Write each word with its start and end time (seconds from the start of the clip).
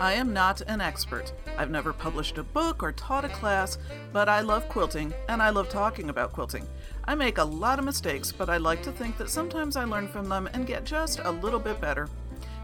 I 0.00 0.12
am 0.12 0.32
not 0.32 0.60
an 0.62 0.80
expert. 0.80 1.32
I've 1.56 1.70
never 1.70 1.92
published 1.92 2.38
a 2.38 2.44
book 2.44 2.84
or 2.84 2.92
taught 2.92 3.24
a 3.24 3.28
class, 3.28 3.78
but 4.12 4.28
I 4.28 4.42
love 4.42 4.68
quilting 4.68 5.12
and 5.28 5.42
I 5.42 5.50
love 5.50 5.68
talking 5.68 6.08
about 6.08 6.32
quilting. 6.32 6.68
I 7.06 7.16
make 7.16 7.38
a 7.38 7.44
lot 7.44 7.80
of 7.80 7.84
mistakes, 7.84 8.30
but 8.30 8.48
I 8.48 8.58
like 8.58 8.80
to 8.84 8.92
think 8.92 9.18
that 9.18 9.28
sometimes 9.28 9.74
I 9.74 9.82
learn 9.84 10.06
from 10.06 10.28
them 10.28 10.48
and 10.52 10.68
get 10.68 10.84
just 10.84 11.18
a 11.24 11.32
little 11.32 11.58
bit 11.58 11.80
better. 11.80 12.08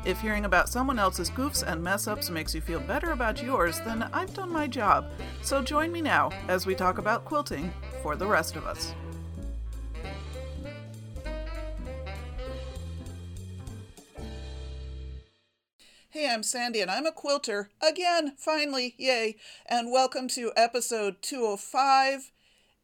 If 0.05 0.21
hearing 0.21 0.45
about 0.45 0.69
someone 0.69 0.99
else's 1.01 1.31
goofs 1.31 1.67
and 1.67 1.83
mess 1.83 2.07
ups 2.07 2.31
makes 2.31 2.55
you 2.55 2.61
feel 2.61 2.79
better 2.79 3.11
about 3.11 3.43
yours, 3.43 3.81
then 3.81 4.09
I've 4.13 4.35
done 4.35 4.53
my 4.53 4.69
job. 4.69 5.11
So 5.43 5.61
join 5.61 5.91
me 5.91 6.03
now 6.03 6.31
as 6.47 6.67
we 6.67 6.77
talk 6.77 6.99
about 6.99 7.25
quilting 7.25 7.73
for 8.01 8.15
the 8.15 8.27
rest 8.27 8.55
of 8.55 8.65
us. 8.65 8.95
Hey, 16.15 16.31
I'm 16.31 16.45
Sandy 16.45 16.81
and 16.81 16.93
I'm 16.93 17.07
a 17.07 17.11
quilter. 17.11 17.71
Again, 17.83 18.35
finally, 18.39 18.95
yay. 18.99 19.35
And 19.67 19.91
welcome 19.91 20.29
to 20.29 20.53
episode 20.55 21.17
205 21.23 22.31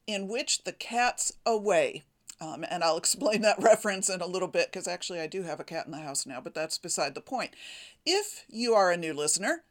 In 0.08 0.26
Which 0.26 0.64
the 0.64 0.72
Cat's 0.72 1.34
Away. 1.46 2.02
Um, 2.40 2.64
and 2.68 2.82
I'll 2.82 2.96
explain 2.98 3.42
that 3.42 3.62
reference 3.62 4.10
in 4.10 4.20
a 4.20 4.26
little 4.26 4.48
bit 4.48 4.72
because 4.72 4.88
actually 4.88 5.20
I 5.20 5.28
do 5.28 5.44
have 5.44 5.60
a 5.60 5.64
cat 5.64 5.86
in 5.86 5.92
the 5.92 5.98
house 5.98 6.26
now, 6.26 6.40
but 6.40 6.54
that's 6.54 6.76
beside 6.76 7.14
the 7.14 7.20
point. 7.20 7.54
If 8.04 8.46
you 8.48 8.74
are 8.74 8.90
a 8.90 8.96
new 8.96 9.14
listener, 9.14 9.62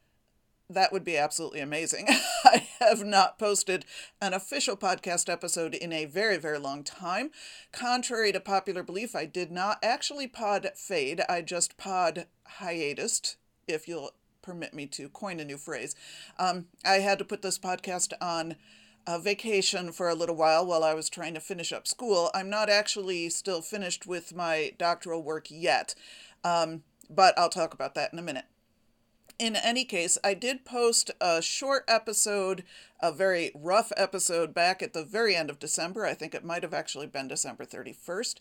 that 0.70 0.90
would 0.90 1.04
be 1.04 1.18
absolutely 1.18 1.60
amazing. 1.60 2.06
I 2.46 2.66
have 2.78 3.04
not 3.04 3.38
posted 3.38 3.84
an 4.22 4.32
official 4.32 4.74
podcast 4.74 5.30
episode 5.30 5.74
in 5.74 5.92
a 5.92 6.06
very, 6.06 6.38
very 6.38 6.58
long 6.58 6.82
time. 6.82 7.30
Contrary 7.72 8.32
to 8.32 8.40
popular 8.40 8.82
belief, 8.82 9.14
I 9.14 9.26
did 9.26 9.52
not 9.52 9.80
actually 9.82 10.28
pod 10.28 10.70
fade, 10.76 11.20
I 11.28 11.42
just 11.42 11.76
pod 11.76 12.24
hiatus 12.46 13.36
if 13.70 13.88
you'll 13.88 14.12
permit 14.42 14.74
me 14.74 14.86
to 14.86 15.08
coin 15.08 15.40
a 15.40 15.44
new 15.44 15.58
phrase. 15.58 15.94
Um, 16.38 16.66
I 16.84 16.94
had 16.94 17.18
to 17.18 17.24
put 17.24 17.42
this 17.42 17.58
podcast 17.58 18.12
on 18.20 18.56
a 19.06 19.18
vacation 19.18 19.92
for 19.92 20.08
a 20.08 20.14
little 20.14 20.36
while 20.36 20.64
while 20.64 20.84
I 20.84 20.94
was 20.94 21.08
trying 21.08 21.34
to 21.34 21.40
finish 21.40 21.72
up 21.72 21.86
school. 21.86 22.30
I'm 22.34 22.50
not 22.50 22.68
actually 22.68 23.30
still 23.30 23.62
finished 23.62 24.06
with 24.06 24.34
my 24.34 24.72
doctoral 24.78 25.22
work 25.22 25.46
yet, 25.50 25.94
um, 26.44 26.82
but 27.08 27.38
I'll 27.38 27.48
talk 27.48 27.74
about 27.74 27.94
that 27.94 28.12
in 28.12 28.18
a 28.18 28.22
minute 28.22 28.44
in 29.40 29.56
any 29.56 29.86
case, 29.86 30.18
I 30.22 30.34
did 30.34 30.66
post 30.66 31.10
a 31.18 31.40
short 31.40 31.84
episode, 31.88 32.62
a 33.02 33.10
very 33.10 33.50
rough 33.54 33.90
episode 33.96 34.52
back 34.52 34.82
at 34.82 34.92
the 34.92 35.02
very 35.02 35.34
end 35.34 35.48
of 35.48 35.58
December. 35.58 36.04
I 36.04 36.12
think 36.12 36.34
it 36.34 36.44
might 36.44 36.62
have 36.62 36.74
actually 36.74 37.06
been 37.06 37.26
December 37.26 37.64
31st. 37.64 38.34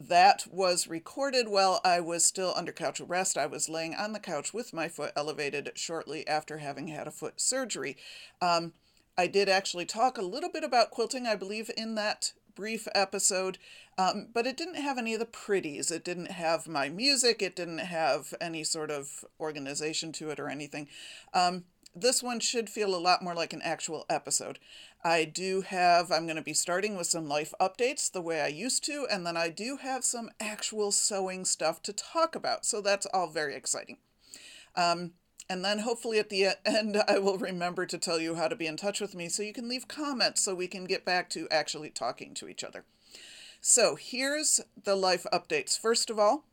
That 0.00 0.44
was 0.50 0.88
recorded 0.88 1.48
while 1.48 1.80
I 1.84 2.00
was 2.00 2.24
still 2.24 2.52
under 2.56 2.72
couch 2.72 3.00
arrest. 3.00 3.38
I 3.38 3.46
was 3.46 3.68
laying 3.68 3.94
on 3.94 4.12
the 4.12 4.20
couch 4.20 4.52
with 4.52 4.72
my 4.72 4.88
foot 4.88 5.12
elevated 5.14 5.70
shortly 5.76 6.26
after 6.26 6.58
having 6.58 6.88
had 6.88 7.06
a 7.06 7.12
foot 7.12 7.40
surgery. 7.40 7.96
Um, 8.42 8.72
I 9.16 9.28
did 9.28 9.48
actually 9.48 9.86
talk 9.86 10.18
a 10.18 10.22
little 10.22 10.50
bit 10.50 10.64
about 10.64 10.90
quilting, 10.90 11.26
I 11.26 11.36
believe, 11.36 11.70
in 11.76 11.94
that 11.94 12.32
brief 12.54 12.86
episode, 12.94 13.58
um, 13.98 14.28
but 14.32 14.46
it 14.46 14.56
didn't 14.56 14.76
have 14.76 14.98
any 14.98 15.14
of 15.14 15.20
the 15.20 15.26
pretties. 15.26 15.90
It 15.90 16.04
didn't 16.04 16.32
have 16.32 16.66
my 16.66 16.88
music. 16.88 17.42
It 17.42 17.56
didn't 17.56 17.78
have 17.78 18.34
any 18.40 18.64
sort 18.64 18.90
of 18.90 19.24
organization 19.40 20.12
to 20.12 20.30
it 20.30 20.40
or 20.40 20.48
anything. 20.48 20.88
Um, 21.32 21.64
this 21.94 22.22
one 22.22 22.40
should 22.40 22.68
feel 22.68 22.94
a 22.94 22.96
lot 22.96 23.22
more 23.22 23.34
like 23.34 23.52
an 23.52 23.62
actual 23.62 24.04
episode. 24.08 24.58
I 25.04 25.24
do 25.24 25.60
have, 25.62 26.10
I'm 26.10 26.26
going 26.26 26.36
to 26.36 26.42
be 26.42 26.54
starting 26.54 26.96
with 26.96 27.06
some 27.06 27.28
life 27.28 27.52
updates 27.60 28.10
the 28.10 28.22
way 28.22 28.40
I 28.40 28.48
used 28.48 28.84
to, 28.84 29.06
and 29.10 29.26
then 29.26 29.36
I 29.36 29.48
do 29.50 29.78
have 29.82 30.04
some 30.04 30.30
actual 30.40 30.92
sewing 30.92 31.44
stuff 31.44 31.82
to 31.82 31.92
talk 31.92 32.34
about. 32.34 32.64
So 32.64 32.80
that's 32.80 33.06
all 33.06 33.28
very 33.28 33.54
exciting. 33.54 33.98
Um, 34.74 35.12
and 35.48 35.64
then 35.64 35.80
hopefully 35.80 36.18
at 36.18 36.30
the 36.30 36.48
end, 36.64 37.02
I 37.06 37.18
will 37.18 37.38
remember 37.38 37.86
to 37.86 37.98
tell 37.98 38.20
you 38.20 38.34
how 38.34 38.48
to 38.48 38.56
be 38.56 38.66
in 38.66 38.76
touch 38.76 39.00
with 39.00 39.14
me 39.14 39.28
so 39.28 39.42
you 39.42 39.52
can 39.52 39.68
leave 39.68 39.88
comments 39.88 40.42
so 40.42 40.54
we 40.54 40.68
can 40.68 40.84
get 40.84 41.04
back 41.04 41.28
to 41.30 41.48
actually 41.50 41.90
talking 41.90 42.34
to 42.34 42.48
each 42.48 42.64
other. 42.64 42.84
So 43.60 43.96
here's 43.96 44.60
the 44.82 44.96
life 44.96 45.26
updates. 45.32 45.78
First 45.78 46.10
of 46.10 46.18
all, 46.18 46.44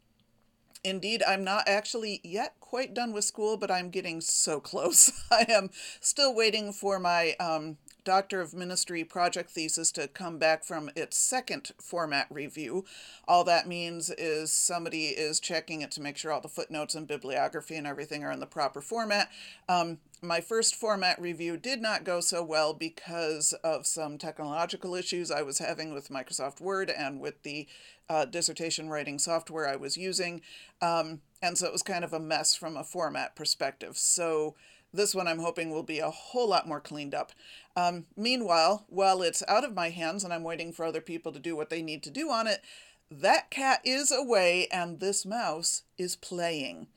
indeed, 0.83 1.23
I'm 1.27 1.43
not 1.43 1.67
actually 1.67 2.21
yet 2.23 2.55
quite 2.59 2.93
done 2.93 3.13
with 3.13 3.25
school, 3.25 3.57
but 3.57 3.71
I'm 3.71 3.89
getting 3.89 4.21
so 4.21 4.59
close. 4.71 5.11
I 5.31 5.45
am 5.49 5.69
still 5.99 6.33
waiting 6.33 6.73
for 6.73 6.99
my 6.99 7.35
um, 7.39 7.77
Doctor 8.03 8.41
of 8.41 8.53
Ministry 8.53 9.03
project 9.03 9.51
thesis 9.51 9.91
to 9.93 10.07
come 10.07 10.37
back 10.37 10.63
from 10.63 10.89
its 10.95 11.17
second 11.17 11.71
format 11.79 12.27
review. 12.29 12.85
All 13.27 13.43
that 13.43 13.67
means 13.67 14.09
is 14.09 14.51
somebody 14.51 15.07
is 15.07 15.39
checking 15.39 15.81
it 15.81 15.91
to 15.91 16.01
make 16.01 16.17
sure 16.17 16.31
all 16.31 16.41
the 16.41 16.47
footnotes 16.47 16.95
and 16.95 17.07
bibliography 17.07 17.75
and 17.75 17.85
everything 17.85 18.23
are 18.23 18.31
in 18.31 18.39
the 18.39 18.45
proper 18.45 18.81
format. 18.81 19.29
Um, 19.69 19.99
my 20.21 20.39
first 20.39 20.75
format 20.75 21.19
review 21.19 21.57
did 21.57 21.81
not 21.81 22.03
go 22.03 22.21
so 22.21 22.43
well 22.43 22.73
because 22.73 23.53
of 23.63 23.87
some 23.87 24.17
technological 24.17 24.93
issues 24.93 25.31
I 25.31 25.41
was 25.41 25.57
having 25.57 25.93
with 25.93 26.09
Microsoft 26.09 26.61
Word 26.61 26.91
and 26.91 27.19
with 27.19 27.41
the 27.43 27.67
uh, 28.07 28.25
dissertation 28.25 28.89
writing 28.89 29.17
software 29.17 29.67
I 29.67 29.77
was 29.77 29.97
using. 29.97 30.41
Um, 30.81 31.21
and 31.41 31.57
so 31.57 31.65
it 31.65 31.71
was 31.71 31.81
kind 31.81 32.03
of 32.03 32.13
a 32.13 32.19
mess 32.19 32.55
from 32.55 32.77
a 32.77 32.83
format 32.83 33.35
perspective. 33.35 33.97
So 33.97 34.55
this 34.93 35.15
one 35.15 35.27
I'm 35.27 35.39
hoping 35.39 35.71
will 35.71 35.83
be 35.83 35.99
a 35.99 36.09
whole 36.09 36.49
lot 36.49 36.67
more 36.67 36.81
cleaned 36.81 37.15
up. 37.15 37.31
Um, 37.75 38.05
meanwhile, 38.15 38.85
while 38.89 39.21
it's 39.21 39.43
out 39.47 39.63
of 39.63 39.73
my 39.73 39.89
hands 39.89 40.23
and 40.23 40.33
I'm 40.33 40.43
waiting 40.43 40.73
for 40.73 40.85
other 40.85 41.01
people 41.01 41.31
to 41.31 41.39
do 41.39 41.55
what 41.55 41.69
they 41.69 41.81
need 41.81 42.03
to 42.03 42.11
do 42.11 42.29
on 42.29 42.47
it, 42.47 42.61
that 43.09 43.51
cat 43.51 43.81
is 43.83 44.11
away 44.11 44.67
and 44.71 44.99
this 44.99 45.25
mouse 45.25 45.83
is 45.97 46.15
playing. 46.15 46.87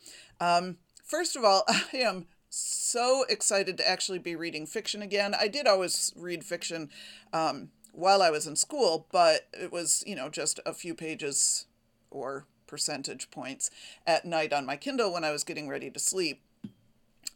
Um, 0.40 0.78
first 1.04 1.36
of 1.36 1.44
all, 1.44 1.64
I 1.68 1.96
am 1.96 2.26
so 2.50 3.24
excited 3.28 3.76
to 3.78 3.88
actually 3.88 4.20
be 4.20 4.36
reading 4.36 4.66
fiction 4.66 5.02
again. 5.02 5.34
I 5.38 5.48
did 5.48 5.66
always 5.66 6.12
read 6.16 6.44
fiction 6.44 6.90
um, 7.32 7.70
while 7.92 8.22
I 8.22 8.30
was 8.30 8.46
in 8.46 8.56
school, 8.56 9.08
but 9.10 9.48
it 9.52 9.72
was, 9.72 10.04
you 10.06 10.14
know, 10.14 10.28
just 10.28 10.60
a 10.64 10.72
few 10.72 10.94
pages 10.94 11.66
or 12.10 12.46
percentage 12.66 13.30
points 13.30 13.70
at 14.06 14.24
night 14.24 14.52
on 14.52 14.66
my 14.66 14.76
Kindle 14.76 15.12
when 15.12 15.24
I 15.24 15.32
was 15.32 15.44
getting 15.44 15.68
ready 15.68 15.90
to 15.90 15.98
sleep. 15.98 16.43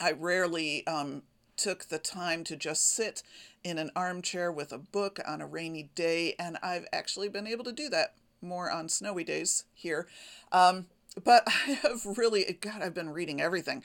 I 0.00 0.12
rarely 0.12 0.87
um, 0.87 1.22
took 1.56 1.87
the 1.87 1.99
time 1.99 2.44
to 2.44 2.56
just 2.56 2.94
sit 2.94 3.22
in 3.65 3.78
an 3.78 3.91
armchair 3.94 4.50
with 4.50 4.72
a 4.72 4.78
book 4.78 5.21
on 5.26 5.41
a 5.41 5.47
rainy 5.47 5.91
day, 5.94 6.34
and 6.38 6.59
I've 6.62 6.87
actually 6.93 7.28
been 7.28 7.47
able 7.47 7.65
to 7.65 7.72
do 7.72 7.88
that 7.91 8.15
more 8.41 8.71
on 8.71 8.88
snowy 8.88 9.25
days 9.25 9.65
here. 9.75 10.06
Um, 10.53 10.87
but 11.25 11.43
I 11.47 11.72
have 11.82 12.06
really, 12.16 12.59
God, 12.60 12.82
I've 12.82 12.94
been 12.94 13.10
reading 13.10 13.41
everything. 13.41 13.82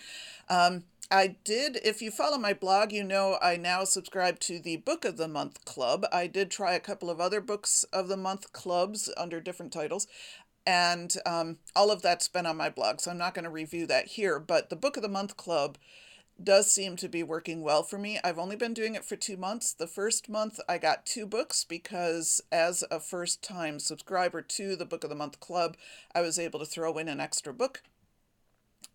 Um, 0.50 0.84
I 1.12 1.36
did, 1.44 1.78
if 1.84 2.02
you 2.02 2.10
follow 2.10 2.38
my 2.38 2.54
blog, 2.54 2.92
you 2.92 3.04
know 3.04 3.38
I 3.42 3.56
now 3.58 3.84
subscribe 3.84 4.40
to 4.42 4.60
the 4.60 4.78
Book 4.78 5.06
of 5.06 5.18
the 5.18 5.28
Month 5.28 5.64
Club. 5.66 6.06
I 6.12 6.28
did 6.28 6.50
try 6.50 6.74
a 6.74 6.80
couple 6.80 7.10
of 7.10 7.20
other 7.20 7.42
Books 7.42 7.84
of 7.94 8.08
the 8.08 8.18
Month 8.18 8.52
clubs 8.54 9.12
under 9.16 9.40
different 9.40 9.72
titles, 9.74 10.08
and 10.66 11.14
um, 11.26 11.58
all 11.76 11.92
of 11.92 12.02
that's 12.02 12.28
been 12.28 12.46
on 12.46 12.58
my 12.58 12.70
blog, 12.70 13.00
so 13.00 13.12
I'm 13.12 13.18
not 13.18 13.34
going 13.34 13.44
to 13.44 13.50
review 13.50 13.86
that 13.88 14.08
here. 14.08 14.40
But 14.40 14.70
the 14.70 14.76
Book 14.76 14.96
of 14.98 15.04
the 15.04 15.10
Month 15.10 15.38
Club 15.38 15.78
does 16.42 16.72
seem 16.72 16.96
to 16.98 17.08
be 17.08 17.22
working 17.22 17.62
well 17.62 17.84
for 17.84 17.98
me. 17.98 18.20
I've 18.24 18.40
only 18.40 18.56
been 18.56 18.74
doing 18.74 18.96
it 18.96 19.06
for 19.06 19.16
two 19.16 19.38
months. 19.38 19.74
The 19.74 19.88
first 19.88 20.30
month 20.30 20.60
I 20.68 20.78
got 20.78 21.06
two 21.06 21.26
books 21.26 21.64
because, 21.64 22.42
as 22.52 22.84
a 22.90 23.00
first 23.00 23.44
time 23.44 23.80
subscriber 23.80 24.42
to 24.42 24.76
the 24.76 24.86
Book 24.86 25.04
of 25.04 25.10
the 25.10 25.16
Month 25.16 25.40
Club, 25.40 25.78
I 26.16 26.22
was 26.22 26.40
able 26.40 26.60
to 26.60 26.66
throw 26.66 26.98
in 26.98 27.08
an 27.08 27.20
extra 27.20 27.54
book. 27.54 27.84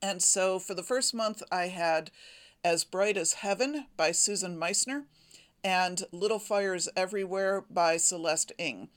And 0.02 0.22
so 0.22 0.58
for 0.58 0.74
the 0.74 0.82
first 0.82 1.14
month, 1.14 1.42
I 1.50 1.68
had 1.68 2.10
As 2.64 2.84
Bright 2.84 3.16
as 3.16 3.34
Heaven 3.34 3.86
by 3.96 4.12
Susan 4.12 4.58
Meissner 4.58 5.04
and 5.64 6.02
Little 6.12 6.38
Fires 6.38 6.88
Everywhere 6.96 7.64
by 7.70 7.96
Celeste 7.96 8.52
Ng. 8.58 8.88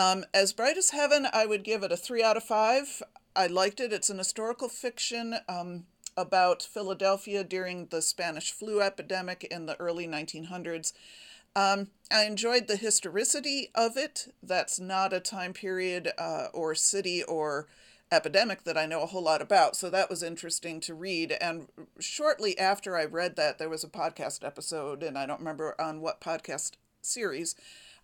Um, 0.00 0.24
as 0.32 0.54
Bright 0.54 0.78
as 0.78 0.90
Heaven, 0.90 1.26
I 1.30 1.44
would 1.44 1.62
give 1.62 1.82
it 1.82 1.92
a 1.92 1.96
three 1.96 2.22
out 2.22 2.38
of 2.38 2.42
five. 2.42 3.02
I 3.36 3.46
liked 3.48 3.80
it. 3.80 3.92
It's 3.92 4.08
an 4.08 4.16
historical 4.16 4.70
fiction. 4.70 5.34
Um, 5.46 5.84
about 6.16 6.62
Philadelphia 6.62 7.44
during 7.44 7.86
the 7.86 8.02
Spanish 8.02 8.50
flu 8.50 8.80
epidemic 8.80 9.44
in 9.44 9.66
the 9.66 9.78
early 9.78 10.06
1900s. 10.06 10.92
Um, 11.54 11.88
I 12.10 12.24
enjoyed 12.24 12.66
the 12.66 12.76
historicity 12.76 13.70
of 13.74 13.96
it. 13.96 14.32
That's 14.42 14.80
not 14.80 15.12
a 15.12 15.20
time 15.20 15.52
period 15.52 16.12
uh, 16.18 16.46
or 16.52 16.74
city 16.74 17.22
or 17.22 17.68
epidemic 18.10 18.64
that 18.64 18.78
I 18.78 18.86
know 18.86 19.02
a 19.02 19.06
whole 19.06 19.22
lot 19.22 19.42
about. 19.42 19.76
So 19.76 19.90
that 19.90 20.10
was 20.10 20.22
interesting 20.22 20.80
to 20.80 20.94
read. 20.94 21.36
And 21.40 21.68
shortly 21.98 22.58
after 22.58 22.96
I 22.96 23.04
read 23.04 23.36
that, 23.36 23.58
there 23.58 23.68
was 23.68 23.84
a 23.84 23.88
podcast 23.88 24.44
episode, 24.44 25.02
and 25.02 25.18
I 25.18 25.26
don't 25.26 25.40
remember 25.40 25.80
on 25.80 26.00
what 26.00 26.20
podcast 26.20 26.72
series, 27.02 27.54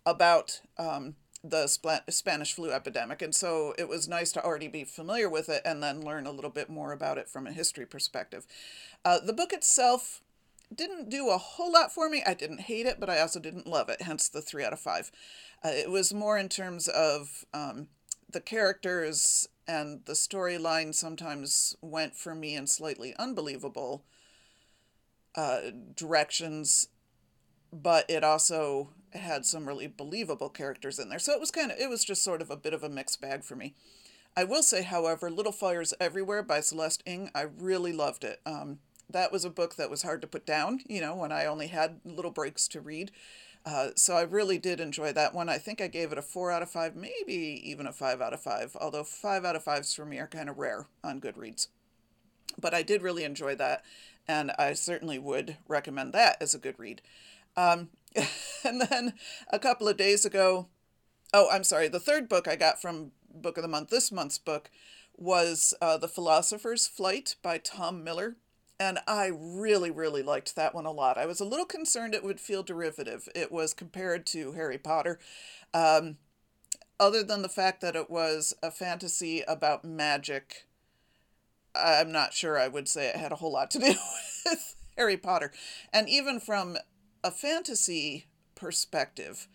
about 0.05 0.61
um, 0.79 1.17
the 1.51 1.67
Spanish 2.09 2.55
flu 2.55 2.71
epidemic. 2.71 3.23
And 3.23 3.35
so 3.35 3.75
it 3.79 3.89
was 3.89 4.09
nice 4.09 4.33
to 4.33 4.45
already 4.45 4.69
be 4.69 4.85
familiar 4.85 5.29
with 5.29 5.49
it 5.49 5.63
and 5.65 5.83
then 5.83 6.01
learn 6.01 6.27
a 6.27 6.33
little 6.33 6.51
bit 6.51 6.69
more 6.69 6.93
about 6.93 7.19
it 7.19 7.29
from 7.29 7.47
a 7.47 7.53
history 7.53 7.87
perspective. 7.87 8.47
Uh, 9.05 9.19
the 9.21 9.33
book 9.33 9.53
itself 9.53 10.23
didn't 10.75 11.09
do 11.09 11.29
a 11.29 11.39
whole 11.39 11.73
lot 11.73 11.93
for 11.93 12.09
me. 12.09 12.23
I 12.27 12.35
didn't 12.35 12.63
hate 12.63 12.87
it, 12.87 12.99
but 12.99 13.11
I 13.11 13.21
also 13.21 13.39
didn't 13.39 13.67
love 13.67 13.89
it, 13.89 14.03
hence 14.03 14.29
the 14.29 14.43
three 14.43 14.65
out 14.65 14.73
of 14.73 14.81
five. 14.81 15.13
Uh, 15.65 15.69
it 15.69 15.91
was 15.91 16.13
more 16.13 16.39
in 16.39 16.49
terms 16.49 16.89
of 16.89 17.45
um, 17.55 17.89
the 18.31 18.41
characters 18.41 19.49
and 19.69 20.05
the 20.07 20.13
storyline 20.13 20.95
sometimes 20.95 21.77
went 21.81 22.17
for 22.17 22.35
me 22.35 22.55
in 22.55 22.67
slightly 22.67 23.15
unbelievable 23.19 24.05
uh, 25.35 25.61
directions, 25.95 26.89
but 27.73 28.09
it 28.09 28.25
also 28.25 28.91
had 29.13 29.47
some 29.47 29.67
really 29.67 29.87
believable 29.87 30.49
characters 30.49 30.99
in 30.99 31.09
there. 31.09 31.19
So 31.19 31.33
it 31.33 31.41
was 31.41 31.51
kind 31.51 31.71
of, 31.71 31.79
it 31.79 31.89
was 31.89 32.05
just 32.05 32.23
sort 32.23 32.43
of 32.43 32.51
a 32.51 32.57
bit 32.57 32.75
of 32.75 32.83
a 32.83 32.89
mixed 32.89 33.21
bag 33.21 33.45
for 33.45 33.57
me. 33.57 33.75
I 34.37 34.45
will 34.45 34.63
say, 34.63 34.83
however, 34.83 35.31
Little 35.31 35.53
Fires 35.53 35.95
Everywhere 35.99 36.43
by 36.43 36.61
Celeste 36.61 37.03
Ng, 37.07 37.31
I 37.35 37.43
really 37.43 37.93
loved 37.93 38.23
it. 38.23 38.41
Um, 38.45 38.81
that 39.09 39.33
was 39.33 39.45
a 39.45 39.51
book 39.51 39.77
that 39.77 39.89
was 39.89 40.03
hard 40.03 40.21
to 40.21 40.27
put 40.27 40.45
down, 40.45 40.81
you 40.87 41.01
know, 41.01 41.15
when 41.15 41.33
I 41.33 41.47
only 41.47 41.69
had 41.69 42.01
little 42.05 42.31
breaks 42.31 42.69
to 42.69 42.81
read. 42.81 43.13
Uh, 43.65 43.89
so 43.97 44.15
I 44.15 44.23
really 44.23 44.59
did 44.59 44.79
enjoy 44.79 45.13
that 45.13 45.35
one. 45.35 45.49
I 45.49 45.59
think 45.59 45.81
I 45.81 45.89
gave 45.89 46.13
it 46.13 46.19
a 46.19 46.23
four 46.23 46.53
out 46.53 46.63
of 46.63 46.71
five, 46.71 46.95
maybe 46.95 47.61
even 47.65 47.87
a 47.87 47.93
five 47.93 48.21
out 48.21 48.33
of 48.33 48.41
five, 48.41 48.77
although 48.81 49.05
five 49.05 49.45
out 49.45 49.57
of 49.57 49.65
fives 49.65 49.95
for 49.95 50.05
me 50.05 50.19
are 50.19 50.29
kind 50.29 50.49
of 50.49 50.59
rare 50.59 50.87
on 51.03 51.21
Goodreads. 51.21 51.69
But 52.61 52.75
I 52.75 52.83
did 52.83 53.03
really 53.03 53.25
enjoy 53.25 53.57
that, 53.57 53.85
and 54.29 54.53
I 54.59 54.75
certainly 54.75 55.19
would 55.19 55.57
recommend 55.67 56.13
that 56.13 56.37
as 56.41 56.55
a 56.55 56.59
good 56.59 56.79
read. 56.79 57.03
Um, 57.57 57.89
and 58.65 58.83
then 58.83 59.15
a 59.51 59.59
couple 59.59 59.89
of 59.89 59.97
days 59.97 60.25
ago, 60.25 60.69
oh, 61.33 61.49
I'm 61.51 61.65
sorry, 61.65 61.89
the 61.89 62.01
third 62.01 62.29
book 62.29 62.49
I 62.49 62.57
got 62.57 62.81
from 62.81 63.13
Book 63.33 63.57
of 63.57 63.63
the 63.63 63.69
Month, 63.69 63.91
this 63.91 64.11
month's 64.11 64.39
book, 64.39 64.71
was 65.17 65.75
uh, 65.81 65.97
The 65.99 66.09
Philosopher's 66.09 66.87
Flight 66.87 67.37
by 67.43 67.59
Tom 67.59 68.05
Miller. 68.05 68.37
And 68.79 68.99
I 69.07 69.31
really, 69.35 69.91
really 69.91 70.23
liked 70.23 70.55
that 70.55 70.75
one 70.75 70.85
a 70.85 70.93
lot. 70.93 71.17
I 71.17 71.25
was 71.25 71.41
a 71.41 71.47
little 71.47 71.65
concerned 71.65 72.15
it 72.15 72.25
would 72.25 72.41
feel 72.41 72.63
derivative. 72.63 73.27
It 73.35 73.51
was 73.51 73.73
compared 73.73 74.27
to 74.27 74.53
Harry 74.53 74.77
Potter. 74.77 75.19
Um, 75.73 76.19
other 77.01 77.23
than 77.23 77.43
the 77.43 77.49
fact 77.49 77.81
that 77.81 77.97
it 77.97 78.11
was 78.11 78.55
a 78.63 78.71
fantasy 78.71 79.43
about 79.49 79.85
magic, 79.85 80.67
I'm 81.75 82.13
not 82.13 82.35
sure 82.35 82.59
I 82.59 82.69
would 82.69 82.89
say 82.89 83.09
it 83.09 83.17
had 83.17 83.33
a 83.33 83.37
whole 83.37 83.53
lot 83.53 83.71
to 83.73 83.79
do 83.79 83.95
with 84.47 84.77
Harry 84.97 85.17
Potter. 85.17 85.53
And 85.93 86.09
even 86.09 86.39
from 86.39 86.77
a 87.27 87.31
fantasy 87.33 88.27
perspective, 88.55 89.49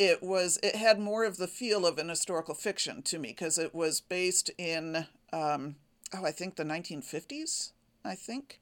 it 0.00 0.20
was 0.20 0.58
it 0.64 0.74
had 0.74 0.98
more 0.98 1.24
of 1.24 1.36
the 1.36 1.46
feel 1.46 1.86
of 1.86 1.96
an 1.96 2.08
historical 2.08 2.56
fiction 2.56 3.02
to 3.02 3.20
me 3.20 3.28
because 3.28 3.56
it 3.56 3.72
was 3.72 4.00
based 4.00 4.50
in 4.58 5.06
um, 5.32 5.76
oh 6.12 6.24
I 6.24 6.32
think 6.32 6.56
the 6.56 6.64
1950s 6.64 7.70
I 8.04 8.16
think. 8.16 8.60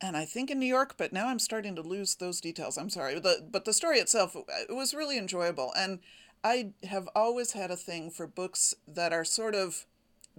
And 0.00 0.16
I 0.16 0.24
think 0.24 0.50
in 0.50 0.58
New 0.58 0.66
York 0.66 0.94
but 0.96 1.12
now 1.12 1.28
I'm 1.28 1.38
starting 1.38 1.76
to 1.76 1.82
lose 1.82 2.14
those 2.14 2.40
details 2.40 2.78
I'm 2.78 2.88
sorry. 2.88 3.20
The, 3.20 3.46
but 3.50 3.66
the 3.66 3.74
story 3.74 3.98
itself 3.98 4.34
it 4.34 4.74
was 4.74 4.94
really 4.94 5.18
enjoyable 5.18 5.72
and 5.76 5.98
I 6.42 6.70
have 6.84 7.08
always 7.14 7.52
had 7.52 7.70
a 7.70 7.76
thing 7.76 8.10
for 8.10 8.26
books 8.26 8.74
that 8.86 9.12
are 9.12 9.24
sort 9.24 9.54
of 9.54 9.84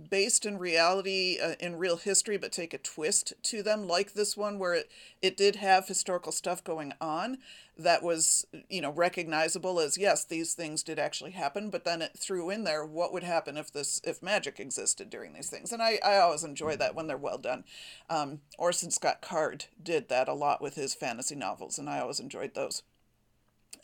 based 0.10 0.46
in 0.46 0.58
reality 0.58 1.38
uh, 1.42 1.56
in 1.60 1.76
real 1.76 1.98
history 1.98 2.38
but 2.38 2.52
take 2.52 2.74
a 2.74 2.78
twist 2.78 3.34
to 3.44 3.62
them 3.64 3.88
like 3.88 4.14
this 4.14 4.38
one 4.38 4.60
where 4.60 4.74
it 4.74 4.90
it 5.22 5.36
did 5.36 5.58
have 5.58 5.88
historical 5.88 6.32
stuff 6.32 6.64
going 6.64 6.94
on 7.02 7.38
that 7.80 8.04
was 8.04 8.46
you 8.70 8.82
know 8.82 8.92
recognizable 8.92 9.80
as 9.80 9.98
yes 9.98 10.26
these 10.26 10.54
things 10.54 10.84
did 10.84 11.00
actually 11.00 11.32
happen 11.32 11.70
but 11.70 11.86
then 11.86 12.02
it 12.02 12.12
threw 12.18 12.50
in 12.50 12.66
there 12.66 12.86
what 12.86 13.14
would 13.14 13.24
happen 13.24 13.58
if 13.58 13.72
this 13.72 14.02
if 14.04 14.22
magic 14.22 14.60
existed 14.60 15.10
during 15.10 15.34
these 15.34 15.50
things. 15.50 15.72
And 15.72 15.82
i, 15.82 15.98
I 16.06 16.18
always 16.18 16.44
enjoy 16.44 16.76
that 16.76 16.94
when 16.94 17.08
they're 17.08 17.18
well 17.18 17.38
done. 17.38 17.64
Um, 18.10 18.42
orson 18.58 18.92
scott 18.92 19.22
card 19.22 19.66
did 19.82 20.10
that 20.10 20.28
a 20.28 20.34
lot 20.34 20.62
with 20.62 20.76
his 20.76 20.94
fantasy 20.94 21.36
novels 21.36 21.80
and 21.80 21.90
i 21.90 22.00
always 22.00 22.20
enjoyed 22.20 22.54
those. 22.54 22.84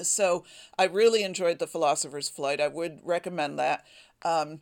So 0.01 0.43
i 0.77 0.83
really 0.83 1.23
enjoyed 1.23 1.59
the 1.59 1.67
philosopher's 1.67 2.29
flight. 2.29 2.59
I 2.59 2.67
would 2.67 2.99
recommend 3.03 3.57
that. 3.59 3.85
Um, 4.23 4.61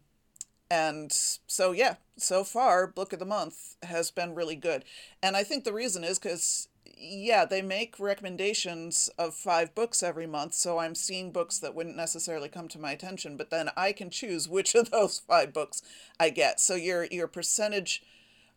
and 0.70 1.12
so, 1.12 1.72
yeah, 1.72 1.96
so 2.18 2.44
far, 2.44 2.88
Book 2.88 3.14
of 3.14 3.20
the 3.20 3.26
Month 3.26 3.76
has 3.84 4.12
been 4.12 4.36
really 4.36 4.56
good. 4.56 4.86
And 5.22 5.36
I 5.36 5.44
think 5.44 5.64
the 5.64 5.74
reason 5.74 6.04
is 6.04 6.20
because, 6.20 6.68
yeah, 6.98 7.46
they 7.46 7.62
make 7.62 8.00
recommendations 8.00 9.10
of 9.18 9.34
five 9.34 9.76
books 9.76 10.02
every 10.02 10.28
month. 10.28 10.54
So 10.54 10.80
I'm 10.80 10.96
seeing 10.96 11.32
books 11.32 11.60
that 11.60 11.76
wouldn't 11.76 11.98
necessarily 11.98 12.50
come 12.50 12.68
to 12.70 12.80
my 12.80 12.92
attention, 12.92 13.38
but 13.38 13.50
then 13.50 13.70
I 13.76 13.92
can 13.92 14.10
choose 14.10 14.50
which 14.50 14.74
of 14.76 14.92
those 14.92 15.20
five 15.20 15.54
books 15.54 15.82
I 16.20 16.30
get. 16.30 16.60
So 16.60 16.76
your, 16.76 17.06
your 17.06 17.28
percentage 17.28 18.02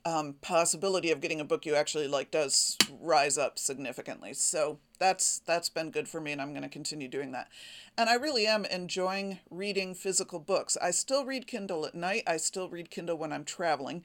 um, 0.07 0.37
possibility 0.41 1.11
of 1.11 1.21
getting 1.21 1.41
a 1.41 1.45
book 1.45 1.67
you 1.67 1.75
actually 1.75 2.07
like 2.07 2.31
does 2.31 2.77
rise 3.01 3.37
up 3.37 3.59
significantly. 3.59 4.33
So 4.35 4.79
that's 5.01 5.41
that's 5.41 5.69
been 5.69 5.91
good 5.91 6.09
for 6.09 6.21
me, 6.21 6.31
and 6.31 6.41
I'm 6.41 6.53
going 6.53 6.63
to 6.63 6.69
continue 6.69 7.09
doing 7.09 7.33
that. 7.33 7.49
And 7.99 8.09
I 8.09 8.15
really 8.15 8.47
am 8.47 8.65
enjoying 8.67 9.41
reading 9.51 9.97
physical 9.97 10.39
books. 10.39 10.79
I 10.81 10.93
still 10.93 11.25
read 11.25 11.49
Kindle 11.49 11.85
at 11.85 11.97
night. 11.97 12.23
I 12.25 12.37
still 12.37 12.69
read 12.69 12.89
Kindle 12.89 13.19
when 13.19 13.33
I'm 13.33 13.45
traveling. 13.45 14.05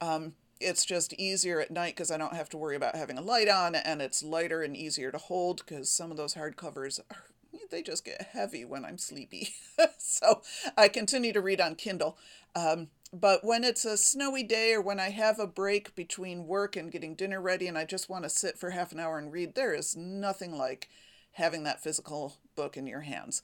Um, 0.00 0.32
it's 0.58 0.86
just 0.86 1.12
easier 1.14 1.60
at 1.60 1.70
night 1.70 1.96
because 1.96 2.10
I 2.10 2.16
don't 2.16 2.34
have 2.34 2.48
to 2.50 2.56
worry 2.56 2.76
about 2.76 2.96
having 2.96 3.18
a 3.18 3.22
light 3.22 3.50
on, 3.50 3.74
and 3.74 4.00
it's 4.00 4.22
lighter 4.22 4.62
and 4.62 4.74
easier 4.74 5.12
to 5.12 5.18
hold 5.18 5.58
because 5.66 5.90
some 5.90 6.10
of 6.10 6.16
those 6.16 6.34
hardcovers 6.34 6.98
are 7.10 7.24
they 7.70 7.82
just 7.82 8.04
get 8.04 8.28
heavy 8.32 8.64
when 8.64 8.84
I'm 8.84 8.98
sleepy. 8.98 9.54
so 9.98 10.42
I 10.78 10.88
continue 10.88 11.32
to 11.34 11.40
read 11.40 11.60
on 11.60 11.74
Kindle. 11.74 12.16
Um, 12.54 12.88
but 13.12 13.44
when 13.44 13.62
it's 13.62 13.84
a 13.84 13.96
snowy 13.96 14.42
day 14.42 14.72
or 14.72 14.80
when 14.80 14.98
I 14.98 15.10
have 15.10 15.38
a 15.38 15.46
break 15.46 15.94
between 15.94 16.46
work 16.46 16.76
and 16.76 16.90
getting 16.90 17.14
dinner 17.14 17.40
ready 17.40 17.66
and 17.66 17.76
I 17.76 17.84
just 17.84 18.08
want 18.08 18.24
to 18.24 18.30
sit 18.30 18.58
for 18.58 18.70
half 18.70 18.92
an 18.92 19.00
hour 19.00 19.18
and 19.18 19.30
read, 19.30 19.54
there 19.54 19.74
is 19.74 19.94
nothing 19.94 20.56
like 20.56 20.88
having 21.32 21.64
that 21.64 21.82
physical 21.82 22.36
book 22.56 22.76
in 22.76 22.86
your 22.86 23.00
hands. 23.00 23.42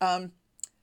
Um, 0.00 0.32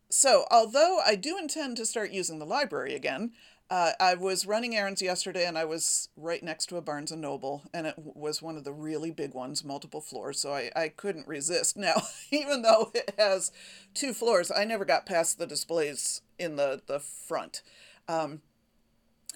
so, 0.10 0.46
although 0.52 1.00
I 1.06 1.16
do 1.16 1.38
intend 1.38 1.78
to 1.78 1.86
start 1.86 2.12
using 2.12 2.40
the 2.40 2.46
library 2.46 2.94
again, 2.94 3.32
uh, 3.70 3.94
I 4.00 4.14
was 4.14 4.46
running 4.46 4.76
errands 4.76 5.02
yesterday 5.02 5.48
and 5.48 5.58
I 5.58 5.66
was 5.66 6.10
right 6.16 6.44
next 6.44 6.68
to 6.68 6.78
a 6.78 6.82
Barnes 6.82 7.12
and 7.12 7.22
Noble, 7.22 7.64
and 7.74 7.88
it 7.88 7.96
was 7.98 8.42
one 8.42 8.58
of 8.58 8.64
the 8.64 8.74
really 8.74 9.10
big 9.10 9.34
ones, 9.34 9.64
multiple 9.64 10.02
floors, 10.02 10.40
so 10.40 10.54
I, 10.54 10.72
I 10.76 10.90
couldn't 10.90 11.28
resist. 11.28 11.78
Now, 11.86 12.04
even 12.32 12.62
though 12.62 12.92
it 12.94 13.16
has 13.18 13.52
two 13.94 14.14
floors, 14.14 14.52
I 14.56 14.66
never 14.66 14.86
got 14.86 15.06
past 15.06 15.40
the 15.40 15.48
displays 15.48 16.22
in 16.38 16.58
the, 16.58 16.82
the 16.86 17.00
front. 17.00 17.64
Um, 18.08 18.42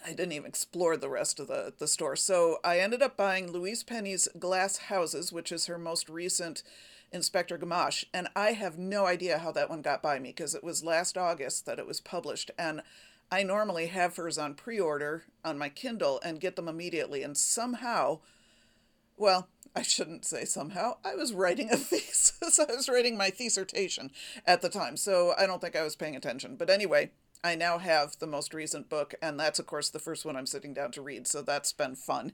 I 0.05 0.09
didn't 0.09 0.31
even 0.31 0.47
explore 0.47 0.97
the 0.97 1.09
rest 1.09 1.39
of 1.39 1.47
the, 1.47 1.73
the 1.77 1.87
store. 1.87 2.15
So 2.15 2.59
I 2.63 2.79
ended 2.79 3.01
up 3.01 3.17
buying 3.17 3.51
Louise 3.51 3.83
Penny's 3.83 4.27
Glass 4.37 4.77
Houses, 4.77 5.31
which 5.31 5.51
is 5.51 5.65
her 5.65 5.77
most 5.77 6.09
recent 6.09 6.63
Inspector 7.11 7.57
Gamache. 7.57 8.05
And 8.13 8.27
I 8.35 8.51
have 8.51 8.77
no 8.77 9.05
idea 9.05 9.39
how 9.39 9.51
that 9.51 9.69
one 9.69 9.81
got 9.81 10.01
by 10.01 10.19
me 10.19 10.29
because 10.29 10.55
it 10.55 10.63
was 10.63 10.83
last 10.83 11.17
August 11.17 11.65
that 11.65 11.79
it 11.79 11.87
was 11.87 11.99
published. 11.99 12.51
And 12.57 12.81
I 13.31 13.43
normally 13.43 13.87
have 13.87 14.15
hers 14.15 14.37
on 14.37 14.53
pre 14.53 14.79
order 14.79 15.23
on 15.43 15.57
my 15.57 15.69
Kindle 15.69 16.19
and 16.23 16.39
get 16.39 16.55
them 16.55 16.67
immediately. 16.67 17.23
And 17.23 17.37
somehow, 17.37 18.19
well, 19.17 19.47
I 19.75 19.81
shouldn't 19.81 20.25
say 20.25 20.45
somehow, 20.45 20.97
I 21.03 21.15
was 21.15 21.33
writing 21.33 21.69
a 21.71 21.77
thesis. 21.77 22.59
I 22.59 22.73
was 22.73 22.89
writing 22.89 23.17
my 23.17 23.29
dissertation 23.29 24.11
at 24.45 24.61
the 24.61 24.69
time. 24.69 24.97
So 24.97 25.33
I 25.37 25.45
don't 25.45 25.61
think 25.61 25.75
I 25.75 25.83
was 25.83 25.95
paying 25.95 26.15
attention. 26.15 26.55
But 26.55 26.69
anyway, 26.69 27.11
I 27.41 27.55
now 27.55 27.77
have 27.77 28.19
the 28.19 28.27
most 28.27 28.53
recent 28.53 28.89
book, 28.89 29.15
and 29.21 29.39
that's, 29.39 29.59
of 29.59 29.65
course, 29.65 29.89
the 29.89 29.97
first 29.97 30.25
one 30.25 30.35
I'm 30.35 30.45
sitting 30.45 30.73
down 30.73 30.91
to 30.91 31.01
read, 31.01 31.25
so 31.25 31.41
that's 31.41 31.71
been 31.71 31.95
fun. 31.95 32.33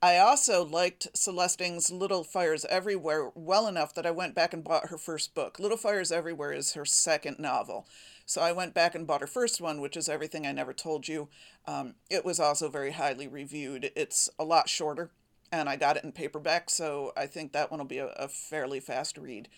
I 0.00 0.16
also 0.16 0.64
liked 0.64 1.08
Celeste 1.12 1.60
Ng's 1.60 1.90
Little 1.90 2.24
Fires 2.24 2.64
Everywhere 2.64 3.30
well 3.34 3.66
enough 3.66 3.94
that 3.94 4.06
I 4.06 4.10
went 4.10 4.34
back 4.34 4.54
and 4.54 4.64
bought 4.64 4.88
her 4.88 4.96
first 4.96 5.34
book. 5.34 5.58
Little 5.58 5.76
Fires 5.76 6.10
Everywhere 6.10 6.52
is 6.52 6.72
her 6.72 6.86
second 6.86 7.38
novel. 7.38 7.86
So 8.24 8.40
I 8.40 8.52
went 8.52 8.72
back 8.72 8.94
and 8.94 9.06
bought 9.06 9.20
her 9.20 9.26
first 9.26 9.60
one, 9.60 9.82
which 9.82 9.98
is 9.98 10.08
Everything 10.08 10.46
I 10.46 10.52
Never 10.52 10.72
Told 10.72 11.08
You. 11.08 11.28
Um, 11.66 11.96
it 12.08 12.24
was 12.24 12.40
also 12.40 12.70
very 12.70 12.92
highly 12.92 13.28
reviewed. 13.28 13.90
It's 13.94 14.30
a 14.38 14.44
lot 14.44 14.70
shorter, 14.70 15.10
and 15.52 15.68
I 15.68 15.76
got 15.76 15.98
it 15.98 16.04
in 16.04 16.12
paperback, 16.12 16.70
so 16.70 17.12
I 17.18 17.26
think 17.26 17.52
that 17.52 17.70
one 17.70 17.80
will 17.80 17.86
be 17.86 17.98
a, 17.98 18.08
a 18.12 18.28
fairly 18.28 18.80
fast 18.80 19.18
read. 19.18 19.48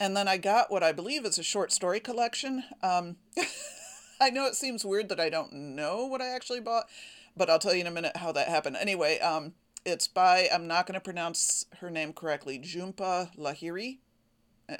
And 0.00 0.16
then 0.16 0.26
I 0.26 0.38
got 0.38 0.72
what 0.72 0.82
I 0.82 0.90
believe 0.90 1.24
is 1.24 1.38
a 1.38 1.44
short 1.44 1.70
story 1.70 2.00
collection. 2.00 2.64
Um, 2.82 3.16
I 4.20 4.30
know 4.30 4.46
it 4.46 4.54
seems 4.54 4.84
weird 4.84 5.08
that 5.08 5.20
I 5.20 5.30
don't 5.30 5.52
know 5.52 6.06
what 6.06 6.20
I 6.20 6.28
actually 6.28 6.60
bought, 6.60 6.88
but 7.36 7.48
I'll 7.48 7.58
tell 7.58 7.74
you 7.74 7.82
in 7.82 7.86
a 7.86 7.92
minute 7.92 8.16
how 8.16 8.32
that 8.32 8.48
happened. 8.48 8.76
Anyway, 8.80 9.18
um, 9.20 9.54
it's 9.84 10.08
by, 10.08 10.48
I'm 10.52 10.66
not 10.66 10.86
going 10.86 10.94
to 10.94 11.00
pronounce 11.00 11.66
her 11.80 11.90
name 11.90 12.12
correctly, 12.12 12.58
Jhumpa 12.58 13.36
Lahiri. 13.36 13.98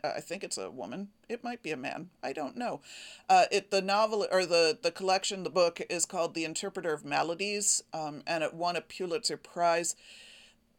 I 0.04 0.20
think 0.20 0.44
it's 0.44 0.58
a 0.58 0.70
woman. 0.70 1.08
It 1.30 1.42
might 1.42 1.62
be 1.62 1.70
a 1.70 1.76
man. 1.76 2.10
I 2.22 2.34
don't 2.34 2.58
know. 2.58 2.82
Uh, 3.28 3.46
it 3.50 3.70
the 3.70 3.80
novel 3.80 4.26
or 4.30 4.44
the 4.44 4.78
the 4.82 4.90
collection, 4.90 5.44
the 5.44 5.50
book 5.50 5.80
is 5.88 6.04
called 6.04 6.34
The 6.34 6.44
Interpreter 6.44 6.92
of 6.92 7.06
Maladies, 7.06 7.82
um, 7.94 8.22
and 8.26 8.44
it 8.44 8.52
won 8.52 8.76
a 8.76 8.82
Pulitzer 8.82 9.38
Prize. 9.38 9.96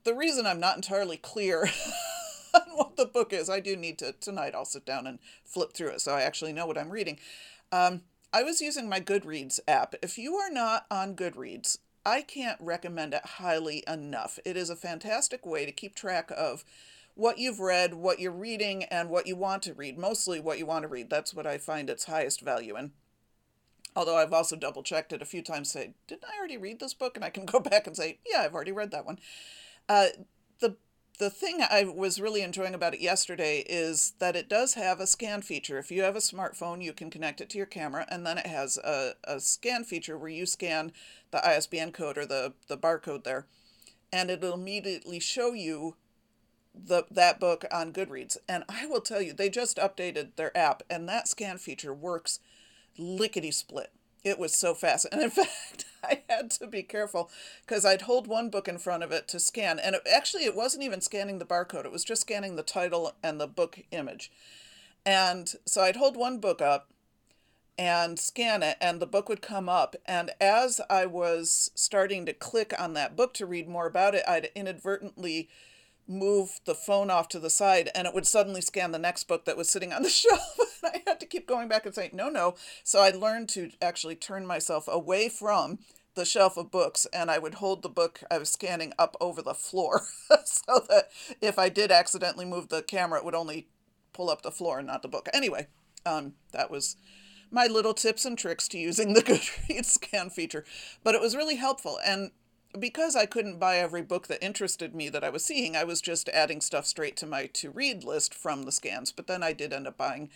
The 0.04 0.14
reason 0.14 0.46
I'm 0.46 0.60
not 0.60 0.76
entirely 0.76 1.18
clear 1.18 1.72
on 2.54 2.62
what 2.76 2.98
the 2.98 3.08
book 3.08 3.34
is, 3.34 3.50
I 3.50 3.60
do 3.60 3.76
need 3.76 3.98
to 3.98 4.12
tonight. 4.12 4.54
I'll 4.54 4.64
sit 4.64 4.86
down 4.86 5.08
and 5.08 5.18
flip 5.44 5.74
through 5.74 5.90
it 5.90 6.02
so 6.02 6.14
I 6.14 6.22
actually 6.22 6.54
know 6.54 6.68
what 6.68 6.78
I'm 6.78 6.92
reading. 6.92 7.18
Um, 7.72 8.02
I 8.32 8.44
was 8.44 8.62
using 8.62 8.88
my 8.88 9.00
Goodreads 9.00 9.60
app. 9.68 9.96
If 10.04 10.20
you 10.20 10.36
are 10.36 10.52
not 10.52 10.86
on 10.92 11.16
Goodreads, 11.16 11.80
I 12.06 12.22
can't 12.22 12.62
recommend 12.62 13.16
it 13.16 13.26
highly 13.26 13.84
enough. 13.88 14.38
It 14.46 14.56
is 14.56 14.70
a 14.70 14.76
fantastic 14.76 15.48
way 15.48 15.66
to 15.66 15.72
keep 15.72 15.96
track 15.96 16.32
of 16.38 16.64
what 17.16 17.40
you've 17.40 17.60
read, 17.60 17.96
what 17.96 18.20
you're 18.20 18.32
reading, 18.32 18.84
and 18.84 19.10
what 19.10 19.26
you 19.26 19.36
want 19.36 19.64
to 19.64 19.74
read. 19.74 19.98
Mostly 19.98 20.40
what 20.40 20.60
you 20.60 20.68
want 20.68 20.84
to 20.84 20.88
read. 20.88 21.10
That's 21.10 21.34
what 21.34 21.48
I 21.48 21.58
find 21.58 21.90
its 21.90 22.06
highest 22.06 22.42
value 22.42 22.78
in. 22.78 22.92
Although 23.96 24.18
I've 24.18 24.32
also 24.32 24.56
double 24.56 24.84
checked 24.84 25.12
it 25.12 25.24
a 25.24 25.26
few 25.26 25.42
times, 25.42 25.72
say, 25.72 25.94
didn't 26.08 26.26
I 26.26 26.38
already 26.38 26.58
read 26.58 26.80
this 26.80 26.94
book? 26.94 27.16
And 27.16 27.26
I 27.26 27.32
can 27.32 27.46
go 27.48 27.60
back 27.60 27.88
and 27.88 27.98
say, 27.98 28.20
yeah, 28.32 28.42
I've 28.42 28.54
already 28.54 28.72
read 28.72 28.92
that 28.92 29.08
one. 29.08 29.18
Uh, 29.90 30.08
the 31.20 31.30
thing 31.30 31.60
I 31.62 31.84
was 31.84 32.22
really 32.22 32.42
enjoying 32.42 32.74
about 32.74 32.94
it 32.94 33.02
yesterday 33.02 33.66
is 33.68 34.14
that 34.20 34.38
it 34.38 34.48
does 34.48 34.76
have 34.76 35.02
a 35.02 35.08
scan 35.08 35.42
feature. 35.42 35.78
If 35.78 35.92
you 35.92 36.02
have 36.04 36.16
a 36.16 36.20
smartphone, 36.20 36.82
you 36.82 36.94
can 36.94 37.10
connect 37.10 37.42
it 37.42 37.50
to 37.50 37.58
your 37.58 37.68
camera, 37.68 38.08
and 38.10 38.26
then 38.26 38.38
it 38.38 38.48
has 38.48 38.78
a, 38.78 39.16
a 39.26 39.42
scan 39.42 39.84
feature 39.84 40.18
where 40.18 40.30
you 40.30 40.46
scan 40.46 40.94
the 41.32 41.46
ISBN 41.46 41.92
code 41.92 42.18
or 42.18 42.26
the, 42.26 42.54
the 42.70 42.78
barcode 42.78 43.26
there, 43.26 43.48
and 44.14 44.32
it'll 44.32 44.54
immediately 44.54 45.20
show 45.20 45.52
you 45.52 45.98
the 46.74 47.04
that 47.12 47.40
book 47.40 47.66
on 47.70 47.92
Goodreads. 47.92 48.38
And 48.48 48.64
I 48.70 48.86
will 48.86 49.02
tell 49.02 49.22
you, 49.22 49.34
they 49.34 49.50
just 49.50 49.76
updated 49.76 50.38
their 50.38 50.56
app, 50.58 50.84
and 50.90 51.08
that 51.10 51.28
scan 51.28 51.58
feature 51.58 51.94
works 51.94 52.40
lickety 52.98 53.52
split. 53.52 53.92
It 54.24 54.40
was 54.40 54.54
so 54.54 54.74
fast. 54.74 55.08
And 55.12 55.22
in 55.22 55.30
fact, 55.30 55.86
I 56.04 56.24
had 56.30 56.52
to 56.52 56.68
be 56.68 56.84
careful 56.84 57.30
because 57.66 57.86
I'd 57.86 58.04
hold 58.04 58.28
one 58.28 58.50
book 58.50 58.68
in 58.68 58.78
front 58.78 59.04
of 59.04 59.12
it 59.12 59.28
to 59.30 59.40
scan. 59.40 59.80
And 59.80 59.96
it, 59.96 60.02
actually, 60.12 60.46
it 60.46 60.56
wasn't 60.56 60.84
even 60.84 61.02
scanning 61.02 61.40
the 61.40 61.46
barcode, 61.46 61.86
it 61.86 61.92
was 61.92 62.04
just 62.04 62.22
scanning 62.22 62.56
the 62.56 62.64
title 62.64 63.14
and 63.24 63.40
the 63.40 63.48
book 63.48 63.80
image. 63.92 64.32
And 65.06 65.52
so 65.66 65.82
I'd 65.82 65.96
hold 65.96 66.18
one 66.18 66.40
book 66.40 66.62
up 66.62 66.90
and 67.78 68.20
scan 68.20 68.62
it, 68.62 68.76
and 68.82 69.02
the 69.02 69.08
book 69.08 69.30
would 69.30 69.42
come 69.42 69.70
up. 69.70 69.96
And 70.06 70.32
as 70.42 70.82
I 70.90 71.06
was 71.06 71.72
starting 71.76 72.26
to 72.26 72.34
click 72.34 72.74
on 72.78 72.92
that 72.94 73.16
book 73.16 73.34
to 73.36 73.46
read 73.46 73.70
more 73.70 73.88
about 73.88 74.16
it, 74.16 74.24
I'd 74.28 74.50
inadvertently 74.54 75.48
move 76.10 76.60
the 76.66 76.74
phone 76.74 77.12
off 77.12 77.30
to 77.30 77.40
the 77.40 77.50
side 77.50 77.90
and 77.94 78.08
it 78.08 78.14
would 78.14 78.26
suddenly 78.26 78.62
scan 78.62 78.92
the 78.92 79.00
next 79.00 79.26
book 79.26 79.46
that 79.46 79.56
was 79.56 79.70
sitting 79.70 79.94
on 79.94 80.02
the 80.02 80.10
shelf. 80.10 80.58
I 80.84 81.04
had 81.06 81.20
to 81.20 81.26
keep 81.26 81.48
going 81.48 81.68
back 81.68 81.86
and 81.86 81.94
saying, 81.94 82.12
no, 82.14 82.30
no. 82.30 82.56
So 82.84 83.00
I 83.00 83.12
learned 83.12 83.50
to 83.50 83.72
actually 83.82 84.16
turn 84.16 84.46
myself 84.46 84.88
away 84.88 85.30
from 85.30 85.80
the 86.16 86.26
shelf 86.26 86.58
of 86.58 86.72
books 86.72 87.06
and 87.14 87.30
I 87.30 87.38
would 87.38 87.56
hold 87.56 87.84
the 87.84 87.90
book 87.90 88.24
I 88.32 88.40
was 88.40 88.50
scanning 88.50 88.92
up 88.98 89.16
over 89.22 89.42
the 89.42 89.54
floor 89.54 90.02
so 90.46 90.84
that 90.90 91.10
if 91.42 91.60
I 91.60 91.70
did 91.70 91.92
accidentally 91.92 92.46
move 92.46 92.70
the 92.70 92.82
camera, 92.82 93.20
it 93.20 93.26
would 93.26 93.36
only 93.36 93.68
pull 94.12 94.30
up 94.30 94.42
the 94.42 94.52
floor 94.52 94.80
and 94.80 94.88
not 94.88 95.04
the 95.04 95.08
book. 95.08 95.30
Anyway, 95.32 95.68
um, 96.06 96.34
that 96.52 96.72
was 96.72 96.98
my 97.52 97.68
little 97.68 97.94
tips 97.94 98.26
and 98.26 98.38
tricks 98.38 98.68
to 98.70 98.78
using 98.78 99.14
the 99.14 99.22
Goodreads 99.24 99.86
scan 99.86 100.30
feature. 100.30 100.66
But 101.04 101.16
it 101.16 101.22
was 101.22 101.36
really 101.36 101.56
helpful. 101.56 102.00
And 102.06 102.32
because 102.78 103.16
I 103.16 103.26
couldn't 103.26 103.60
buy 103.60 103.78
every 103.78 104.02
book 104.02 104.28
that 104.28 104.44
interested 104.44 104.94
me 104.94 105.10
that 105.10 105.24
I 105.24 105.30
was 105.30 105.44
seeing, 105.44 105.76
I 105.76 105.84
was 105.84 106.02
just 106.02 106.30
adding 106.30 106.62
stuff 106.62 106.86
straight 106.86 107.16
to 107.18 107.26
my 107.26 107.48
to 107.48 107.72
read 107.72 108.04
list 108.04 108.34
from 108.34 108.64
the 108.64 108.72
scans. 108.72 109.12
But 109.12 109.28
then 109.28 109.42
I 109.42 109.54
did 109.54 109.74
end 109.74 109.88
up 109.88 109.98
buying 109.98 110.30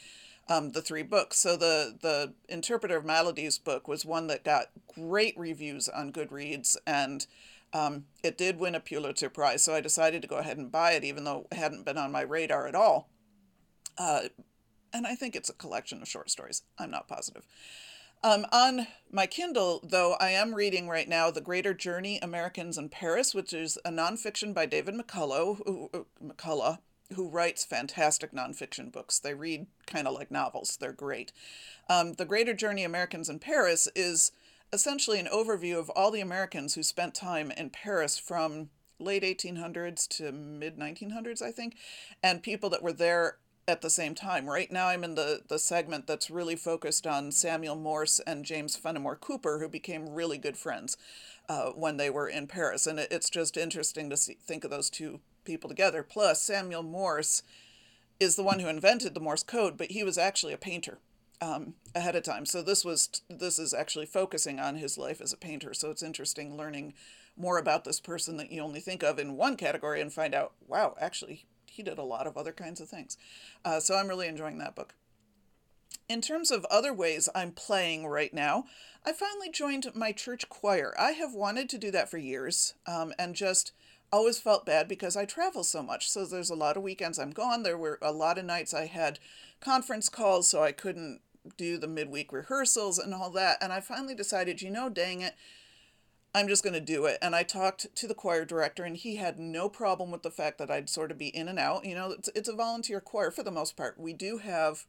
um, 0.49 0.71
the 0.71 0.81
three 0.81 1.03
books. 1.03 1.39
So 1.39 1.55
the 1.55 1.95
the 2.01 2.33
Interpreter 2.49 2.97
of 2.97 3.05
Maladies 3.05 3.57
book 3.57 3.87
was 3.87 4.05
one 4.05 4.27
that 4.27 4.43
got 4.43 4.67
great 4.93 5.37
reviews 5.37 5.87
on 5.87 6.11
Goodreads, 6.11 6.75
and 6.87 7.25
um, 7.73 8.05
it 8.23 8.37
did 8.37 8.59
win 8.59 8.75
a 8.75 8.79
Pulitzer 8.79 9.29
Prize. 9.29 9.63
So 9.63 9.73
I 9.73 9.81
decided 9.81 10.21
to 10.21 10.27
go 10.27 10.37
ahead 10.37 10.57
and 10.57 10.71
buy 10.71 10.93
it, 10.93 11.03
even 11.03 11.23
though 11.23 11.47
it 11.51 11.57
hadn't 11.57 11.85
been 11.85 11.97
on 11.97 12.11
my 12.11 12.21
radar 12.21 12.67
at 12.67 12.75
all. 12.75 13.09
Uh, 13.97 14.23
and 14.91 15.07
I 15.07 15.15
think 15.15 15.35
it's 15.35 15.49
a 15.49 15.53
collection 15.53 16.01
of 16.01 16.07
short 16.07 16.29
stories. 16.29 16.63
I'm 16.77 16.91
not 16.91 17.07
positive. 17.07 17.45
Um, 18.23 18.45
on 18.53 18.87
my 19.11 19.27
Kindle, 19.27 19.81
though, 19.83 20.13
I 20.13 20.29
am 20.29 20.55
reading 20.55 20.87
right 20.87 21.09
now 21.09 21.29
The 21.29 21.41
Greater 21.41 21.73
Journey 21.73 22.19
Americans 22.21 22.77
in 22.77 22.87
Paris, 22.87 23.35
which 23.35 23.51
is 23.51 23.77
a 23.83 23.89
nonfiction 23.89 24.53
by 24.53 24.65
David 24.65 24.95
McCullough, 24.95 25.57
who, 25.65 25.89
uh, 25.93 25.99
McCullough, 26.23 26.77
who 27.15 27.27
writes 27.27 27.65
fantastic 27.65 28.31
nonfiction 28.31 28.93
books. 28.93 29.19
They 29.19 29.33
read 29.33 29.67
kind 29.85 30.07
of 30.07 30.13
like 30.13 30.31
novels, 30.31 30.77
they're 30.77 30.93
great. 30.93 31.33
Um, 31.89 32.13
the 32.13 32.23
Greater 32.23 32.53
Journey 32.53 32.85
Americans 32.85 33.27
in 33.27 33.39
Paris 33.39 33.89
is 33.93 34.31
essentially 34.71 35.19
an 35.19 35.27
overview 35.27 35.77
of 35.77 35.89
all 35.89 36.09
the 36.09 36.21
Americans 36.21 36.75
who 36.75 36.83
spent 36.83 37.13
time 37.13 37.51
in 37.51 37.71
Paris 37.71 38.17
from 38.17 38.69
late 38.99 39.23
1800s 39.23 40.07
to 40.07 40.31
mid 40.31 40.77
1900s, 40.77 41.41
I 41.41 41.51
think, 41.51 41.75
and 42.23 42.41
people 42.41 42.69
that 42.69 42.81
were 42.81 42.93
there 42.93 43.37
at 43.67 43.81
the 43.81 43.89
same 43.89 44.13
time. 44.13 44.49
Right 44.49 44.71
now, 44.71 44.87
I'm 44.87 45.03
in 45.03 45.15
the, 45.15 45.41
the 45.47 45.59
segment 45.59 46.07
that's 46.07 46.29
really 46.29 46.55
focused 46.55 47.07
on 47.07 47.31
Samuel 47.31 47.75
Morse 47.75 48.19
and 48.25 48.45
James 48.45 48.75
Fenimore 48.75 49.15
Cooper, 49.15 49.59
who 49.59 49.69
became 49.69 50.09
really 50.09 50.37
good 50.37 50.57
friends 50.57 50.97
uh, 51.47 51.67
when 51.69 51.97
they 51.97 52.09
were 52.09 52.27
in 52.27 52.47
Paris. 52.47 52.85
And 52.85 52.99
it, 52.99 53.07
it's 53.11 53.29
just 53.29 53.55
interesting 53.55 54.09
to 54.09 54.17
see, 54.17 54.37
think 54.41 54.63
of 54.63 54.71
those 54.71 54.89
two 54.89 55.21
people 55.45 55.69
together. 55.69 56.03
Plus, 56.03 56.41
Samuel 56.41 56.83
Morse 56.83 57.43
is 58.19 58.35
the 58.35 58.43
one 58.43 58.59
who 58.59 58.67
invented 58.67 59.13
the 59.13 59.19
Morse 59.19 59.43
code, 59.43 59.77
but 59.77 59.91
he 59.91 60.03
was 60.03 60.17
actually 60.17 60.53
a 60.53 60.57
painter. 60.57 60.99
Um, 61.41 61.73
ahead 61.93 62.15
of 62.15 62.23
time. 62.23 62.45
So 62.45 62.61
this 62.61 62.85
was 62.85 63.09
this 63.29 63.59
is 63.59 63.73
actually 63.73 64.05
focusing 64.05 64.61
on 64.61 64.77
his 64.77 64.97
life 64.97 65.19
as 65.19 65.33
a 65.33 65.37
painter. 65.37 65.73
So 65.73 65.91
it's 65.91 66.01
interesting 66.01 66.55
learning 66.55 66.93
more 67.35 67.57
about 67.57 67.83
this 67.83 67.99
person 67.99 68.37
that 68.37 68.49
you 68.49 68.61
only 68.61 68.79
think 68.79 69.03
of 69.03 69.19
in 69.19 69.35
one 69.35 69.57
category 69.57 69.99
and 69.99 70.13
find 70.13 70.33
out, 70.33 70.53
wow, 70.69 70.95
actually 71.01 71.45
he 71.73 71.83
did 71.83 71.97
a 71.97 72.03
lot 72.03 72.27
of 72.27 72.37
other 72.37 72.51
kinds 72.51 72.79
of 72.79 72.89
things. 72.89 73.17
Uh, 73.65 73.79
so 73.79 73.95
I'm 73.95 74.07
really 74.07 74.27
enjoying 74.27 74.59
that 74.59 74.75
book. 74.75 74.95
In 76.07 76.21
terms 76.21 76.51
of 76.51 76.65
other 76.65 76.93
ways 76.93 77.29
I'm 77.33 77.51
playing 77.51 78.07
right 78.07 78.33
now, 78.33 78.65
I 79.05 79.13
finally 79.13 79.49
joined 79.49 79.87
my 79.95 80.11
church 80.11 80.49
choir. 80.49 80.93
I 80.99 81.11
have 81.11 81.33
wanted 81.33 81.69
to 81.69 81.77
do 81.77 81.91
that 81.91 82.09
for 82.09 82.17
years 82.17 82.73
um, 82.85 83.13
and 83.17 83.35
just 83.35 83.71
always 84.11 84.39
felt 84.39 84.65
bad 84.65 84.87
because 84.87 85.17
I 85.17 85.25
travel 85.25 85.63
so 85.63 85.81
much. 85.81 86.09
So 86.09 86.25
there's 86.25 86.51
a 86.51 86.55
lot 86.55 86.77
of 86.77 86.83
weekends 86.83 87.17
I'm 87.17 87.31
gone. 87.31 87.63
There 87.63 87.77
were 87.77 87.97
a 88.01 88.11
lot 88.11 88.37
of 88.37 88.45
nights 88.45 88.73
I 88.73 88.85
had 88.85 89.19
conference 89.59 90.07
calls, 90.09 90.49
so 90.49 90.61
I 90.61 90.71
couldn't 90.71 91.21
do 91.57 91.77
the 91.77 91.87
midweek 91.87 92.31
rehearsals 92.31 92.99
and 92.99 93.13
all 93.13 93.31
that. 93.31 93.57
And 93.61 93.73
I 93.73 93.79
finally 93.79 94.15
decided, 94.15 94.61
you 94.61 94.69
know, 94.69 94.89
dang 94.89 95.21
it, 95.21 95.35
I'm 96.35 96.47
just 96.47 96.63
going 96.63 96.73
to 96.73 96.81
do 96.81 97.05
it. 97.05 97.19
And 97.21 97.35
I 97.35 97.43
talked 97.43 97.95
to 97.95 98.07
the 98.07 98.15
choir 98.15 98.43
director, 98.43 98.83
and 98.83 98.97
he 98.97 99.17
had 99.17 99.37
no 99.39 99.69
problem 99.69 100.09
with 100.09 100.23
the 100.23 100.31
fact 100.31 100.57
that 100.57 100.71
I'd 100.71 100.89
sort 100.89 101.11
of 101.11 101.17
be 101.17 101.27
in 101.27 101.47
and 101.47 101.59
out. 101.59 101.85
You 101.85 101.95
know, 101.95 102.11
it's, 102.11 102.29
it's 102.33 102.49
a 102.49 102.55
volunteer 102.55 102.99
choir 102.99 103.29
for 103.29 103.43
the 103.43 103.51
most 103.51 103.77
part. 103.77 103.99
We 103.99 104.13
do 104.13 104.39
have 104.39 104.85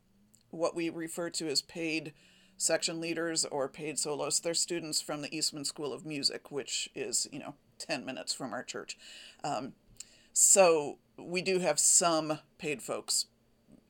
what 0.51 0.75
we 0.75 0.89
refer 0.89 1.29
to 1.31 1.49
as 1.49 1.61
paid 1.61 2.15
section 2.57 3.01
leaders 3.01 3.45
or 3.45 3.69
paid 3.69 3.99
soloists. 3.99 4.41
They're 4.41 4.55
students 4.55 5.03
from 5.03 5.21
the 5.21 5.37
Eastman 5.37 5.65
School 5.65 5.93
of 5.93 6.07
Music, 6.07 6.51
which 6.51 6.89
is, 6.95 7.29
you 7.31 7.41
know, 7.41 7.55
10 7.79 8.07
minutes 8.07 8.33
from 8.33 8.53
our 8.53 8.63
church. 8.63 8.97
Um, 9.43 9.75
so 10.33 10.99
we 11.19 11.43
do 11.43 11.59
have 11.59 11.79
some 11.79 12.39
paid 12.59 12.83
folks. 12.83 13.27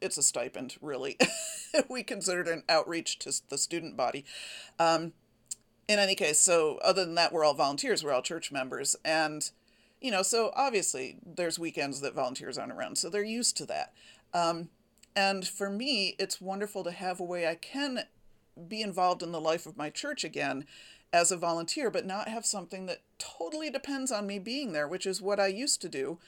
It's 0.00 0.18
a 0.18 0.22
stipend, 0.22 0.76
really. 0.80 1.16
we 1.88 2.02
consider 2.02 2.40
it 2.40 2.48
an 2.48 2.64
outreach 2.68 3.18
to 3.20 3.32
the 3.48 3.58
student 3.58 3.96
body. 3.96 4.24
Um, 4.78 5.12
in 5.88 5.98
any 5.98 6.14
case, 6.14 6.40
so 6.40 6.78
other 6.82 7.04
than 7.04 7.14
that, 7.16 7.32
we're 7.32 7.44
all 7.44 7.54
volunteers, 7.54 8.02
we're 8.02 8.12
all 8.12 8.22
church 8.22 8.50
members. 8.50 8.96
And, 9.04 9.50
you 10.00 10.10
know, 10.10 10.22
so 10.22 10.52
obviously 10.56 11.18
there's 11.24 11.58
weekends 11.58 12.00
that 12.00 12.14
volunteers 12.14 12.58
aren't 12.58 12.72
around, 12.72 12.98
so 12.98 13.10
they're 13.10 13.22
used 13.22 13.56
to 13.58 13.66
that. 13.66 13.92
Um, 14.32 14.70
and 15.14 15.46
for 15.46 15.70
me, 15.70 16.16
it's 16.18 16.40
wonderful 16.40 16.84
to 16.84 16.90
have 16.90 17.20
a 17.20 17.24
way 17.24 17.46
I 17.46 17.54
can 17.54 18.04
be 18.68 18.82
involved 18.82 19.22
in 19.22 19.32
the 19.32 19.40
life 19.40 19.66
of 19.66 19.76
my 19.76 19.90
church 19.90 20.24
again 20.24 20.64
as 21.12 21.30
a 21.30 21.36
volunteer, 21.36 21.90
but 21.90 22.06
not 22.06 22.28
have 22.28 22.44
something 22.44 22.86
that 22.86 23.02
totally 23.18 23.70
depends 23.70 24.10
on 24.10 24.26
me 24.26 24.38
being 24.38 24.72
there, 24.72 24.88
which 24.88 25.06
is 25.06 25.22
what 25.22 25.38
I 25.38 25.46
used 25.46 25.80
to 25.82 25.88
do 25.88 26.18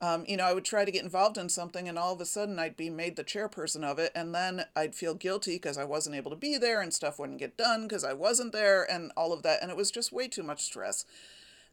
um, 0.00 0.24
you 0.26 0.36
know, 0.36 0.44
I 0.44 0.52
would 0.52 0.64
try 0.64 0.84
to 0.84 0.90
get 0.90 1.04
involved 1.04 1.38
in 1.38 1.48
something, 1.48 1.88
and 1.88 1.98
all 1.98 2.12
of 2.12 2.20
a 2.20 2.26
sudden 2.26 2.58
I'd 2.58 2.76
be 2.76 2.90
made 2.90 3.16
the 3.16 3.24
chairperson 3.24 3.84
of 3.84 3.98
it, 3.98 4.12
and 4.14 4.34
then 4.34 4.64
I'd 4.74 4.94
feel 4.94 5.14
guilty 5.14 5.56
because 5.56 5.78
I 5.78 5.84
wasn't 5.84 6.16
able 6.16 6.30
to 6.30 6.36
be 6.36 6.58
there, 6.58 6.80
and 6.80 6.92
stuff 6.92 7.18
wouldn't 7.18 7.38
get 7.38 7.56
done 7.56 7.82
because 7.86 8.04
I 8.04 8.12
wasn't 8.12 8.52
there, 8.52 8.90
and 8.90 9.12
all 9.16 9.32
of 9.32 9.42
that, 9.42 9.62
and 9.62 9.70
it 9.70 9.76
was 9.76 9.90
just 9.90 10.12
way 10.12 10.28
too 10.28 10.42
much 10.42 10.62
stress. 10.62 11.04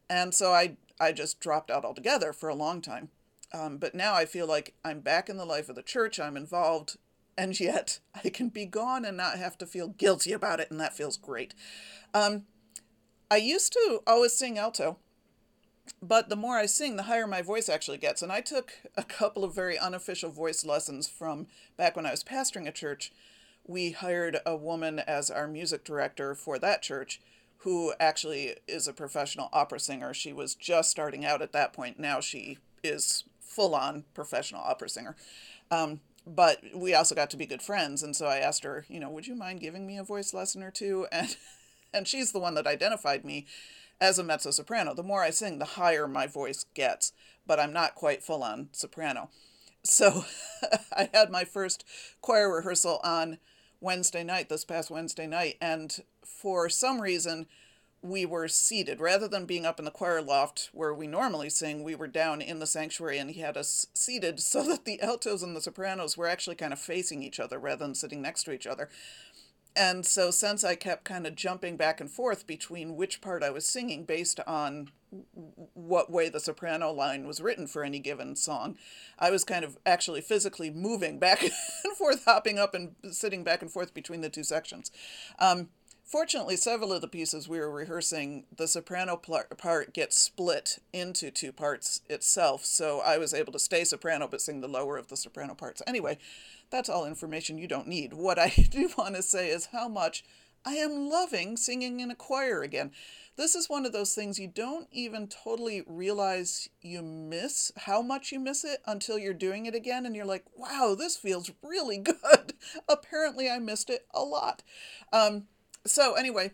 And 0.08 0.34
so 0.34 0.52
I 0.52 0.76
I 1.00 1.12
just 1.12 1.40
dropped 1.40 1.70
out 1.70 1.84
altogether 1.84 2.32
for 2.32 2.48
a 2.48 2.54
long 2.54 2.80
time. 2.80 3.10
Um, 3.52 3.76
but 3.76 3.94
now 3.94 4.14
I 4.14 4.24
feel 4.24 4.46
like 4.46 4.74
I'm 4.84 5.00
back 5.00 5.28
in 5.28 5.36
the 5.36 5.44
life 5.44 5.68
of 5.68 5.76
the 5.76 5.82
church. 5.82 6.18
I'm 6.18 6.36
involved, 6.36 6.96
and 7.36 7.58
yet 7.58 7.98
I 8.24 8.28
can 8.28 8.48
be 8.48 8.66
gone 8.66 9.04
and 9.04 9.16
not 9.16 9.38
have 9.38 9.58
to 9.58 9.66
feel 9.66 9.88
guilty 9.88 10.32
about 10.32 10.60
it, 10.60 10.70
and 10.70 10.80
that 10.80 10.96
feels 10.96 11.16
great. 11.16 11.54
Um, 12.14 12.44
I 13.30 13.36
used 13.36 13.72
to 13.72 14.00
always 14.06 14.32
sing 14.34 14.58
alto 14.58 14.98
but 16.00 16.28
the 16.28 16.36
more 16.36 16.56
I 16.56 16.66
sing, 16.66 16.96
the 16.96 17.04
higher 17.04 17.26
my 17.26 17.42
voice 17.42 17.68
actually 17.68 17.98
gets. 17.98 18.22
And 18.22 18.32
I 18.32 18.40
took 18.40 18.72
a 18.96 19.04
couple 19.04 19.44
of 19.44 19.54
very 19.54 19.78
unofficial 19.78 20.30
voice 20.30 20.64
lessons 20.64 21.08
from 21.08 21.46
back 21.76 21.96
when 21.96 22.06
I 22.06 22.10
was 22.10 22.24
pastoring 22.24 22.66
a 22.66 22.72
church. 22.72 23.12
We 23.66 23.92
hired 23.92 24.38
a 24.44 24.56
woman 24.56 24.98
as 24.98 25.30
our 25.30 25.46
music 25.46 25.84
director 25.84 26.34
for 26.34 26.58
that 26.58 26.82
church 26.82 27.20
who 27.58 27.94
actually 28.00 28.56
is 28.66 28.88
a 28.88 28.92
professional 28.92 29.48
opera 29.52 29.78
singer. 29.78 30.12
She 30.12 30.32
was 30.32 30.56
just 30.56 30.90
starting 30.90 31.24
out 31.24 31.42
at 31.42 31.52
that 31.52 31.72
point. 31.72 31.98
Now 31.98 32.20
she 32.20 32.58
is 32.82 33.24
full 33.40 33.74
on 33.74 34.04
professional 34.14 34.62
opera 34.62 34.88
singer. 34.88 35.14
Um, 35.70 36.00
but 36.26 36.60
we 36.74 36.94
also 36.94 37.14
got 37.14 37.30
to 37.30 37.36
be 37.36 37.46
good 37.46 37.62
friends. 37.62 38.02
And 38.02 38.16
so 38.16 38.26
I 38.26 38.38
asked 38.38 38.64
her, 38.64 38.84
you 38.88 38.98
know, 38.98 39.10
would 39.10 39.26
you 39.26 39.34
mind 39.34 39.60
giving 39.60 39.86
me 39.86 39.96
a 39.96 40.04
voice 40.04 40.34
lesson 40.34 40.62
or 40.62 40.70
two? 40.70 41.06
And, 41.12 41.36
and 41.94 42.08
she's 42.08 42.32
the 42.32 42.38
one 42.38 42.54
that 42.54 42.66
identified 42.66 43.22
me 43.22 43.44
as 44.02 44.18
a 44.18 44.24
mezzo 44.24 44.50
soprano. 44.50 44.94
The 44.94 45.04
more 45.04 45.22
I 45.22 45.30
sing, 45.30 45.60
the 45.60 45.64
higher 45.64 46.08
my 46.08 46.26
voice 46.26 46.66
gets, 46.74 47.12
but 47.46 47.60
I'm 47.60 47.72
not 47.72 47.94
quite 47.94 48.24
full 48.24 48.42
on 48.42 48.68
soprano. 48.72 49.30
So 49.84 50.24
I 50.92 51.08
had 51.14 51.30
my 51.30 51.44
first 51.44 51.84
choir 52.20 52.52
rehearsal 52.52 53.00
on 53.04 53.38
Wednesday 53.80 54.24
night, 54.24 54.48
this 54.48 54.64
past 54.64 54.90
Wednesday 54.90 55.28
night, 55.28 55.56
and 55.60 55.96
for 56.24 56.68
some 56.68 57.00
reason, 57.00 57.46
we 58.02 58.26
were 58.26 58.48
seated 58.48 59.00
rather 59.00 59.28
than 59.28 59.46
being 59.46 59.64
up 59.64 59.78
in 59.78 59.84
the 59.84 59.90
choir 59.92 60.20
loft 60.20 60.70
where 60.72 60.92
we 60.92 61.06
normally 61.06 61.48
sing 61.48 61.84
we 61.84 61.94
were 61.94 62.08
down 62.08 62.42
in 62.42 62.58
the 62.58 62.66
sanctuary 62.66 63.16
and 63.16 63.30
he 63.30 63.40
had 63.40 63.56
us 63.56 63.86
seated 63.94 64.40
so 64.40 64.64
that 64.64 64.84
the 64.84 65.00
altos 65.00 65.44
and 65.44 65.54
the 65.54 65.60
sopranos 65.60 66.16
were 66.16 66.26
actually 66.26 66.56
kind 66.56 66.72
of 66.72 66.80
facing 66.80 67.22
each 67.22 67.38
other 67.38 67.60
rather 67.60 67.84
than 67.84 67.94
sitting 67.94 68.20
next 68.20 68.42
to 68.42 68.50
each 68.50 68.66
other 68.66 68.88
and 69.74 70.04
so 70.06 70.30
since 70.30 70.64
i 70.64 70.74
kept 70.74 71.04
kind 71.04 71.26
of 71.26 71.34
jumping 71.34 71.76
back 71.76 72.00
and 72.00 72.10
forth 72.10 72.46
between 72.46 72.96
which 72.96 73.20
part 73.20 73.42
i 73.42 73.50
was 73.50 73.66
singing 73.66 74.04
based 74.04 74.40
on 74.46 74.88
what 75.74 76.10
way 76.10 76.30
the 76.30 76.40
soprano 76.40 76.90
line 76.90 77.26
was 77.26 77.40
written 77.40 77.66
for 77.66 77.84
any 77.84 77.98
given 77.98 78.34
song 78.34 78.76
i 79.18 79.30
was 79.30 79.44
kind 79.44 79.64
of 79.64 79.76
actually 79.84 80.20
physically 80.20 80.70
moving 80.70 81.18
back 81.18 81.42
and 81.84 81.96
forth 81.96 82.24
hopping 82.24 82.58
up 82.58 82.74
and 82.74 82.94
sitting 83.10 83.44
back 83.44 83.62
and 83.62 83.70
forth 83.70 83.94
between 83.94 84.20
the 84.20 84.30
two 84.30 84.44
sections. 84.44 84.90
Um, 85.38 85.68
Fortunately, 86.12 86.56
several 86.56 86.92
of 86.92 87.00
the 87.00 87.08
pieces 87.08 87.48
we 87.48 87.58
were 87.58 87.70
rehearsing, 87.70 88.44
the 88.54 88.68
soprano 88.68 89.16
part 89.16 89.94
gets 89.94 90.20
split 90.20 90.78
into 90.92 91.30
two 91.30 91.52
parts 91.52 92.02
itself, 92.10 92.66
so 92.66 93.00
I 93.00 93.16
was 93.16 93.32
able 93.32 93.50
to 93.54 93.58
stay 93.58 93.82
soprano 93.84 94.28
but 94.28 94.42
sing 94.42 94.60
the 94.60 94.68
lower 94.68 94.98
of 94.98 95.08
the 95.08 95.16
soprano 95.16 95.54
parts. 95.54 95.80
Anyway, 95.86 96.18
that's 96.68 96.90
all 96.90 97.06
information 97.06 97.56
you 97.56 97.66
don't 97.66 97.88
need. 97.88 98.12
What 98.12 98.38
I 98.38 98.48
do 98.70 98.90
want 98.98 99.14
to 99.14 99.22
say 99.22 99.48
is 99.48 99.70
how 99.72 99.88
much 99.88 100.22
I 100.66 100.74
am 100.74 101.08
loving 101.08 101.56
singing 101.56 102.00
in 102.00 102.10
a 102.10 102.14
choir 102.14 102.60
again. 102.60 102.90
This 103.36 103.54
is 103.54 103.70
one 103.70 103.86
of 103.86 103.92
those 103.92 104.14
things 104.14 104.38
you 104.38 104.48
don't 104.48 104.88
even 104.92 105.28
totally 105.28 105.82
realize 105.86 106.68
you 106.82 107.00
miss, 107.00 107.72
how 107.86 108.02
much 108.02 108.32
you 108.32 108.38
miss 108.38 108.64
it 108.64 108.82
until 108.86 109.18
you're 109.18 109.32
doing 109.32 109.64
it 109.64 109.74
again 109.74 110.04
and 110.04 110.14
you're 110.14 110.26
like, 110.26 110.44
wow, 110.54 110.94
this 110.96 111.16
feels 111.16 111.50
really 111.62 111.96
good. 112.02 112.52
Apparently, 112.86 113.48
I 113.48 113.58
missed 113.58 113.88
it 113.88 114.06
a 114.12 114.20
lot. 114.20 114.62
Um, 115.10 115.44
so 115.84 116.14
anyway, 116.14 116.52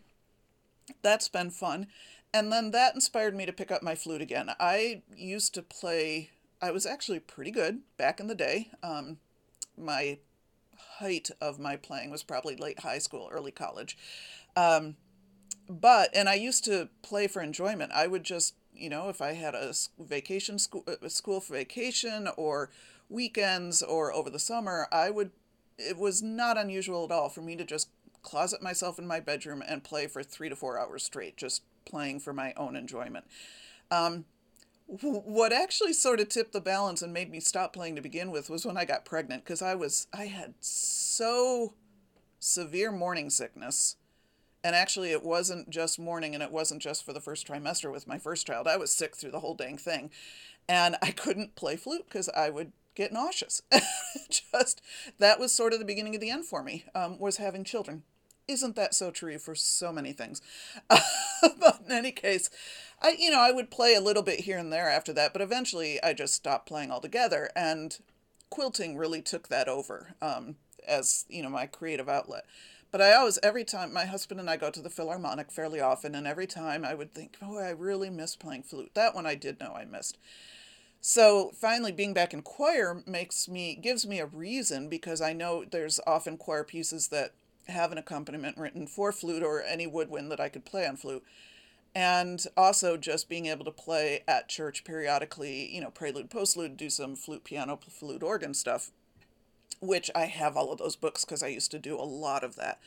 that's 1.02 1.28
been 1.28 1.50
fun. 1.50 1.87
And 2.32 2.52
then 2.52 2.73
that 2.73 2.94
inspired 2.94 3.35
me 3.35 3.47
to 3.47 3.52
pick 3.52 3.70
up 3.70 3.82
my 3.82 3.94
flute 3.94 4.20
again. 4.20 4.50
I 4.61 5.02
used 5.16 5.54
to 5.54 5.62
play, 5.62 6.30
I 6.61 6.70
was 6.70 6.85
actually 6.85 7.20
pretty 7.20 7.50
good 7.50 7.80
back 7.97 8.20
in 8.20 8.26
the 8.26 8.35
day. 8.35 8.70
Um, 8.82 9.18
my 9.76 10.18
height 10.99 11.30
of 11.40 11.58
my 11.58 11.76
playing 11.76 12.11
was 12.11 12.23
probably 12.23 12.56
late 12.56 12.80
high 12.80 12.99
school, 12.99 13.28
early 13.32 13.50
college. 13.50 13.97
Um, 14.56 14.97
but, 15.68 16.11
and 16.14 16.28
I 16.28 16.35
used 16.35 16.64
to 16.64 16.88
play 17.02 17.28
for 17.28 17.40
enjoyment. 17.40 17.92
I 17.94 18.06
would 18.06 18.25
just, 18.25 18.54
you 18.75 18.90
know, 18.90 19.08
if 19.08 19.20
I 19.23 19.32
had 19.32 19.54
a 19.54 19.73
vacation 19.99 20.58
school, 20.58 20.85
a 21.02 21.11
school 21.11 21.40
for 21.40 21.54
vacation 21.54 22.28
or 22.37 22.70
weekends 23.08 23.82
or 23.82 24.12
over 24.12 24.28
the 24.28 24.38
summer, 24.38 24.87
I 24.92 25.11
would, 25.11 25.30
it 25.78 25.97
was 25.97 26.23
not 26.23 26.58
unusual 26.58 27.04
at 27.04 27.11
all 27.11 27.28
for 27.28 27.40
me 27.40 27.56
to 27.56 27.64
just 27.64 27.88
closet 28.28 28.62
myself 28.62 28.99
in 28.99 29.06
my 29.06 29.20
bedroom 29.20 29.62
and 29.66 29.82
play 29.82 30.06
for 30.06 30.23
three 30.23 30.49
to 30.49 30.56
four 30.56 30.78
hours 30.78 31.02
straight, 31.02 31.37
just 31.37 31.62
playing 31.87 32.20
for 32.20 32.32
my 32.32 32.52
own 32.56 32.76
enjoyment. 32.76 33.25
Um, 33.90 34.26
what 34.87 35.52
actually 35.52 35.92
sort 35.92 36.20
of 36.20 36.28
tipped 36.28 36.52
the 36.52 36.61
balance 36.61 37.02
and 37.02 37.12
made 37.12 37.30
me 37.30 37.40
stop 37.40 37.73
playing 37.73 37.97
to 37.97 38.02
begin 38.02 38.30
with 38.30 38.49
was 38.49 38.64
when 38.64 38.76
I 38.76 38.85
got 38.85 39.04
pregnant 39.04 39.44
because 39.44 39.61
I 39.62 39.75
was 39.75 40.06
I 40.12 40.26
had 40.26 40.54
so 40.61 41.75
severe 42.38 42.90
morning 42.90 43.30
sickness. 43.30 43.97
And 44.64 44.75
actually 44.75 45.12
it 45.12 45.23
wasn't 45.23 45.70
just 45.70 45.99
morning 45.99 46.35
and 46.35 46.42
it 46.42 46.50
wasn't 46.50 46.82
just 46.82 47.04
for 47.04 47.12
the 47.12 47.20
first 47.20 47.47
trimester 47.47 47.92
with 47.92 48.06
my 48.06 48.18
first 48.18 48.47
child. 48.47 48.66
I 48.66 48.76
was 48.76 48.92
sick 48.92 49.14
through 49.14 49.30
the 49.30 49.40
whole 49.40 49.54
dang 49.54 49.78
thing. 49.78 50.11
And 50.68 50.97
I 51.00 51.12
couldn't 51.12 51.54
play 51.54 51.76
flute 51.76 52.04
because 52.06 52.28
I 52.30 52.50
would 52.50 52.73
get 52.94 53.12
nauseous. 53.12 53.62
just 54.30 54.82
that 55.18 55.38
was 55.38 55.52
sort 55.52 55.73
of 55.73 55.78
the 55.78 55.85
beginning 55.85 56.14
of 56.14 56.20
the 56.20 56.30
end 56.30 56.44
for 56.44 56.62
me. 56.62 56.85
Um, 56.94 57.18
was 57.18 57.37
having 57.37 57.64
children. 57.64 58.02
Isn't 58.49 58.76
that 58.76 58.95
so 58.95 59.11
true 59.11 59.38
for 59.38 59.55
so 59.55 59.93
many 59.93 60.12
things? 60.12 60.40
but 60.88 61.81
in 61.85 61.93
any 61.93 62.12
case, 62.12 62.49
I 63.00 63.14
you 63.19 63.31
know 63.31 63.40
I 63.40 63.52
would 63.52 63.71
play 63.71 63.95
a 63.95 64.00
little 64.00 64.23
bit 64.23 64.40
here 64.40 64.57
and 64.59 64.73
there 64.73 64.88
after 64.88 65.12
that, 65.12 65.35
but 65.35 65.43
eventually 65.43 66.02
I 66.02 66.14
just 66.14 66.35
stopped 66.35 66.67
playing 66.67 66.90
altogether, 66.90 67.50
and 67.55 67.99
quilting 68.49 68.96
really 68.96 69.20
took 69.20 69.49
that 69.49 69.68
over 69.68 70.14
um, 70.22 70.57
as 70.87 71.27
you 71.29 71.42
know 71.42 71.51
my 71.51 71.66
creative 71.66 72.09
outlet. 72.09 72.46
But 72.90 73.03
I 73.03 73.12
always, 73.12 73.38
every 73.42 73.64
time 73.64 73.92
my 73.92 74.07
husband 74.07 74.40
and 74.40 74.49
I 74.49 74.57
go 74.57 74.70
to 74.70 74.81
the 74.81 74.88
Philharmonic 74.88 75.51
fairly 75.53 75.79
often, 75.79 76.14
and 76.14 76.27
every 76.27 76.46
time 76.46 76.87
I 76.87 76.94
would 76.94 77.12
think, 77.12 77.37
oh, 77.42 77.59
I 77.59 77.68
really 77.70 78.09
miss 78.09 78.35
playing 78.35 78.62
flute. 78.62 78.92
That 78.94 79.14
one 79.14 79.27
I 79.27 79.35
did 79.35 79.61
know 79.61 79.75
I 79.75 79.85
missed. 79.85 80.16
So 81.01 81.53
finally 81.55 81.92
being 81.92 82.14
back 82.14 82.33
in 82.33 82.42
choir 82.42 83.03
makes 83.07 83.46
me 83.49 83.75
gives 83.75 84.07
me 84.07 84.18
a 84.20 84.27
reason 84.27 84.88
because 84.88 85.20
I 85.20 85.33
know 85.33 85.64
there's 85.64 86.01
often 86.07 86.37
choir 86.38 86.64
pieces 86.64 87.09
that 87.09 87.33
have 87.68 87.92
an 87.92 87.98
accompaniment 87.98 88.57
written 88.57 88.87
for 88.87 89.12
flute 89.12 89.42
or 89.42 89.62
any 89.62 89.87
woodwind 89.87 90.31
that 90.31 90.40
I 90.40 90.48
could 90.48 90.64
play 90.64 90.87
on 90.87 90.96
flute. 90.96 91.24
And 91.94 92.44
also 92.57 92.96
just 92.96 93.28
being 93.28 93.46
able 93.46 93.64
to 93.64 93.70
play 93.70 94.22
at 94.28 94.48
church 94.48 94.85
periodically, 94.85 95.74
you 95.74 95.81
know, 95.81 95.90
prelude, 95.90 96.31
postlude, 96.31 96.76
do 96.76 96.90
some 96.90 97.16
flute, 97.16 97.44
piano, 97.44 97.78
flute, 97.88 98.22
organ 98.22 98.54
stuff, 98.54 98.90
which 99.81 100.11
I 100.14 100.26
have 100.26 100.57
all 100.57 100.70
of 100.70 100.78
those 100.78 100.96
books 100.96 101.24
because 101.24 101.42
I 101.42 101.48
used 101.48 101.70
to 101.72 101.78
do 101.78 101.96
a 101.96 102.02
lot 102.02 102.44
of 102.44 102.57
that. 102.57 102.78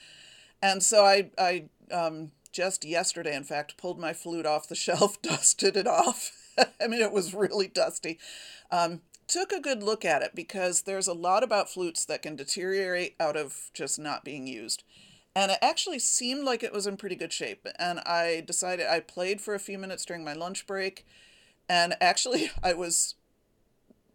And 0.62 0.84
so 0.84 1.04
I, 1.04 1.32
I 1.38 1.65
um, 1.91 2.32
just 2.52 2.86
yesterday, 2.86 3.36
in 3.36 3.44
fact, 3.44 3.78
pulled 3.78 4.00
my 4.00 4.13
flute 4.13 4.46
off 4.46 4.67
the 4.67 4.76
shelf, 4.88 5.22
dusted 5.22 5.76
it 5.76 5.88
off, 5.88 6.32
I 6.82 6.88
mean, 6.88 7.02
it 7.02 7.12
was 7.12 7.34
really 7.34 7.67
dusty. 7.67 8.20
Um, 8.72 9.02
took 9.32 9.54
a 9.54 9.62
good 9.62 9.82
look 9.82 10.04
at 10.04 10.22
it 10.22 10.36
because 10.36 10.82
there's 10.82 11.08
a 11.08 11.13
lot 11.13 11.41
about 11.41 11.70
flutes 11.70 12.04
that 12.04 12.22
can 12.22 12.36
deteriorate 12.36 13.15
out 13.17 13.38
of 13.38 13.72
just 13.74 13.98
not 13.98 14.26
being 14.26 14.46
used. 14.46 14.84
And 15.34 15.52
it 15.54 15.60
actually 15.62 16.00
seemed 16.00 16.44
like 16.44 16.62
it 16.62 16.74
was 16.74 16.86
in 16.86 16.98
pretty 16.98 17.15
good 17.15 17.32
shape. 17.32 17.65
And 17.80 18.00
I 18.02 18.44
decided 18.46 18.88
I 18.88 19.00
played 19.00 19.39
for 19.39 19.56
a 19.56 19.60
few 19.60 19.78
minutes 19.78 20.04
during 20.04 20.26
my 20.26 20.34
lunch 20.34 20.67
break. 20.67 21.06
And 21.70 21.96
actually, 22.02 22.52
I 22.63 22.74
was 22.74 23.15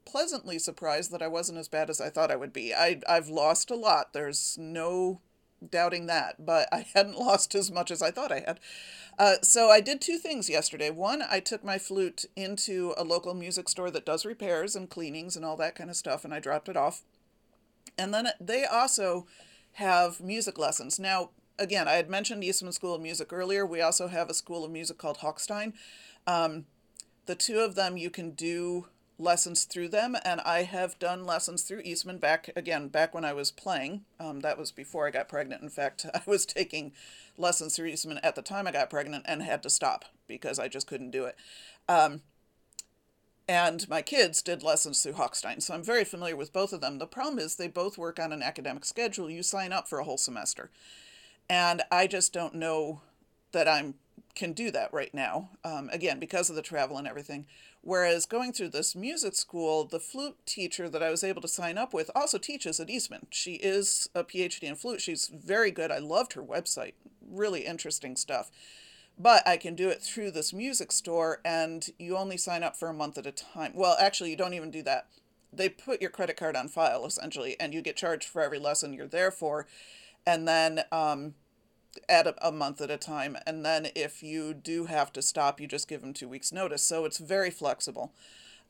pleasantly 0.04 0.58
surprised 0.58 1.10
that 1.12 1.22
I 1.22 1.28
wasn't 1.28 1.58
as 1.58 1.68
bad 1.68 1.88
as 1.88 2.00
I 2.00 2.10
thought 2.10 2.30
I 2.30 2.36
would 2.36 2.52
be. 2.52 2.74
I, 2.74 3.00
I've 3.08 3.28
lost 3.28 3.70
a 3.70 3.74
lot. 3.74 4.12
There's 4.12 4.58
no 4.60 5.22
doubting 5.68 6.06
that, 6.06 6.44
but 6.44 6.68
I 6.72 6.86
hadn't 6.94 7.18
lost 7.18 7.54
as 7.54 7.70
much 7.70 7.90
as 7.90 8.02
I 8.02 8.10
thought 8.10 8.32
I 8.32 8.40
had. 8.40 8.60
Uh, 9.18 9.36
so 9.42 9.70
I 9.70 9.80
did 9.80 10.00
two 10.00 10.18
things 10.18 10.50
yesterday. 10.50 10.90
One, 10.90 11.22
I 11.28 11.40
took 11.40 11.64
my 11.64 11.78
flute 11.78 12.26
into 12.36 12.94
a 12.96 13.04
local 13.04 13.34
music 13.34 13.68
store 13.68 13.90
that 13.90 14.04
does 14.04 14.26
repairs 14.26 14.76
and 14.76 14.90
cleanings 14.90 15.36
and 15.36 15.44
all 15.44 15.56
that 15.56 15.74
kind 15.74 15.88
of 15.88 15.96
stuff, 15.96 16.24
and 16.24 16.34
I 16.34 16.40
dropped 16.40 16.68
it 16.68 16.76
off. 16.76 17.02
And 17.96 18.12
then 18.12 18.28
they 18.40 18.64
also 18.64 19.26
have 19.74 20.20
music 20.20 20.58
lessons. 20.58 20.98
Now, 20.98 21.30
again, 21.58 21.88
I 21.88 21.92
had 21.92 22.10
mentioned 22.10 22.44
Eastman 22.44 22.72
School 22.72 22.94
of 22.94 23.00
Music 23.00 23.32
earlier. 23.32 23.64
We 23.64 23.80
also 23.80 24.08
have 24.08 24.28
a 24.28 24.34
school 24.34 24.64
of 24.64 24.70
music 24.70 24.98
called 24.98 25.18
Hochstein. 25.18 25.72
Um, 26.26 26.66
the 27.26 27.34
two 27.34 27.60
of 27.60 27.74
them 27.74 27.96
you 27.96 28.10
can 28.10 28.32
do 28.32 28.86
lessons 29.18 29.64
through 29.64 29.88
them, 29.88 30.16
and 30.24 30.40
I 30.42 30.62
have 30.62 30.98
done 30.98 31.24
lessons 31.24 31.62
through 31.62 31.80
Eastman 31.84 32.18
back 32.18 32.50
again 32.54 32.88
back 32.88 33.14
when 33.14 33.24
I 33.24 33.32
was 33.32 33.50
playing. 33.50 34.04
Um, 34.20 34.40
that 34.40 34.58
was 34.58 34.70
before 34.70 35.06
I 35.06 35.10
got 35.10 35.28
pregnant. 35.28 35.62
In 35.62 35.68
fact, 35.68 36.06
I 36.14 36.20
was 36.26 36.44
taking 36.46 36.92
lessons 37.36 37.76
through 37.76 37.86
Eastman 37.86 38.18
at 38.22 38.34
the 38.34 38.42
time 38.42 38.66
I 38.66 38.72
got 38.72 38.90
pregnant 38.90 39.24
and 39.26 39.42
had 39.42 39.62
to 39.62 39.70
stop 39.70 40.06
because 40.26 40.58
I 40.58 40.68
just 40.68 40.86
couldn't 40.86 41.10
do 41.10 41.24
it. 41.24 41.36
Um, 41.88 42.22
and 43.48 43.88
my 43.88 44.02
kids 44.02 44.42
did 44.42 44.62
lessons 44.62 45.02
through 45.02 45.12
Hochstein, 45.12 45.62
so 45.62 45.72
I'm 45.72 45.84
very 45.84 46.04
familiar 46.04 46.36
with 46.36 46.52
both 46.52 46.72
of 46.72 46.80
them. 46.80 46.98
The 46.98 47.06
problem 47.06 47.38
is 47.38 47.54
they 47.54 47.68
both 47.68 47.96
work 47.96 48.18
on 48.18 48.32
an 48.32 48.42
academic 48.42 48.84
schedule. 48.84 49.30
You 49.30 49.42
sign 49.42 49.72
up 49.72 49.88
for 49.88 50.00
a 50.00 50.04
whole 50.04 50.18
semester, 50.18 50.70
and 51.48 51.82
I 51.90 52.06
just 52.08 52.32
don't 52.32 52.56
know 52.56 53.02
that 53.52 53.68
I'm 53.68 53.94
can 54.36 54.52
do 54.52 54.70
that 54.70 54.92
right 54.92 55.12
now. 55.12 55.50
Um, 55.64 55.88
again, 55.92 56.20
because 56.20 56.48
of 56.48 56.56
the 56.56 56.62
travel 56.62 56.98
and 56.98 57.08
everything. 57.08 57.46
Whereas 57.86 58.26
going 58.26 58.52
through 58.52 58.70
this 58.70 58.96
music 58.96 59.36
school, 59.36 59.84
the 59.84 60.00
flute 60.00 60.44
teacher 60.44 60.88
that 60.88 61.04
I 61.04 61.10
was 61.10 61.22
able 61.22 61.40
to 61.40 61.46
sign 61.46 61.78
up 61.78 61.94
with 61.94 62.10
also 62.16 62.36
teaches 62.36 62.80
at 62.80 62.90
Eastman. 62.90 63.28
She 63.30 63.54
is 63.54 64.08
a 64.12 64.24
PhD 64.24 64.64
in 64.64 64.74
flute. 64.74 65.00
She's 65.00 65.28
very 65.28 65.70
good. 65.70 65.92
I 65.92 65.98
loved 65.98 66.32
her 66.32 66.42
website. 66.42 66.94
Really 67.24 67.60
interesting 67.64 68.16
stuff. 68.16 68.50
But 69.16 69.46
I 69.46 69.56
can 69.56 69.76
do 69.76 69.88
it 69.88 70.02
through 70.02 70.32
this 70.32 70.52
music 70.52 70.90
store, 70.90 71.40
and 71.44 71.88
you 71.96 72.16
only 72.16 72.36
sign 72.36 72.64
up 72.64 72.76
for 72.76 72.88
a 72.88 72.92
month 72.92 73.18
at 73.18 73.26
a 73.26 73.30
time. 73.30 73.70
Well, 73.72 73.96
actually, 74.00 74.30
you 74.30 74.36
don't 74.36 74.54
even 74.54 74.72
do 74.72 74.82
that. 74.82 75.06
They 75.52 75.68
put 75.68 76.00
your 76.00 76.10
credit 76.10 76.36
card 76.36 76.56
on 76.56 76.66
file, 76.66 77.06
essentially, 77.06 77.54
and 77.60 77.72
you 77.72 77.82
get 77.82 77.94
charged 77.94 78.28
for 78.28 78.42
every 78.42 78.58
lesson 78.58 78.94
you're 78.94 79.06
there 79.06 79.30
for. 79.30 79.68
And 80.26 80.48
then 80.48 80.80
um, 80.90 81.34
at 82.08 82.26
a, 82.26 82.46
a, 82.46 82.52
month 82.52 82.80
at 82.80 82.90
a 82.90 82.96
time. 82.96 83.36
And 83.46 83.64
then 83.64 83.88
if 83.94 84.22
you 84.22 84.54
do 84.54 84.86
have 84.86 85.12
to 85.14 85.22
stop, 85.22 85.60
you 85.60 85.66
just 85.66 85.88
give 85.88 86.00
them 86.00 86.12
two 86.12 86.28
weeks' 86.28 86.52
notice. 86.52 86.82
So 86.82 87.04
it's 87.04 87.18
very 87.18 87.50
flexible. 87.50 88.12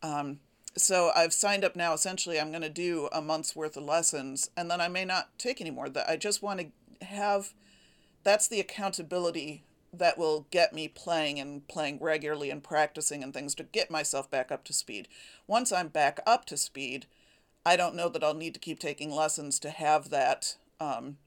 Um, 0.03 0.41
so 0.77 1.11
I've 1.17 1.33
signed 1.33 1.65
up 1.65 1.77
now. 1.77 1.95
Essentially, 1.95 2.39
I'm 2.39 2.51
going 2.51 2.63
to 2.63 2.69
do 2.69 3.09
a 3.13 3.23
month's 3.23 3.57
worth 3.57 3.77
of 3.77 3.85
lessons, 3.85 4.51
and 4.57 4.71
then 4.71 4.81
I 4.81 4.89
may 4.89 5.05
not 5.05 5.39
take 5.39 5.61
any 5.61 5.71
more. 5.71 5.89
That 5.89 6.09
I 6.09 6.17
just 6.17 6.43
want 6.43 6.61
to 7.01 7.07
have. 7.07 7.55
That's 8.25 8.49
the 8.49 8.61
accountability 8.61 9.63
that 9.93 10.19
will 10.19 10.47
get 10.51 10.73
me 10.73 10.89
playing 10.89 11.41
and 11.41 11.67
playing 11.69 11.99
regularly 12.01 12.51
and 12.51 12.63
practicing 12.63 13.23
and 13.23 13.33
things 13.33 13.55
to 13.55 13.63
get 13.63 13.91
myself 13.91 14.31
back 14.31 14.51
up 14.53 14.65
to 14.65 14.73
speed. 14.73 15.09
Once 15.47 15.73
I'm 15.73 15.89
back 15.89 16.21
up 16.27 16.45
to 16.47 16.57
speed, 16.57 17.07
I 17.65 17.77
don't 17.77 17.95
know 17.95 18.09
that 18.09 18.23
I'll 18.23 18.35
need 18.35 18.55
to 18.55 18.61
keep 18.61 18.79
taking 18.79 19.11
lessons 19.11 19.59
to 19.61 19.71
have 19.71 20.11
that 20.11 20.57
um, 20.81 21.19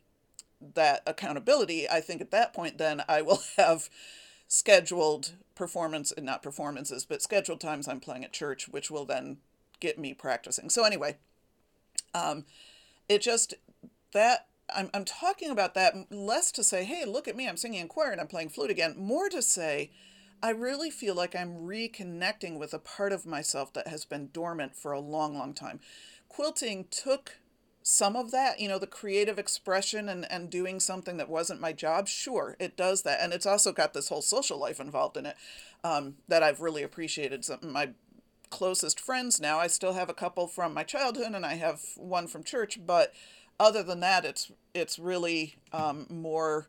that 0.76 1.04
accountability, 1.08 1.90
I 1.90 2.02
think 2.02 2.22
at 2.22 2.32
that 2.32 2.54
point, 2.54 2.78
then 2.78 3.04
I 3.08 3.22
will 3.22 3.42
have 3.58 3.90
scheduled 4.48 5.34
performance, 5.56 6.12
and 6.12 6.26
not 6.26 6.42
performances, 6.42 7.06
but 7.06 7.22
scheduled 7.22 7.60
times 7.60 7.88
I'm 7.88 8.00
playing 8.00 8.24
at 8.24 8.34
church, 8.34 8.70
which 8.70 8.90
will 8.90 9.06
then 9.06 9.38
get 9.80 10.00
me 10.00 10.14
practicing. 10.14 10.70
So 10.70 10.84
anyway, 10.84 11.18
um, 12.14 12.46
it 13.08 13.22
just 13.22 13.54
that 14.14 14.48
I'm 14.74 14.90
I'm 14.94 15.06
talking 15.06 15.50
about 15.50 15.74
that 15.74 15.94
less 16.12 16.52
to 16.54 16.64
say, 16.64 16.84
hey, 16.84 17.06
look 17.06 17.28
at 17.28 17.36
me, 17.36 17.48
I'm 17.48 17.58
singing 17.58 17.82
in 17.82 17.88
choir 17.88 18.12
and 18.12 18.22
I'm 18.22 18.28
playing 18.28 18.50
flute 18.50 18.72
again. 18.72 18.96
More 18.98 19.30
to 19.30 19.42
say, 19.42 19.92
I 20.42 20.52
really 20.52 20.90
feel 20.90 21.16
like 21.16 21.36
I'm 21.36 21.68
reconnecting 21.68 22.58
with 22.58 22.74
a 22.74 22.80
part 22.80 23.12
of 23.12 23.26
myself 23.26 23.74
that 23.74 23.88
has 23.88 24.06
been 24.06 24.30
dormant 24.32 24.76
for 24.76 24.92
a 24.92 25.00
long, 25.00 25.38
long 25.38 25.54
time. 25.54 25.80
Quilting 26.30 26.86
took 26.90 27.40
some 27.90 28.16
of 28.16 28.30
that, 28.30 28.60
you 28.60 28.68
know, 28.68 28.78
the 28.78 28.86
creative 28.86 29.40
expression 29.40 30.08
and, 30.10 30.32
and 30.32 30.52
doing 30.52 30.80
something 30.80 31.18
that 31.18 31.28
wasn't 31.28 31.60
my 31.60 31.74
job. 31.74 32.08
Sure, 32.08 32.56
it 32.60 32.78
does 32.78 33.02
that. 33.02 33.20
And 33.20 33.34
it's 33.34 33.48
also 33.48 33.72
got 33.72 33.96
this 33.96 34.10
whole 34.10 34.22
social 34.22 34.60
life 34.60 34.80
involved 34.80 35.18
in 35.18 35.26
it 35.26 35.36
um, 35.84 36.18
that 36.28 36.44
I've 36.44 36.62
really 36.62 36.84
appreciated. 36.84 37.44
Some, 37.44 37.60
my 37.64 37.90
closest 38.52 39.00
friends 39.00 39.42
now, 39.42 39.58
I 39.58 39.66
still 39.66 39.94
have 39.94 40.08
a 40.08 40.14
couple 40.14 40.46
from 40.46 40.72
my 40.72 40.84
childhood 40.84 41.34
and 41.34 41.44
I 41.44 41.56
have 41.56 41.82
one 41.98 42.28
from 42.28 42.44
church, 42.44 42.80
but 42.86 43.12
other 43.60 43.82
than 43.82 44.02
that, 44.02 44.24
it's 44.24 44.52
it's 44.76 45.00
really 45.00 45.56
um, 45.74 46.06
more 46.12 46.68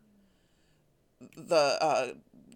the 1.36 1.76
uh, 1.82 2.08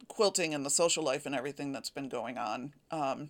quilting 0.08 0.54
and 0.54 0.64
the 0.64 0.70
social 0.70 1.04
life 1.04 1.26
and 1.26 1.34
everything 1.34 1.72
that's 1.72 1.90
been 1.90 2.08
going 2.08 2.38
on. 2.38 2.72
Um, 2.90 3.28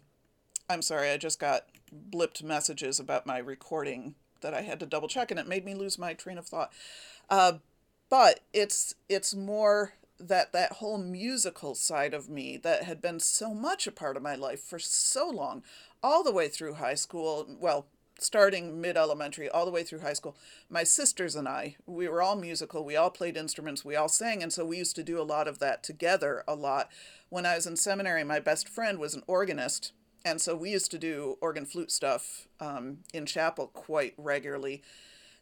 I'm 0.71 0.81
sorry, 0.81 1.11
I 1.11 1.17
just 1.17 1.41
got 1.41 1.67
blipped 1.93 2.45
messages 2.45 3.01
about 3.01 3.27
my 3.27 3.39
recording 3.39 4.15
that 4.41 4.55
I 4.55 4.63
had 4.63 4.81
to 4.81 4.87
double 4.87 5.09
check, 5.09 5.31
and 5.31 5.41
it 5.41 5.49
made 5.49 5.65
me 5.65 5.75
lose 5.75 5.99
my 5.99 6.15
train 6.15 6.39
of 6.39 6.47
thought. 6.47 6.73
Uh, 7.31 7.55
but 8.09 8.41
it's 8.53 8.95
it's 9.09 9.35
more 9.35 9.95
that 10.19 10.53
that 10.53 10.75
whole 10.75 10.99
musical 10.99 11.75
side 11.75 12.15
of 12.15 12.29
me 12.29 12.57
that 12.59 12.85
had 12.85 13.01
been 13.01 13.19
so 13.19 13.53
much 13.53 13.87
a 13.87 13.93
part 13.93 14.17
of 14.17 14.23
my 14.23 14.35
life 14.35 14.61
for 14.63 14.79
so 14.79 15.29
long, 15.29 15.63
all 16.03 16.23
the 16.23 16.33
way 16.33 16.49
through 16.49 16.75
high 16.75 16.95
school. 16.95 17.47
Well, 17.61 17.87
starting 18.19 18.81
mid 18.81 18.97
elementary 18.97 19.49
all 19.49 19.65
the 19.65 19.71
way 19.71 19.83
through 19.83 20.01
high 20.01 20.13
school, 20.13 20.37
my 20.69 20.85
sisters 20.85 21.35
and 21.35 21.49
I, 21.49 21.77
we 21.87 22.09
were 22.09 22.23
all 22.23 22.37
musical. 22.37 22.85
We 22.85 22.97
all 22.97 23.11
played 23.11 23.37
instruments. 23.37 23.85
We 23.85 23.97
all 23.97 24.09
sang. 24.09 24.43
And 24.43 24.53
so 24.53 24.65
we 24.65 24.79
used 24.79 24.97
to 24.97 25.03
do 25.03 25.21
a 25.21 25.23
lot 25.23 25.49
of 25.49 25.59
that 25.59 25.83
together 25.83 26.45
a 26.47 26.55
lot. 26.55 26.91
When 27.29 27.47
I 27.47 27.57
was 27.57 27.67
in 27.67 27.77
seminary, 27.77 28.25
my 28.25 28.41
best 28.41 28.69
friend 28.69 28.99
was 28.99 29.15
an 29.15 29.23
organist. 29.27 29.93
And 30.25 30.41
so 30.41 30.57
we 30.57 30.71
used 30.71 30.91
to 30.93 30.99
do 30.99 31.37
organ 31.41 31.67
flute 31.67 31.93
stuff 31.93 32.49
um, 32.61 32.99
in 33.13 33.27
chapel 33.27 33.67
quite 33.69 34.15
regularly. 34.17 34.83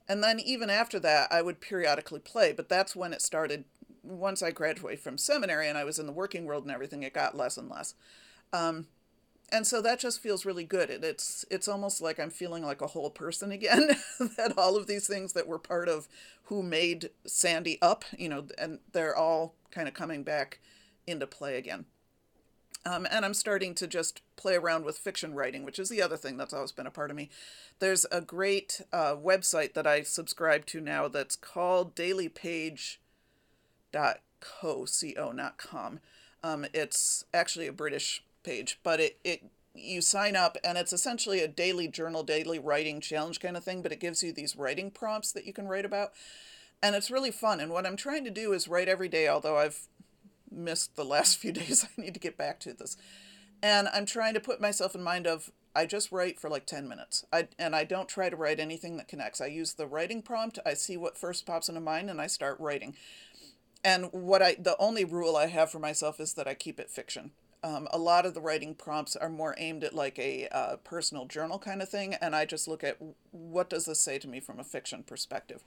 And 0.08 0.22
then 0.22 0.40
even 0.40 0.70
after 0.70 0.98
that, 1.00 1.32
I 1.32 1.42
would 1.42 1.60
periodically 1.60 2.20
play. 2.20 2.52
But 2.52 2.68
that's 2.68 2.96
when 2.96 3.12
it 3.12 3.22
started. 3.22 3.64
Once 4.02 4.42
I 4.42 4.50
graduated 4.50 5.00
from 5.00 5.18
seminary 5.18 5.68
and 5.68 5.78
I 5.78 5.84
was 5.84 5.98
in 5.98 6.06
the 6.06 6.12
working 6.12 6.44
world 6.44 6.64
and 6.64 6.72
everything, 6.72 7.04
it 7.04 7.14
got 7.14 7.36
less 7.36 7.56
and 7.56 7.70
less. 7.70 7.94
Um, 8.52 8.88
and 9.52 9.66
so 9.66 9.82
that 9.82 10.00
just 10.00 10.22
feels 10.22 10.46
really 10.46 10.64
good 10.64 10.88
it, 10.88 11.04
it's 11.04 11.44
it's 11.50 11.68
almost 11.68 12.00
like 12.00 12.18
i'm 12.18 12.30
feeling 12.30 12.64
like 12.64 12.80
a 12.80 12.88
whole 12.88 13.10
person 13.10 13.52
again 13.52 13.90
that 14.36 14.54
all 14.56 14.76
of 14.76 14.86
these 14.86 15.06
things 15.06 15.34
that 15.34 15.46
were 15.46 15.58
part 15.58 15.88
of 15.88 16.08
who 16.44 16.62
made 16.62 17.10
sandy 17.26 17.78
up 17.82 18.04
you 18.16 18.28
know 18.28 18.46
and 18.58 18.80
they're 18.92 19.14
all 19.14 19.54
kind 19.70 19.86
of 19.86 19.94
coming 19.94 20.24
back 20.24 20.58
into 21.06 21.26
play 21.26 21.56
again 21.56 21.84
um, 22.84 23.06
and 23.10 23.24
i'm 23.24 23.34
starting 23.34 23.74
to 23.74 23.86
just 23.86 24.22
play 24.36 24.54
around 24.54 24.84
with 24.84 24.98
fiction 24.98 25.34
writing 25.34 25.64
which 25.64 25.78
is 25.78 25.88
the 25.88 26.02
other 26.02 26.16
thing 26.16 26.36
that's 26.36 26.54
always 26.54 26.72
been 26.72 26.86
a 26.86 26.90
part 26.90 27.10
of 27.10 27.16
me 27.16 27.30
there's 27.78 28.06
a 28.12 28.20
great 28.20 28.80
uh, 28.92 29.14
website 29.16 29.74
that 29.74 29.86
i 29.86 30.02
subscribe 30.02 30.66
to 30.66 30.80
now 30.80 31.08
that's 31.08 31.36
called 31.36 31.94
dailypage.co 31.94 32.96
co 34.40 35.32
not 35.32 35.56
com 35.56 36.00
um, 36.42 36.66
it's 36.74 37.24
actually 37.32 37.68
a 37.68 37.72
british 37.72 38.24
page, 38.42 38.78
but 38.82 39.00
it, 39.00 39.18
it 39.24 39.44
you 39.74 40.02
sign 40.02 40.36
up 40.36 40.58
and 40.62 40.76
it's 40.76 40.92
essentially 40.92 41.40
a 41.40 41.48
daily 41.48 41.88
journal, 41.88 42.22
daily 42.22 42.58
writing 42.58 43.00
challenge 43.00 43.40
kind 43.40 43.56
of 43.56 43.64
thing, 43.64 43.80
but 43.80 43.92
it 43.92 44.00
gives 44.00 44.22
you 44.22 44.32
these 44.32 44.54
writing 44.54 44.90
prompts 44.90 45.32
that 45.32 45.46
you 45.46 45.52
can 45.52 45.66
write 45.66 45.86
about. 45.86 46.12
And 46.82 46.94
it's 46.94 47.10
really 47.10 47.30
fun. 47.30 47.58
And 47.58 47.72
what 47.72 47.86
I'm 47.86 47.96
trying 47.96 48.24
to 48.24 48.30
do 48.30 48.52
is 48.52 48.68
write 48.68 48.88
every 48.88 49.08
day, 49.08 49.28
although 49.28 49.56
I've 49.56 49.88
missed 50.52 50.96
the 50.96 51.04
last 51.04 51.36
few 51.38 51.52
days. 51.52 51.84
I 51.84 52.00
need 52.00 52.14
to 52.14 52.20
get 52.20 52.36
back 52.36 52.60
to 52.60 52.72
this. 52.72 52.96
And 53.62 53.88
I'm 53.92 54.06
trying 54.06 54.34
to 54.34 54.40
put 54.40 54.60
myself 54.60 54.94
in 54.94 55.02
mind 55.02 55.26
of 55.26 55.50
I 55.74 55.86
just 55.86 56.12
write 56.12 56.38
for 56.38 56.50
like 56.50 56.66
10 56.66 56.88
minutes. 56.88 57.24
I 57.32 57.48
and 57.58 57.74
I 57.74 57.84
don't 57.84 58.08
try 58.08 58.28
to 58.28 58.36
write 58.36 58.60
anything 58.60 58.96
that 58.96 59.08
connects. 59.08 59.40
I 59.40 59.46
use 59.46 59.74
the 59.74 59.86
writing 59.86 60.20
prompt, 60.20 60.58
I 60.66 60.74
see 60.74 60.96
what 60.96 61.16
first 61.16 61.46
pops 61.46 61.68
into 61.68 61.80
mind 61.80 62.10
and 62.10 62.20
I 62.20 62.26
start 62.26 62.60
writing. 62.60 62.94
And 63.84 64.12
what 64.12 64.42
I 64.42 64.56
the 64.58 64.76
only 64.78 65.04
rule 65.04 65.36
I 65.36 65.46
have 65.46 65.70
for 65.70 65.78
myself 65.78 66.20
is 66.20 66.34
that 66.34 66.48
I 66.48 66.54
keep 66.54 66.78
it 66.78 66.90
fiction 66.90 67.32
um, 67.64 67.86
a 67.92 67.98
lot 67.98 68.26
of 68.26 68.34
the 68.34 68.40
writing 68.40 68.74
prompts 68.74 69.14
are 69.14 69.28
more 69.28 69.54
aimed 69.58 69.84
at 69.84 69.94
like 69.94 70.18
a 70.18 70.48
uh, 70.48 70.76
personal 70.76 71.26
journal 71.26 71.58
kind 71.58 71.80
of 71.82 71.88
thing 71.88 72.14
and 72.14 72.34
i 72.34 72.44
just 72.44 72.68
look 72.68 72.82
at 72.82 72.96
what 73.30 73.70
does 73.70 73.84
this 73.84 74.00
say 74.00 74.18
to 74.18 74.28
me 74.28 74.40
from 74.40 74.58
a 74.58 74.64
fiction 74.64 75.02
perspective 75.02 75.62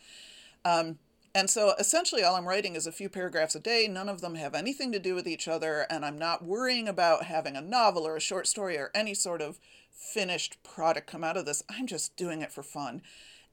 um, 0.64 0.98
and 1.36 1.50
so 1.50 1.76
essentially 1.78 2.24
all 2.24 2.36
i'm 2.36 2.48
writing 2.48 2.76
is 2.76 2.88
a 2.88 2.92
few 2.92 3.10
paragraphs 3.10 3.56
a 3.56 3.60
day. 3.60 3.88
None 3.88 4.10
of 4.10 4.22
them 4.22 4.36
have 4.36 4.56
anything 4.56 4.92
to 4.94 5.00
do 5.00 5.14
with 5.14 5.28
each 5.28 5.48
other 5.48 5.86
and 5.90 6.04
i'm 6.04 6.18
not 6.18 6.44
worrying 6.44 6.88
about 6.88 7.26
having 7.26 7.56
a 7.56 7.62
novel 7.62 8.08
or 8.08 8.16
a 8.16 8.22
short 8.22 8.48
story 8.48 8.78
or 8.78 8.90
any 8.96 9.14
sort 9.14 9.42
of 9.42 9.60
finished 9.92 10.62
product 10.64 11.08
come 11.08 11.24
out 11.24 11.38
of 11.38 11.46
this. 11.46 11.62
I'm 11.70 11.86
just 11.86 12.16
doing 12.16 12.42
it 12.42 12.52
for 12.52 12.64
fun 12.64 13.02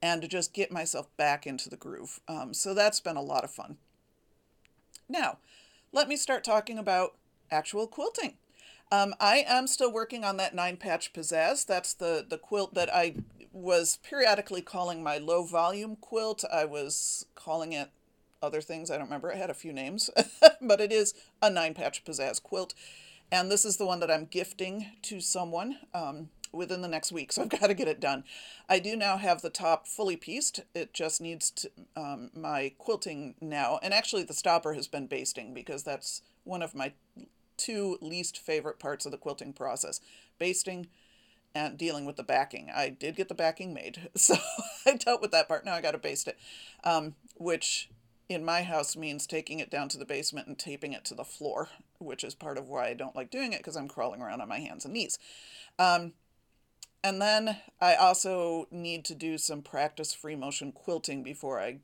and 0.01 0.23
to 0.23 0.29
just 0.29 0.55
get 0.55 0.73
myself 0.73 1.15
back 1.17 1.47
into 1.47 1.69
the 1.69 1.77
groove. 1.77 2.21
Um, 2.27 2.55
so 2.55 2.73
that's 2.73 3.01
been 3.01 3.17
a 3.17 3.23
lot 3.23 3.45
of 3.45 3.51
fun. 3.51 3.77
Now 5.09 5.39
let 5.93 6.09
me 6.09 6.17
start 6.17 6.45
talking 6.45 6.79
about 6.79 7.17
actual 7.51 7.87
quilting. 7.87 8.35
Um, 8.93 9.15
I 9.19 9.43
am 9.49 9.67
still 9.67 9.91
working 9.91 10.23
on 10.23 10.37
that 10.37 10.55
nine 10.55 10.77
patch 10.77 11.15
pizzazz. 11.15 11.65
That's 11.65 11.95
the, 11.95 12.27
the 12.29 12.37
quilt 12.37 12.75
that 12.75 12.95
I 12.95 13.15
was 13.51 13.99
periodically 14.03 14.61
calling 14.61 15.03
my 15.03 15.17
low 15.17 15.47
volume 15.47 15.97
quilt. 15.97 16.45
I 16.53 16.67
was 16.67 17.25
calling 17.35 17.73
it 17.73 17.89
other 18.43 18.61
things. 18.61 18.91
I 18.91 18.99
don't 18.99 19.07
remember. 19.07 19.31
It 19.31 19.39
had 19.39 19.49
a 19.49 19.55
few 19.55 19.73
names, 19.73 20.11
but 20.61 20.79
it 20.79 20.93
is 20.93 21.15
a 21.41 21.49
nine 21.49 21.73
patch 21.73 22.05
pizzazz 22.05 22.43
quilt. 22.43 22.75
And 23.31 23.51
this 23.51 23.65
is 23.65 23.79
the 23.79 23.87
one 23.87 23.99
that 24.01 24.11
I'm 24.11 24.27
gifting 24.27 24.89
to 25.05 25.23
someone 25.23 25.79
um, 25.95 26.29
within 26.53 26.83
the 26.83 26.89
next 26.89 27.13
week. 27.13 27.33
So 27.33 27.41
I've 27.41 27.49
got 27.61 27.69
to 27.69 27.75
get 27.75 27.89
it 27.89 27.99
done. 27.99 28.25
I 28.69 28.79
do 28.79 28.95
now 28.95 29.17
have 29.17 29.41
the 29.41 29.49
top 29.49 29.89
fully 29.89 30.17
pieced. 30.17 30.61
It 30.75 30.93
just 30.93 31.19
needs 31.19 31.51
to, 31.53 31.71
um, 31.97 32.31
my 32.35 32.75
quilting 32.77 33.37
now. 33.41 33.81
And 33.83 33.95
actually, 33.95 34.25
the 34.25 34.35
stopper 34.35 34.75
has 34.75 34.87
been 34.87 35.07
basting 35.07 35.55
because 35.55 35.83
that's 35.83 36.21
one 36.45 36.61
of 36.61 36.75
my 36.75 36.93
two 37.57 37.99
least 38.01 38.39
favorite 38.39 38.79
parts 38.79 39.07
of 39.07 39.13
the 39.13 39.19
quilting 39.19 39.53
process 39.53 40.01
basting 40.39 40.89
and 41.55 41.77
dealing 41.77 42.05
with 42.05 42.17
the 42.17 42.23
backing. 42.23 42.71
I 42.75 42.89
did 42.89 43.17
get 43.17 43.29
the 43.29 43.35
backing 43.35 43.75
made, 43.75 44.11
so 44.15 44.37
I 44.87 44.97
dealt 44.97 45.23
with 45.23 45.31
that 45.33 45.49
part. 45.49 45.65
Now 45.65 45.75
I 45.75 45.81
got 45.81 45.93
to 45.93 45.99
baste 45.99 46.29
it, 46.29 46.39
um, 46.85 47.15
which 47.37 47.91
in 48.29 48.45
my 48.45 48.63
house 48.63 48.97
means 48.97 49.27
taking 49.27 49.59
it 49.61 49.71
down 49.71 49.89
to 49.91 49.99
the 49.99 50.05
basement 50.05 50.47
and 50.47 50.59
taping 50.59 50.93
it 50.93 51.05
to 51.07 51.15
the 51.15 51.25
floor, 51.25 51.69
which 51.99 52.25
is 52.25 52.35
part 52.35 52.59
of 52.59 52.69
why 52.69 52.89
I 52.89 52.95
don't 52.95 53.17
like 53.17 53.31
doing 53.31 53.53
it 53.53 53.59
because 53.59 53.77
I'm 53.77 53.89
crawling 53.89 54.23
around 54.23 54.41
on 54.41 54.49
my 54.49 54.59
hands 54.59 54.85
and 54.85 54.95
knees. 54.95 55.19
Um, 55.79 56.13
and 57.05 57.21
then 57.21 57.59
I 57.81 57.97
also 57.97 58.69
need 58.71 59.05
to 59.07 59.15
do 59.15 59.37
some 59.37 59.63
practice 59.63 60.15
free 60.15 60.37
motion 60.37 60.73
quilting 60.73 61.23
before 61.23 61.59
I 61.59 61.79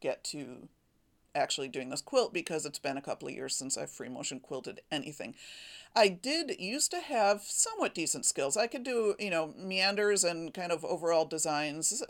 get 0.00 0.24
to 0.24 0.68
actually 1.34 1.68
doing 1.68 1.90
this 1.90 2.00
quilt 2.00 2.32
because 2.32 2.66
it's 2.66 2.78
been 2.78 2.96
a 2.96 3.02
couple 3.02 3.28
of 3.28 3.34
years 3.34 3.56
since 3.56 3.76
I've 3.76 3.90
free 3.90 4.08
motion 4.08 4.40
quilted 4.40 4.80
anything. 4.90 5.34
I 5.94 6.08
did 6.08 6.58
used 6.58 6.90
to 6.92 7.00
have 7.00 7.42
somewhat 7.42 7.94
decent 7.94 8.24
skills. 8.24 8.56
I 8.56 8.66
could 8.66 8.82
do, 8.82 9.14
you 9.18 9.30
know, 9.30 9.54
meanders 9.56 10.24
and 10.24 10.54
kind 10.54 10.72
of 10.72 10.84
overall 10.84 11.24
designs. 11.24 12.02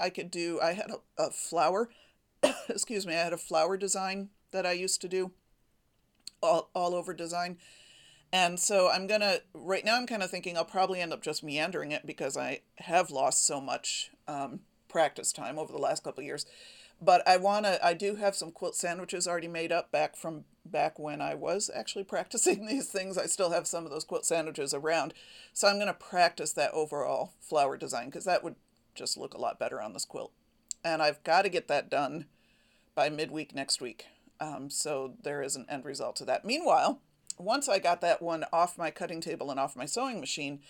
I 0.00 0.10
could 0.10 0.30
do, 0.30 0.60
I 0.62 0.72
had 0.72 0.90
a, 0.90 1.22
a 1.22 1.30
flower, 1.30 1.90
excuse 2.68 3.06
me, 3.06 3.14
I 3.14 3.24
had 3.24 3.32
a 3.32 3.38
flower 3.38 3.76
design 3.76 4.30
that 4.52 4.66
I 4.66 4.72
used 4.72 5.00
to 5.02 5.08
do, 5.08 5.32
all, 6.42 6.70
all 6.74 6.94
over 6.94 7.12
design. 7.12 7.58
And 8.32 8.58
so 8.58 8.88
I'm 8.88 9.06
to, 9.06 9.42
right 9.52 9.84
now 9.84 9.96
I'm 9.96 10.06
kind 10.06 10.22
of 10.22 10.30
thinking 10.30 10.56
I'll 10.56 10.64
probably 10.64 11.00
end 11.00 11.12
up 11.12 11.22
just 11.22 11.44
meandering 11.44 11.92
it 11.92 12.06
because 12.06 12.36
I 12.36 12.60
have 12.76 13.10
lost 13.10 13.46
so 13.46 13.60
much 13.60 14.10
um, 14.26 14.60
practice 14.88 15.32
time 15.32 15.58
over 15.58 15.70
the 15.70 15.78
last 15.78 16.02
couple 16.02 16.20
of 16.20 16.26
years 16.26 16.46
but 17.02 17.26
I 17.26 17.36
want 17.36 17.66
to, 17.66 17.84
I 17.84 17.94
do 17.94 18.14
have 18.14 18.36
some 18.36 18.52
quilt 18.52 18.76
sandwiches 18.76 19.26
already 19.26 19.48
made 19.48 19.72
up 19.72 19.90
back 19.90 20.16
from 20.16 20.44
back 20.64 21.00
when 21.00 21.20
I 21.20 21.34
was 21.34 21.68
actually 21.74 22.04
practicing 22.14 22.66
these 22.66 22.88
things. 22.88 23.18
I 23.18 23.26
still 23.26 23.50
have 23.50 23.66
some 23.66 23.84
of 23.84 23.90
those 23.90 24.04
quilt 24.04 24.24
sandwiches 24.24 24.72
around. 24.72 25.12
So 25.52 25.66
I'm 25.66 25.78
to 25.80 25.94
practice 25.94 26.52
that 26.52 26.70
overall 26.72 27.32
flower 27.40 27.76
design 27.76 28.06
because 28.06 28.24
that 28.24 28.44
would 28.44 28.54
just 28.94 29.18
look 29.18 29.34
a 29.34 29.40
lot 29.40 29.58
better 29.58 29.82
on 29.82 29.92
this 29.92 30.04
quilt. 30.04 30.32
And 30.84 31.02
I've 31.02 31.22
got 31.24 31.42
to 31.42 31.48
get 31.48 31.66
that 31.68 31.90
done 31.90 32.26
by 32.94 33.08
midweek 33.08 33.54
next 33.54 33.80
week. 33.80 34.06
Um, 34.40 34.70
so 34.70 35.14
there 35.22 35.42
is 35.42 35.56
an 35.56 35.66
end 35.68 35.84
result 35.84 36.16
to 36.16 36.24
that. 36.26 36.44
Meanwhile, 36.44 37.00
once 37.36 37.68
I 37.68 37.78
got 37.78 38.00
that 38.02 38.22
one 38.22 38.44
off 38.52 38.78
my 38.78 38.90
cutting 38.90 39.20
table 39.20 39.50
and 39.50 39.58
off 39.58 39.76
my 39.76 39.86
sewing 39.86 40.20
machine, 40.20 40.60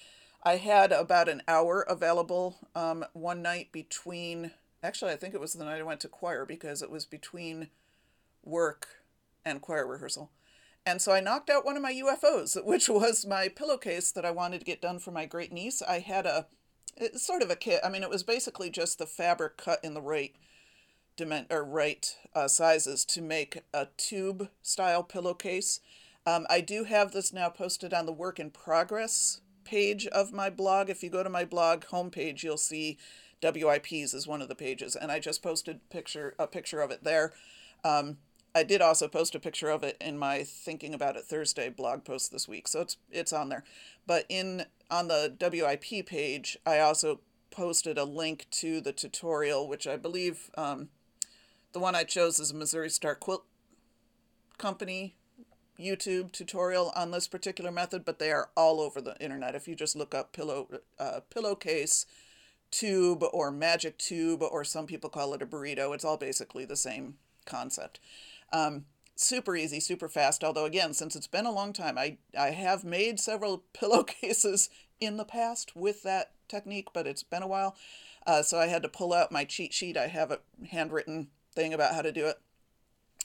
I 0.42 0.56
had 0.56 0.92
about 0.92 1.28
an 1.28 1.42
hour 1.46 1.82
available 1.82 2.56
um, 2.74 3.04
one 3.12 3.42
night 3.42 3.70
between 3.70 4.52
Actually, 4.82 5.12
I 5.12 5.16
think 5.16 5.34
it 5.34 5.40
was 5.40 5.52
the 5.52 5.64
night 5.64 5.78
I 5.78 5.84
went 5.84 6.00
to 6.00 6.08
choir 6.08 6.44
because 6.44 6.82
it 6.82 6.90
was 6.90 7.04
between 7.04 7.68
work 8.42 8.88
and 9.44 9.60
choir 9.60 9.86
rehearsal. 9.86 10.30
And 10.84 11.00
so 11.00 11.12
I 11.12 11.20
knocked 11.20 11.50
out 11.50 11.64
one 11.64 11.76
of 11.76 11.82
my 11.82 11.92
UFOs, 11.92 12.62
which 12.64 12.88
was 12.88 13.26
my 13.26 13.48
pillowcase 13.48 14.10
that 14.12 14.24
I 14.24 14.30
wanted 14.30 14.58
to 14.58 14.66
get 14.66 14.82
done 14.82 14.98
for 14.98 15.10
my 15.10 15.26
great 15.26 15.52
niece. 15.52 15.82
I 15.82 16.00
had 16.00 16.26
a 16.26 16.46
it's 16.96 17.26
sort 17.26 17.42
of 17.42 17.50
a 17.50 17.56
kit. 17.56 17.80
I 17.82 17.88
mean, 17.88 18.02
it 18.02 18.10
was 18.10 18.22
basically 18.22 18.68
just 18.68 18.98
the 18.98 19.06
fabric 19.06 19.56
cut 19.56 19.80
in 19.82 19.94
the 19.94 20.02
right 20.02 20.34
dimen- 21.16 21.50
or 21.50 21.64
right 21.64 22.14
uh, 22.34 22.48
sizes 22.48 23.04
to 23.06 23.22
make 23.22 23.62
a 23.72 23.88
tube 23.96 24.48
style 24.60 25.02
pillowcase. 25.02 25.80
Um, 26.26 26.46
I 26.50 26.60
do 26.60 26.84
have 26.84 27.12
this 27.12 27.32
now 27.32 27.48
posted 27.48 27.94
on 27.94 28.04
the 28.04 28.12
work 28.12 28.38
in 28.38 28.50
progress 28.50 29.40
page 29.64 30.06
of 30.08 30.32
my 30.32 30.50
blog. 30.50 30.90
If 30.90 31.02
you 31.02 31.08
go 31.08 31.22
to 31.22 31.30
my 31.30 31.44
blog 31.44 31.84
homepage, 31.86 32.42
you'll 32.42 32.58
see 32.58 32.98
WIPs 33.42 34.14
is 34.14 34.26
one 34.26 34.42
of 34.42 34.48
the 34.48 34.54
pages, 34.54 34.96
and 34.96 35.10
I 35.10 35.18
just 35.18 35.42
posted 35.42 35.88
picture 35.90 36.34
a 36.38 36.46
picture 36.46 36.80
of 36.80 36.90
it 36.90 37.04
there. 37.04 37.32
Um, 37.84 38.18
I 38.54 38.62
did 38.62 38.82
also 38.82 39.08
post 39.08 39.34
a 39.34 39.40
picture 39.40 39.70
of 39.70 39.82
it 39.82 39.96
in 40.00 40.18
my 40.18 40.44
Thinking 40.44 40.92
About 40.92 41.16
It 41.16 41.24
Thursday 41.24 41.70
blog 41.70 42.04
post 42.04 42.30
this 42.30 42.46
week, 42.46 42.68
so 42.68 42.82
it's 42.82 42.96
it's 43.10 43.32
on 43.32 43.48
there. 43.48 43.64
But 44.06 44.26
in 44.28 44.66
on 44.90 45.08
the 45.08 45.34
WIP 45.40 46.06
page, 46.06 46.58
I 46.66 46.78
also 46.78 47.20
posted 47.50 47.98
a 47.98 48.04
link 48.04 48.46
to 48.50 48.80
the 48.80 48.92
tutorial, 48.92 49.68
which 49.68 49.86
I 49.86 49.96
believe 49.96 50.50
um, 50.56 50.88
the 51.72 51.80
one 51.80 51.94
I 51.94 52.04
chose 52.04 52.38
is 52.38 52.50
a 52.50 52.54
Missouri 52.54 52.90
Star 52.90 53.14
Quilt 53.14 53.44
Company 54.58 55.14
YouTube 55.80 56.32
tutorial 56.32 56.92
on 56.94 57.10
this 57.10 57.26
particular 57.26 57.70
method, 57.70 58.04
but 58.04 58.18
they 58.18 58.30
are 58.30 58.50
all 58.56 58.80
over 58.80 59.00
the 59.00 59.16
internet. 59.18 59.54
If 59.54 59.66
you 59.66 59.74
just 59.74 59.96
look 59.96 60.14
up 60.14 60.32
pillow 60.32 60.68
uh, 60.98 61.20
pillowcase 61.30 62.06
tube 62.72 63.22
or 63.32 63.52
magic 63.52 63.98
tube, 63.98 64.42
or 64.42 64.64
some 64.64 64.86
people 64.86 65.10
call 65.10 65.34
it 65.34 65.42
a 65.42 65.46
burrito, 65.46 65.94
it's 65.94 66.04
all 66.04 66.16
basically 66.16 66.64
the 66.64 66.76
same 66.76 67.14
concept. 67.44 68.00
Um, 68.52 68.86
super 69.14 69.54
easy, 69.54 69.78
super 69.78 70.08
fast. 70.08 70.42
Although 70.42 70.64
again, 70.64 70.92
since 70.94 71.14
it's 71.14 71.28
been 71.28 71.46
a 71.46 71.52
long 71.52 71.72
time, 71.72 71.96
I 71.96 72.18
I 72.36 72.50
have 72.50 72.82
made 72.82 73.20
several 73.20 73.62
pillowcases 73.72 74.68
in 75.00 75.16
the 75.16 75.24
past 75.24 75.76
with 75.76 76.02
that 76.02 76.32
technique, 76.48 76.88
but 76.92 77.06
it's 77.06 77.22
been 77.22 77.42
a 77.42 77.48
while. 77.48 77.76
Uh, 78.26 78.42
so 78.42 78.58
I 78.58 78.66
had 78.66 78.82
to 78.82 78.88
pull 78.88 79.12
out 79.12 79.32
my 79.32 79.44
cheat 79.44 79.72
sheet. 79.72 79.96
I 79.96 80.06
have 80.06 80.30
a 80.30 80.40
handwritten 80.70 81.28
thing 81.54 81.74
about 81.74 81.94
how 81.94 82.02
to 82.02 82.12
do 82.12 82.26
it. 82.26 82.36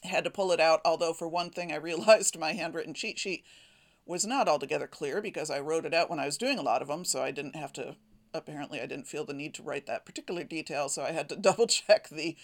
Had 0.04 0.24
to 0.24 0.30
pull 0.30 0.52
it 0.52 0.60
out, 0.60 0.82
although 0.86 1.14
for 1.14 1.28
one 1.28 1.50
thing 1.50 1.72
I 1.72 1.76
realized 1.78 2.38
my 2.38 2.54
handwritten 2.54 2.94
cheat 2.94 3.20
sheet 3.20 3.44
was 4.06 4.26
not 4.26 4.48
altogether 4.48 4.88
clear 4.88 5.22
because 5.22 5.50
I 5.50 5.60
wrote 5.60 5.86
it 5.86 5.94
out 5.94 6.10
when 6.10 6.20
I 6.20 6.26
was 6.26 6.38
doing 6.38 6.58
a 6.58 6.64
lot 6.64 6.82
of 6.82 6.88
them, 6.88 7.04
so 7.04 7.22
I 7.22 7.32
didn't 7.32 7.56
have 7.56 7.74
to 7.74 7.98
apparently 8.34 8.82
I 8.82 8.86
didn't 8.86 9.08
feel 9.08 9.26
the 9.26 9.34
need 9.34 9.54
to 9.56 9.64
write 9.64 9.86
that 9.88 10.06
particular 10.06 10.44
detail, 10.44 10.90
so 10.90 11.04
I 11.04 11.12
had 11.12 11.30
to 11.30 11.36
double 11.42 11.68
check 11.68 12.10
the 12.10 12.36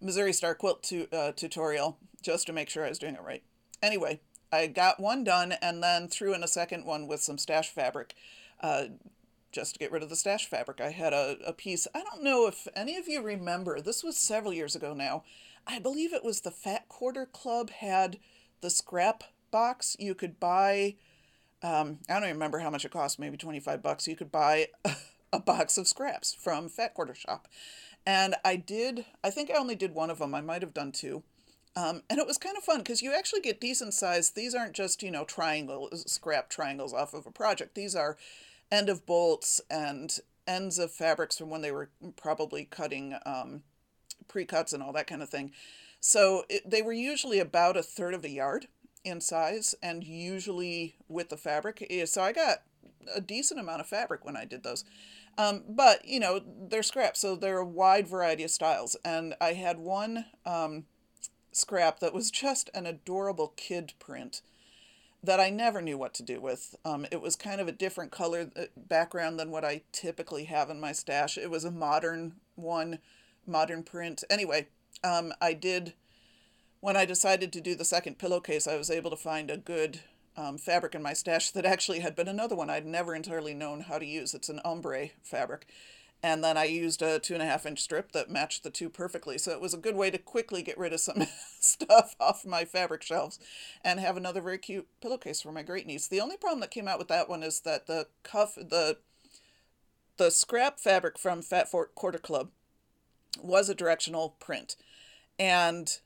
Missouri 0.00 0.32
Star 0.32 0.54
quilt 0.54 0.82
tu- 0.82 1.08
uh, 1.12 1.32
tutorial 1.32 1.98
just 2.22 2.46
to 2.46 2.52
make 2.52 2.68
sure 2.68 2.84
I 2.84 2.88
was 2.88 2.98
doing 2.98 3.14
it 3.14 3.22
right. 3.22 3.42
Anyway, 3.82 4.20
I 4.52 4.66
got 4.66 5.00
one 5.00 5.24
done 5.24 5.52
and 5.60 5.82
then 5.82 6.08
threw 6.08 6.34
in 6.34 6.42
a 6.42 6.48
second 6.48 6.84
one 6.84 7.06
with 7.06 7.22
some 7.22 7.38
stash 7.38 7.70
fabric 7.70 8.14
uh, 8.60 8.84
just 9.52 9.74
to 9.74 9.78
get 9.78 9.92
rid 9.92 10.02
of 10.02 10.08
the 10.08 10.16
stash 10.16 10.46
fabric. 10.46 10.80
I 10.80 10.90
had 10.90 11.12
a, 11.12 11.36
a 11.46 11.52
piece, 11.52 11.86
I 11.94 12.02
don't 12.02 12.22
know 12.22 12.46
if 12.46 12.68
any 12.74 12.96
of 12.96 13.08
you 13.08 13.22
remember, 13.22 13.80
this 13.80 14.04
was 14.04 14.16
several 14.16 14.52
years 14.52 14.76
ago 14.76 14.94
now. 14.94 15.24
I 15.66 15.78
believe 15.78 16.12
it 16.12 16.24
was 16.24 16.40
the 16.40 16.50
Fat 16.50 16.88
Quarter 16.88 17.26
Club 17.26 17.70
had 17.70 18.18
the 18.60 18.70
scrap 18.70 19.24
box. 19.50 19.96
You 19.98 20.14
could 20.14 20.38
buy, 20.38 20.96
um, 21.62 21.98
I 22.08 22.14
don't 22.14 22.24
even 22.24 22.36
remember 22.36 22.60
how 22.60 22.70
much 22.70 22.84
it 22.84 22.92
cost, 22.92 23.18
maybe 23.18 23.36
25 23.36 23.82
bucks. 23.82 24.06
You 24.06 24.14
could 24.16 24.30
buy 24.30 24.68
a, 25.36 25.40
box 25.40 25.78
of 25.78 25.88
scraps 25.88 26.34
from 26.34 26.68
Fat 26.68 26.94
Quarter 26.94 27.14
Shop. 27.14 27.48
And 28.04 28.36
I 28.44 28.56
did, 28.56 29.04
I 29.24 29.30
think 29.30 29.50
I 29.50 29.58
only 29.58 29.74
did 29.74 29.94
one 29.94 30.10
of 30.10 30.18
them. 30.18 30.34
I 30.34 30.40
might 30.40 30.62
have 30.62 30.74
done 30.74 30.92
two. 30.92 31.22
Um, 31.74 32.02
and 32.08 32.18
it 32.18 32.26
was 32.26 32.38
kind 32.38 32.56
of 32.56 32.64
fun 32.64 32.78
because 32.78 33.02
you 33.02 33.12
actually 33.12 33.40
get 33.40 33.60
decent 33.60 33.92
size. 33.92 34.30
These 34.30 34.54
aren't 34.54 34.72
just, 34.72 35.02
you 35.02 35.10
know, 35.10 35.24
triangles, 35.24 36.10
scrap 36.10 36.48
triangles 36.48 36.94
off 36.94 37.12
of 37.12 37.26
a 37.26 37.30
project. 37.30 37.74
These 37.74 37.94
are 37.94 38.16
end 38.72 38.88
of 38.88 39.04
bolts 39.04 39.60
and 39.70 40.18
ends 40.46 40.78
of 40.78 40.90
fabrics 40.92 41.36
from 41.36 41.50
when 41.50 41.60
they 41.60 41.72
were 41.72 41.90
probably 42.16 42.64
cutting 42.64 43.14
um, 43.26 43.62
pre-cuts 44.28 44.72
and 44.72 44.82
all 44.82 44.92
that 44.92 45.06
kind 45.06 45.22
of 45.22 45.28
thing. 45.28 45.52
So 46.00 46.44
it, 46.48 46.68
they 46.68 46.82
were 46.82 46.92
usually 46.92 47.40
about 47.40 47.76
a 47.76 47.82
third 47.82 48.14
of 48.14 48.24
a 48.24 48.30
yard 48.30 48.68
in 49.04 49.20
size 49.20 49.74
and 49.82 50.02
usually 50.04 50.96
with 51.08 51.28
the 51.28 51.36
fabric. 51.36 51.84
So 52.06 52.22
I 52.22 52.32
got 52.32 52.62
a 53.14 53.20
decent 53.20 53.60
amount 53.60 53.80
of 53.80 53.86
fabric 53.86 54.24
when 54.24 54.36
I 54.36 54.44
did 54.44 54.62
those. 54.62 54.84
Um, 55.38 55.64
but 55.68 56.04
you 56.04 56.18
know 56.18 56.40
they're 56.68 56.82
scrap, 56.82 57.16
so 57.16 57.36
they're 57.36 57.58
a 57.58 57.66
wide 57.66 58.08
variety 58.08 58.44
of 58.44 58.50
styles. 58.50 58.96
And 59.04 59.34
I 59.40 59.52
had 59.52 59.78
one 59.78 60.26
um, 60.44 60.84
scrap 61.52 62.00
that 62.00 62.14
was 62.14 62.30
just 62.42 62.70
an 62.74 62.86
adorable 62.86 63.52
kid 63.56 63.92
print 63.98 64.42
that 65.22 65.40
I 65.40 65.50
never 65.50 65.82
knew 65.82 65.98
what 65.98 66.14
to 66.14 66.22
do 66.22 66.40
with. 66.40 66.76
Um, 66.84 67.06
it 67.10 67.20
was 67.20 67.36
kind 67.36 67.60
of 67.60 67.68
a 67.68 67.72
different 67.72 68.12
color 68.12 68.50
uh, 68.56 68.64
background 68.76 69.38
than 69.38 69.50
what 69.50 69.64
I 69.64 69.82
typically 69.92 70.44
have 70.44 70.70
in 70.70 70.80
my 70.80 70.92
stash. 70.92 71.36
It 71.36 71.50
was 71.50 71.64
a 71.64 71.70
modern 71.70 72.34
one, 72.54 72.98
modern 73.46 73.82
print. 73.82 74.24
Anyway, 74.30 74.68
um, 75.02 75.32
I 75.40 75.52
did. 75.52 75.94
When 76.80 76.96
I 76.96 77.04
decided 77.04 77.52
to 77.52 77.60
do 77.60 77.74
the 77.74 77.84
second 77.84 78.18
pillowcase, 78.18 78.68
I 78.68 78.76
was 78.76 78.90
able 78.90 79.10
to 79.10 79.16
find 79.16 79.50
a 79.50 79.56
good 79.56 80.00
um, 80.36 80.58
fabric 80.58 80.94
in 80.94 81.02
my 81.02 81.12
stash 81.12 81.50
that 81.50 81.64
actually 81.64 82.00
had 82.00 82.14
been 82.14 82.28
another 82.28 82.56
one 82.56 82.70
I'd 82.70 82.86
never 82.86 83.14
entirely 83.14 83.54
known 83.54 83.82
how 83.82 83.98
to 83.98 84.06
use. 84.06 84.34
It's 84.34 84.48
an 84.48 84.60
ombre 84.64 85.08
fabric. 85.22 85.66
And 86.22 86.42
then 86.42 86.56
I 86.56 86.64
used 86.64 87.02
a 87.02 87.18
two 87.18 87.34
and 87.34 87.42
a 87.42 87.46
half 87.46 87.66
inch 87.66 87.80
strip 87.80 88.12
that 88.12 88.30
matched 88.30 88.62
the 88.64 88.70
two 88.70 88.88
perfectly. 88.88 89.38
So 89.38 89.52
it 89.52 89.60
was 89.60 89.74
a 89.74 89.78
good 89.78 89.96
way 89.96 90.10
to 90.10 90.18
quickly 90.18 90.62
get 90.62 90.78
rid 90.78 90.92
of 90.92 91.00
some 91.00 91.26
stuff 91.60 92.16
off 92.18 92.44
my 92.44 92.64
fabric 92.64 93.02
shelves 93.02 93.38
and 93.84 94.00
have 94.00 94.16
another 94.16 94.40
very 94.40 94.58
cute 94.58 94.88
pillowcase 95.00 95.42
for 95.42 95.52
my 95.52 95.62
great 95.62 95.86
niece. 95.86 96.08
The 96.08 96.20
only 96.20 96.36
problem 96.36 96.60
that 96.60 96.70
came 96.70 96.88
out 96.88 96.98
with 96.98 97.08
that 97.08 97.28
one 97.28 97.42
is 97.42 97.60
that 97.60 97.86
the 97.86 98.08
cuff, 98.22 98.54
the 98.56 98.98
the 100.16 100.30
scrap 100.30 100.80
fabric 100.80 101.18
from 101.18 101.42
Fat 101.42 101.70
Fort 101.70 101.94
Quarter 101.94 102.18
Club 102.18 102.48
was 103.42 103.68
a 103.68 103.74
directional 103.74 104.34
print. 104.40 104.74
And 105.38 105.98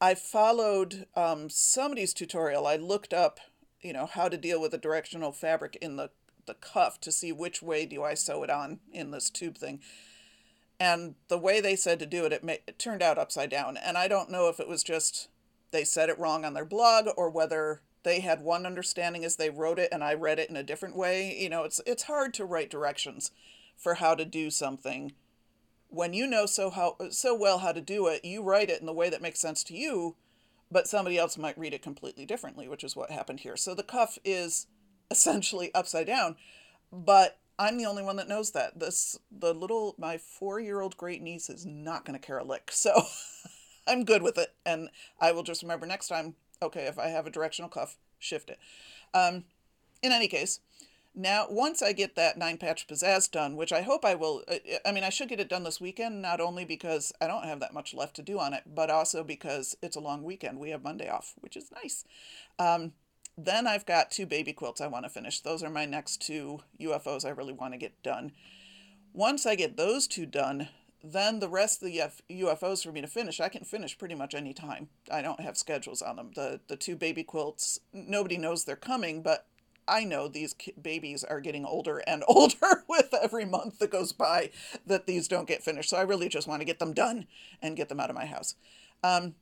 I 0.00 0.14
followed 0.14 1.06
um, 1.14 1.50
somebody's 1.50 2.14
tutorial. 2.14 2.66
I 2.66 2.76
looked 2.76 3.12
up 3.12 3.38
you 3.82 3.92
know, 3.92 4.06
how 4.06 4.28
to 4.28 4.36
deal 4.36 4.60
with 4.60 4.74
a 4.74 4.78
directional 4.78 5.32
fabric 5.32 5.76
in 5.80 5.96
the, 5.96 6.10
the 6.46 6.54
cuff 6.54 7.00
to 7.00 7.12
see 7.12 7.32
which 7.32 7.62
way 7.62 7.86
do 7.86 8.02
I 8.02 8.14
sew 8.14 8.42
it 8.42 8.50
on 8.50 8.80
in 8.92 9.10
this 9.10 9.30
tube 9.30 9.58
thing. 9.58 9.80
And 10.80 11.14
the 11.28 11.38
way 11.38 11.60
they 11.60 11.76
said 11.76 11.98
to 12.00 12.06
do 12.06 12.24
it, 12.24 12.32
it, 12.32 12.42
it 12.66 12.78
turned 12.78 13.02
out 13.02 13.18
upside 13.18 13.50
down. 13.50 13.76
And 13.76 13.96
I 13.96 14.08
don't 14.08 14.30
know 14.30 14.48
if 14.48 14.58
it 14.58 14.68
was 14.68 14.82
just 14.82 15.28
they 15.70 15.84
said 15.84 16.08
it 16.08 16.18
wrong 16.18 16.44
on 16.44 16.54
their 16.54 16.64
blog 16.64 17.06
or 17.16 17.30
whether 17.30 17.82
they 18.02 18.20
had 18.20 18.42
one 18.42 18.66
understanding 18.66 19.24
as 19.24 19.36
they 19.36 19.50
wrote 19.50 19.78
it 19.78 19.88
and 19.92 20.02
I 20.04 20.14
read 20.14 20.38
it 20.38 20.50
in 20.50 20.56
a 20.56 20.62
different 20.62 20.96
way. 20.96 21.36
You 21.38 21.48
know, 21.48 21.64
it's 21.64 21.80
it's 21.86 22.04
hard 22.04 22.34
to 22.34 22.44
write 22.44 22.70
directions 22.70 23.30
for 23.76 23.94
how 23.94 24.14
to 24.14 24.24
do 24.24 24.50
something 24.50 25.12
when 25.88 26.14
you 26.14 26.26
know 26.26 26.46
so 26.46 26.70
how 26.70 26.96
so 27.10 27.34
well 27.34 27.58
how 27.58 27.72
to 27.72 27.80
do 27.80 28.06
it. 28.06 28.24
You 28.24 28.42
write 28.42 28.70
it 28.70 28.80
in 28.80 28.86
the 28.86 28.92
way 28.92 29.10
that 29.10 29.22
makes 29.22 29.40
sense 29.40 29.62
to 29.64 29.76
you, 29.76 30.16
but 30.72 30.88
somebody 30.88 31.18
else 31.18 31.36
might 31.36 31.58
read 31.58 31.74
it 31.74 31.82
completely 31.82 32.24
differently, 32.24 32.66
which 32.66 32.82
is 32.82 32.96
what 32.96 33.10
happened 33.10 33.40
here. 33.40 33.56
So 33.56 33.74
the 33.74 33.82
cuff 33.82 34.18
is 34.24 34.66
essentially 35.10 35.72
upside 35.74 36.06
down, 36.06 36.36
but 36.90 37.38
I'm 37.58 37.76
the 37.76 37.86
only 37.86 38.02
one 38.02 38.16
that 38.16 38.28
knows 38.28 38.52
that. 38.52 38.80
This 38.80 39.18
the 39.30 39.52
little 39.52 39.94
my 39.98 40.16
4-year-old 40.16 40.96
great 40.96 41.22
niece 41.22 41.50
is 41.50 41.66
not 41.66 42.04
going 42.04 42.18
to 42.18 42.26
care 42.26 42.38
a 42.38 42.44
lick. 42.44 42.70
So 42.82 43.02
I'm 43.86 44.04
good 44.04 44.22
with 44.22 44.38
it 44.38 44.54
and 44.64 44.90
I 45.20 45.32
will 45.32 45.42
just 45.42 45.62
remember 45.62 45.86
next 45.86 46.08
time, 46.08 46.36
okay, 46.62 46.86
if 46.86 46.98
I 46.98 47.08
have 47.08 47.26
a 47.26 47.30
directional 47.30 47.68
cuff, 47.68 47.98
shift 48.18 48.48
it. 48.48 48.58
Um, 49.12 49.44
in 50.02 50.12
any 50.12 50.28
case, 50.28 50.60
now, 51.14 51.46
once 51.50 51.82
I 51.82 51.92
get 51.92 52.16
that 52.16 52.38
nine 52.38 52.56
patch 52.56 52.86
pizzazz 52.86 53.30
done, 53.30 53.56
which 53.56 53.72
I 53.72 53.82
hope 53.82 54.04
I 54.04 54.14
will, 54.14 54.44
uh, 54.48 54.56
I 54.86 54.92
mean, 54.92 55.04
I 55.04 55.10
should 55.10 55.28
get 55.28 55.40
it 55.40 55.48
done 55.48 55.62
this 55.62 55.80
weekend, 55.80 56.22
not 56.22 56.40
only 56.40 56.64
because 56.64 57.12
I 57.20 57.26
don't 57.26 57.44
have 57.44 57.60
that 57.60 57.74
much 57.74 57.92
left 57.92 58.16
to 58.16 58.22
do 58.22 58.38
on 58.38 58.54
it, 58.54 58.62
but 58.66 58.88
also 58.88 59.22
because 59.22 59.76
it's 59.82 59.96
a 59.96 60.00
long 60.00 60.22
weekend. 60.22 60.58
We 60.58 60.70
have 60.70 60.82
Monday 60.82 61.10
off, 61.10 61.34
which 61.40 61.56
is 61.56 61.70
nice. 61.70 62.04
Um, 62.58 62.92
then 63.36 63.66
I've 63.66 63.84
got 63.84 64.10
two 64.10 64.24
baby 64.24 64.54
quilts 64.54 64.80
I 64.80 64.86
want 64.86 65.04
to 65.04 65.10
finish. 65.10 65.40
Those 65.40 65.62
are 65.62 65.70
my 65.70 65.84
next 65.84 66.22
two 66.22 66.60
UFOs 66.80 67.26
I 67.26 67.30
really 67.30 67.52
want 67.52 67.74
to 67.74 67.78
get 67.78 68.02
done. 68.02 68.32
Once 69.12 69.44
I 69.44 69.54
get 69.54 69.76
those 69.76 70.06
two 70.06 70.24
done, 70.24 70.68
then 71.04 71.40
the 71.40 71.48
rest 71.48 71.82
of 71.82 71.88
the 71.88 72.10
UFOs 72.30 72.84
for 72.84 72.92
me 72.92 73.02
to 73.02 73.06
finish, 73.06 73.40
I 73.40 73.48
can 73.48 73.64
finish 73.64 73.98
pretty 73.98 74.14
much 74.14 74.34
any 74.34 74.54
time. 74.54 74.88
I 75.10 75.20
don't 75.20 75.40
have 75.40 75.58
schedules 75.58 76.00
on 76.00 76.16
them. 76.16 76.30
The 76.34 76.60
the 76.68 76.76
two 76.76 76.96
baby 76.96 77.24
quilts, 77.24 77.80
nobody 77.92 78.38
knows 78.38 78.64
they're 78.64 78.76
coming, 78.76 79.20
but 79.22 79.46
I 79.86 80.04
know 80.04 80.28
these 80.28 80.54
babies 80.80 81.24
are 81.24 81.40
getting 81.40 81.64
older 81.64 81.98
and 82.06 82.24
older 82.28 82.84
with 82.88 83.14
every 83.20 83.44
month 83.44 83.78
that 83.78 83.90
goes 83.90 84.12
by 84.12 84.50
that 84.86 85.06
these 85.06 85.28
don't 85.28 85.48
get 85.48 85.62
finished. 85.62 85.90
So 85.90 85.96
I 85.96 86.02
really 86.02 86.28
just 86.28 86.48
want 86.48 86.60
to 86.60 86.66
get 86.66 86.78
them 86.78 86.92
done 86.92 87.26
and 87.60 87.76
get 87.76 87.88
them 87.88 88.00
out 88.00 88.10
of 88.10 88.16
my 88.16 88.26
house. 88.26 88.54
Um, 89.02 89.34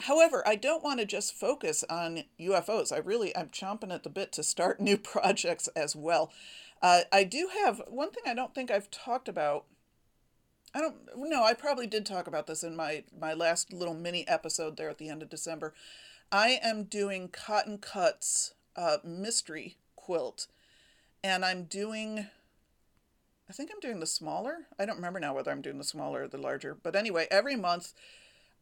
however, 0.00 0.42
I 0.46 0.56
don't 0.56 0.84
want 0.84 1.00
to 1.00 1.06
just 1.06 1.34
focus 1.34 1.84
on 1.90 2.24
UFOs. 2.40 2.92
I 2.92 2.98
really, 2.98 3.36
I'm 3.36 3.48
chomping 3.48 3.92
at 3.92 4.02
the 4.02 4.10
bit 4.10 4.32
to 4.32 4.42
start 4.42 4.80
new 4.80 4.96
projects 4.96 5.68
as 5.68 5.96
well. 5.96 6.32
Uh, 6.82 7.02
I 7.12 7.24
do 7.24 7.48
have 7.64 7.82
one 7.88 8.10
thing 8.10 8.24
I 8.26 8.34
don't 8.34 8.54
think 8.54 8.70
I've 8.70 8.90
talked 8.90 9.28
about. 9.28 9.64
I 10.74 10.80
don't 10.80 10.96
know. 11.16 11.44
I 11.44 11.54
probably 11.54 11.86
did 11.86 12.04
talk 12.04 12.26
about 12.26 12.48
this 12.48 12.64
in 12.64 12.74
my 12.74 13.04
my 13.18 13.32
last 13.32 13.72
little 13.72 13.94
mini 13.94 14.26
episode 14.26 14.76
there 14.76 14.90
at 14.90 14.98
the 14.98 15.08
end 15.08 15.22
of 15.22 15.30
December. 15.30 15.72
I 16.32 16.58
am 16.62 16.84
doing 16.84 17.28
Cotton 17.28 17.78
Cuts 17.78 18.54
uh, 18.76 18.98
mystery 19.04 19.76
quilt, 19.96 20.46
and 21.22 21.44
I'm 21.44 21.64
doing. 21.64 22.26
I 23.48 23.52
think 23.52 23.70
I'm 23.72 23.80
doing 23.80 24.00
the 24.00 24.06
smaller. 24.06 24.66
I 24.78 24.86
don't 24.86 24.96
remember 24.96 25.20
now 25.20 25.34
whether 25.34 25.50
I'm 25.50 25.60
doing 25.60 25.76
the 25.76 25.84
smaller 25.84 26.22
or 26.22 26.28
the 26.28 26.38
larger. 26.38 26.74
But 26.74 26.96
anyway, 26.96 27.26
every 27.30 27.56
month 27.56 27.92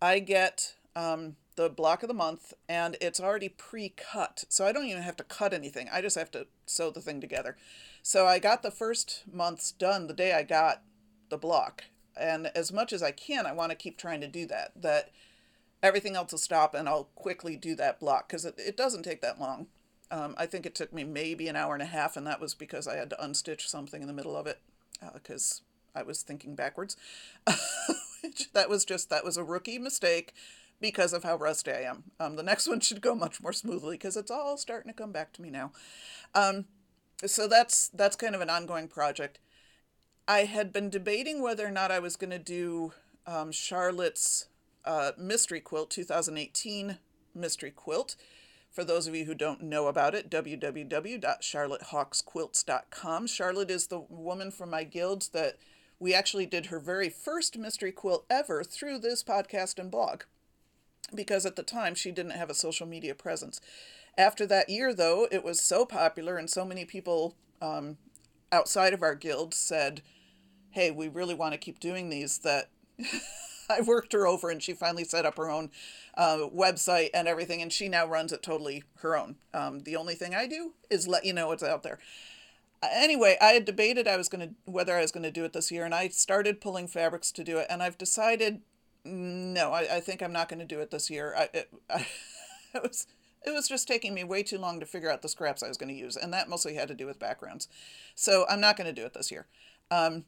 I 0.00 0.18
get 0.18 0.74
um, 0.96 1.36
the 1.56 1.68
block 1.68 2.02
of 2.02 2.08
the 2.08 2.14
month 2.14 2.54
and 2.68 2.96
it's 3.00 3.20
already 3.20 3.48
pre-cut. 3.48 4.44
So 4.48 4.66
I 4.66 4.72
don't 4.72 4.86
even 4.86 5.02
have 5.02 5.16
to 5.16 5.24
cut 5.24 5.52
anything. 5.52 5.88
I 5.92 6.00
just 6.00 6.16
have 6.16 6.30
to 6.32 6.46
sew 6.66 6.90
the 6.90 7.00
thing 7.00 7.20
together. 7.20 7.56
So 8.02 8.26
I 8.26 8.38
got 8.38 8.62
the 8.62 8.70
first 8.70 9.22
month's 9.30 9.72
done 9.72 10.06
the 10.06 10.14
day 10.14 10.32
I 10.32 10.42
got 10.42 10.82
the 11.28 11.38
block. 11.38 11.84
And 12.16 12.48
as 12.48 12.72
much 12.72 12.92
as 12.92 13.02
I 13.02 13.10
can, 13.10 13.46
I 13.46 13.52
want 13.52 13.70
to 13.70 13.76
keep 13.76 13.96
trying 13.96 14.20
to 14.20 14.28
do 14.28 14.46
that. 14.46 14.72
That 14.76 15.10
everything 15.82 16.16
else 16.16 16.32
will 16.32 16.38
stop 16.38 16.74
and 16.74 16.88
I'll 16.88 17.08
quickly 17.14 17.56
do 17.56 17.74
that 17.76 18.00
block 18.00 18.28
because 18.28 18.44
it, 18.44 18.54
it 18.58 18.76
doesn't 18.76 19.02
take 19.02 19.20
that 19.22 19.40
long. 19.40 19.66
Um, 20.12 20.34
I 20.36 20.44
think 20.44 20.66
it 20.66 20.74
took 20.74 20.92
me 20.92 21.04
maybe 21.04 21.48
an 21.48 21.56
hour 21.56 21.72
and 21.72 21.82
a 21.82 21.86
half, 21.86 22.16
and 22.18 22.26
that 22.26 22.40
was 22.40 22.54
because 22.54 22.86
I 22.86 22.96
had 22.96 23.10
to 23.10 23.16
unstitch 23.16 23.62
something 23.62 24.02
in 24.02 24.08
the 24.08 24.14
middle 24.14 24.36
of 24.36 24.46
it 24.46 24.60
because 25.14 25.62
uh, 25.96 26.00
I 26.00 26.02
was 26.02 26.22
thinking 26.22 26.54
backwards. 26.54 26.96
that 28.52 28.68
was 28.68 28.84
just, 28.84 29.08
that 29.08 29.24
was 29.24 29.38
a 29.38 29.42
rookie 29.42 29.78
mistake 29.78 30.34
because 30.80 31.14
of 31.14 31.24
how 31.24 31.36
rusty 31.36 31.70
I 31.70 31.80
am. 31.80 32.04
Um, 32.20 32.36
the 32.36 32.42
next 32.42 32.68
one 32.68 32.80
should 32.80 33.00
go 33.00 33.14
much 33.14 33.40
more 33.40 33.54
smoothly 33.54 33.96
because 33.96 34.16
it's 34.18 34.30
all 34.30 34.58
starting 34.58 34.92
to 34.92 34.96
come 34.96 35.12
back 35.12 35.32
to 35.32 35.42
me 35.42 35.48
now. 35.48 35.72
Um, 36.34 36.66
so 37.24 37.48
that's 37.48 37.88
that's 37.88 38.16
kind 38.16 38.34
of 38.34 38.42
an 38.42 38.50
ongoing 38.50 38.88
project. 38.88 39.38
I 40.28 40.40
had 40.40 40.72
been 40.72 40.90
debating 40.90 41.40
whether 41.40 41.66
or 41.66 41.70
not 41.70 41.90
I 41.90 41.98
was 42.00 42.16
going 42.16 42.30
to 42.30 42.38
do 42.38 42.92
um, 43.26 43.50
Charlotte's 43.50 44.46
uh, 44.84 45.12
mystery 45.16 45.60
quilt 45.60 45.90
2018 45.90 46.98
mystery 47.34 47.70
quilt. 47.70 48.16
For 48.72 48.84
those 48.84 49.06
of 49.06 49.14
you 49.14 49.26
who 49.26 49.34
don't 49.34 49.62
know 49.62 49.86
about 49.86 50.14
it, 50.14 50.30
www.charlottehawksquilts.com. 50.30 53.26
Charlotte 53.26 53.70
is 53.70 53.86
the 53.86 54.00
woman 54.00 54.50
from 54.50 54.70
my 54.70 54.84
guild 54.84 55.28
that 55.34 55.58
we 55.98 56.14
actually 56.14 56.46
did 56.46 56.64
her 56.66 56.78
very 56.80 57.10
first 57.10 57.58
mystery 57.58 57.92
quilt 57.92 58.24
ever 58.30 58.64
through 58.64 58.98
this 58.98 59.22
podcast 59.22 59.78
and 59.78 59.90
blog 59.90 60.22
because 61.14 61.44
at 61.44 61.56
the 61.56 61.62
time 61.62 61.94
she 61.94 62.10
didn't 62.10 62.32
have 62.32 62.48
a 62.48 62.54
social 62.54 62.86
media 62.86 63.14
presence. 63.14 63.60
After 64.16 64.46
that 64.46 64.70
year, 64.70 64.94
though, 64.94 65.28
it 65.30 65.44
was 65.44 65.60
so 65.60 65.84
popular 65.84 66.38
and 66.38 66.48
so 66.48 66.64
many 66.64 66.86
people 66.86 67.34
um, 67.60 67.98
outside 68.50 68.94
of 68.94 69.02
our 69.02 69.14
guild 69.14 69.52
said, 69.54 70.00
Hey, 70.70 70.90
we 70.90 71.08
really 71.08 71.34
want 71.34 71.52
to 71.52 71.58
keep 71.58 71.78
doing 71.78 72.08
these 72.08 72.38
that 72.38 72.70
I 73.78 73.80
worked 73.80 74.12
her 74.12 74.26
over 74.26 74.50
and 74.50 74.62
she 74.62 74.72
finally 74.74 75.04
set 75.04 75.26
up 75.26 75.36
her 75.36 75.50
own 75.50 75.70
uh, 76.16 76.48
website 76.54 77.10
and 77.14 77.26
everything, 77.26 77.62
and 77.62 77.72
she 77.72 77.88
now 77.88 78.06
runs 78.06 78.32
it 78.32 78.42
totally 78.42 78.84
her 78.96 79.16
own. 79.16 79.36
Um, 79.54 79.80
the 79.80 79.96
only 79.96 80.14
thing 80.14 80.34
I 80.34 80.46
do 80.46 80.72
is 80.90 81.08
let 81.08 81.24
you 81.24 81.32
know 81.32 81.48
what's 81.48 81.62
out 81.62 81.82
there. 81.82 81.98
Uh, 82.82 82.88
anyway, 82.92 83.36
I 83.40 83.52
had 83.52 83.64
debated 83.64 84.08
I 84.08 84.16
was 84.16 84.28
going 84.28 84.48
to 84.48 84.54
whether 84.70 84.96
I 84.96 85.02
was 85.02 85.12
going 85.12 85.22
to 85.22 85.30
do 85.30 85.44
it 85.44 85.52
this 85.52 85.70
year, 85.70 85.84
and 85.84 85.94
I 85.94 86.08
started 86.08 86.60
pulling 86.60 86.88
fabrics 86.88 87.30
to 87.32 87.44
do 87.44 87.58
it, 87.58 87.66
and 87.70 87.82
I've 87.82 87.98
decided 87.98 88.60
no, 89.04 89.72
I, 89.72 89.96
I 89.96 90.00
think 90.00 90.22
I'm 90.22 90.32
not 90.32 90.48
going 90.48 90.60
to 90.60 90.64
do 90.64 90.80
it 90.80 90.90
this 90.90 91.10
year. 91.10 91.34
I 91.36 91.48
it, 91.54 91.70
I, 91.90 92.06
it 92.74 92.82
was 92.82 93.06
it 93.44 93.50
was 93.50 93.68
just 93.68 93.88
taking 93.88 94.14
me 94.14 94.24
way 94.24 94.42
too 94.42 94.58
long 94.58 94.80
to 94.80 94.86
figure 94.86 95.10
out 95.10 95.22
the 95.22 95.28
scraps 95.28 95.62
I 95.62 95.68
was 95.68 95.76
going 95.76 95.88
to 95.88 95.98
use, 95.98 96.16
and 96.16 96.32
that 96.32 96.48
mostly 96.48 96.74
had 96.74 96.88
to 96.88 96.94
do 96.94 97.06
with 97.06 97.18
backgrounds. 97.18 97.68
So 98.14 98.46
I'm 98.48 98.60
not 98.60 98.76
going 98.76 98.92
to 98.92 99.00
do 99.00 99.06
it 99.06 99.14
this 99.14 99.30
year. 99.30 99.46
Um, 99.90 100.24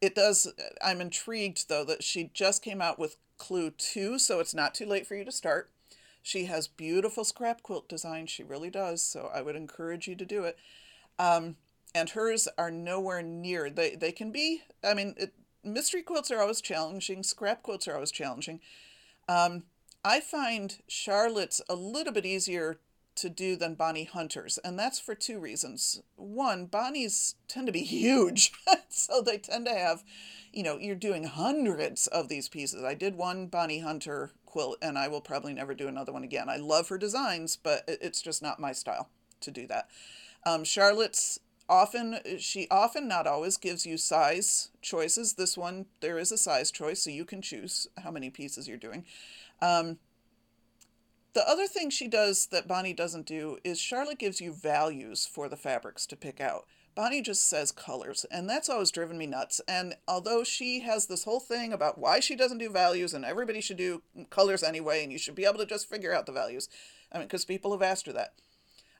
it 0.00 0.14
does. 0.14 0.52
I'm 0.82 1.00
intrigued 1.00 1.68
though 1.68 1.84
that 1.84 2.02
she 2.02 2.30
just 2.32 2.62
came 2.62 2.80
out 2.80 2.98
with 2.98 3.16
Clue 3.38 3.70
Two, 3.70 4.18
so 4.18 4.40
it's 4.40 4.54
not 4.54 4.74
too 4.74 4.86
late 4.86 5.06
for 5.06 5.14
you 5.14 5.24
to 5.24 5.32
start. 5.32 5.70
She 6.22 6.44
has 6.46 6.68
beautiful 6.68 7.24
scrap 7.24 7.62
quilt 7.62 7.88
designs. 7.88 8.30
She 8.30 8.42
really 8.42 8.70
does. 8.70 9.02
So 9.02 9.30
I 9.34 9.42
would 9.42 9.56
encourage 9.56 10.06
you 10.06 10.14
to 10.16 10.24
do 10.24 10.44
it. 10.44 10.58
Um, 11.18 11.56
and 11.94 12.10
hers 12.10 12.48
are 12.58 12.70
nowhere 12.70 13.22
near. 13.22 13.70
They 13.70 13.94
they 13.94 14.12
can 14.12 14.30
be. 14.30 14.62
I 14.84 14.94
mean, 14.94 15.14
it, 15.16 15.32
mystery 15.64 16.02
quilts 16.02 16.30
are 16.30 16.40
always 16.40 16.60
challenging. 16.60 17.22
Scrap 17.22 17.62
quilts 17.62 17.88
are 17.88 17.94
always 17.94 18.10
challenging. 18.12 18.60
Um, 19.28 19.64
I 20.04 20.20
find 20.20 20.78
Charlotte's 20.88 21.60
a 21.68 21.74
little 21.74 22.12
bit 22.12 22.24
easier 22.26 22.78
to 23.20 23.30
do 23.30 23.56
than 23.56 23.74
Bonnie 23.74 24.04
Hunter's, 24.04 24.58
and 24.58 24.78
that's 24.78 24.98
for 24.98 25.14
two 25.14 25.38
reasons. 25.38 26.02
One, 26.16 26.66
Bonnie's 26.66 27.36
tend 27.48 27.66
to 27.66 27.72
be 27.72 27.82
huge, 27.84 28.52
so 28.88 29.22
they 29.22 29.38
tend 29.38 29.66
to 29.66 29.74
have, 29.74 30.02
you 30.52 30.62
know, 30.62 30.78
you're 30.78 30.94
doing 30.94 31.24
hundreds 31.24 32.06
of 32.06 32.28
these 32.28 32.48
pieces. 32.48 32.84
I 32.84 32.94
did 32.94 33.16
one 33.16 33.46
Bonnie 33.46 33.80
Hunter 33.80 34.32
quilt, 34.46 34.78
and 34.82 34.98
I 34.98 35.08
will 35.08 35.20
probably 35.20 35.52
never 35.52 35.74
do 35.74 35.88
another 35.88 36.12
one 36.12 36.24
again. 36.24 36.48
I 36.48 36.56
love 36.56 36.88
her 36.88 36.98
designs, 36.98 37.56
but 37.56 37.84
it's 37.86 38.22
just 38.22 38.42
not 38.42 38.60
my 38.60 38.72
style 38.72 39.08
to 39.40 39.50
do 39.50 39.66
that. 39.68 39.88
Um, 40.44 40.64
Charlotte's 40.64 41.38
often 41.70 42.18
she 42.38 42.66
often 42.68 43.06
not 43.06 43.28
always 43.28 43.56
gives 43.56 43.86
you 43.86 43.96
size 43.96 44.70
choices 44.82 45.34
this 45.34 45.56
one 45.56 45.86
there 46.00 46.18
is 46.18 46.32
a 46.32 46.36
size 46.36 46.72
choice 46.72 47.00
so 47.00 47.10
you 47.10 47.24
can 47.24 47.40
choose 47.40 47.86
how 48.02 48.10
many 48.10 48.28
pieces 48.28 48.66
you're 48.66 48.76
doing 48.76 49.04
um, 49.62 49.98
the 51.34 51.48
other 51.48 51.66
thing 51.66 51.90
she 51.90 52.08
does 52.08 52.46
that 52.46 52.68
bonnie 52.68 52.92
doesn't 52.92 53.26
do 53.26 53.58
is 53.64 53.80
charlotte 53.80 54.18
gives 54.18 54.40
you 54.40 54.52
values 54.52 55.26
for 55.26 55.48
the 55.48 55.56
fabrics 55.56 56.06
to 56.06 56.16
pick 56.16 56.40
out. 56.40 56.66
Bonnie 56.96 57.22
just 57.22 57.48
says 57.48 57.70
colors 57.70 58.26
and 58.30 58.50
that's 58.50 58.68
always 58.68 58.90
driven 58.90 59.16
me 59.16 59.26
nuts. 59.26 59.60
And 59.68 59.94
although 60.08 60.42
she 60.42 60.80
has 60.80 61.06
this 61.06 61.24
whole 61.24 61.40
thing 61.40 61.72
about 61.72 61.98
why 61.98 62.20
she 62.20 62.34
doesn't 62.34 62.58
do 62.58 62.68
values 62.68 63.14
and 63.14 63.24
everybody 63.24 63.60
should 63.60 63.76
do 63.76 64.02
colors 64.28 64.62
anyway 64.62 65.02
and 65.02 65.12
you 65.12 65.18
should 65.18 65.36
be 65.36 65.44
able 65.44 65.58
to 65.58 65.66
just 65.66 65.88
figure 65.88 66.12
out 66.12 66.26
the 66.26 66.32
values 66.32 66.68
i 67.12 67.18
mean 67.18 67.26
because 67.26 67.44
people 67.44 67.72
have 67.72 67.82
asked 67.82 68.06
her 68.06 68.12
that 68.12 68.34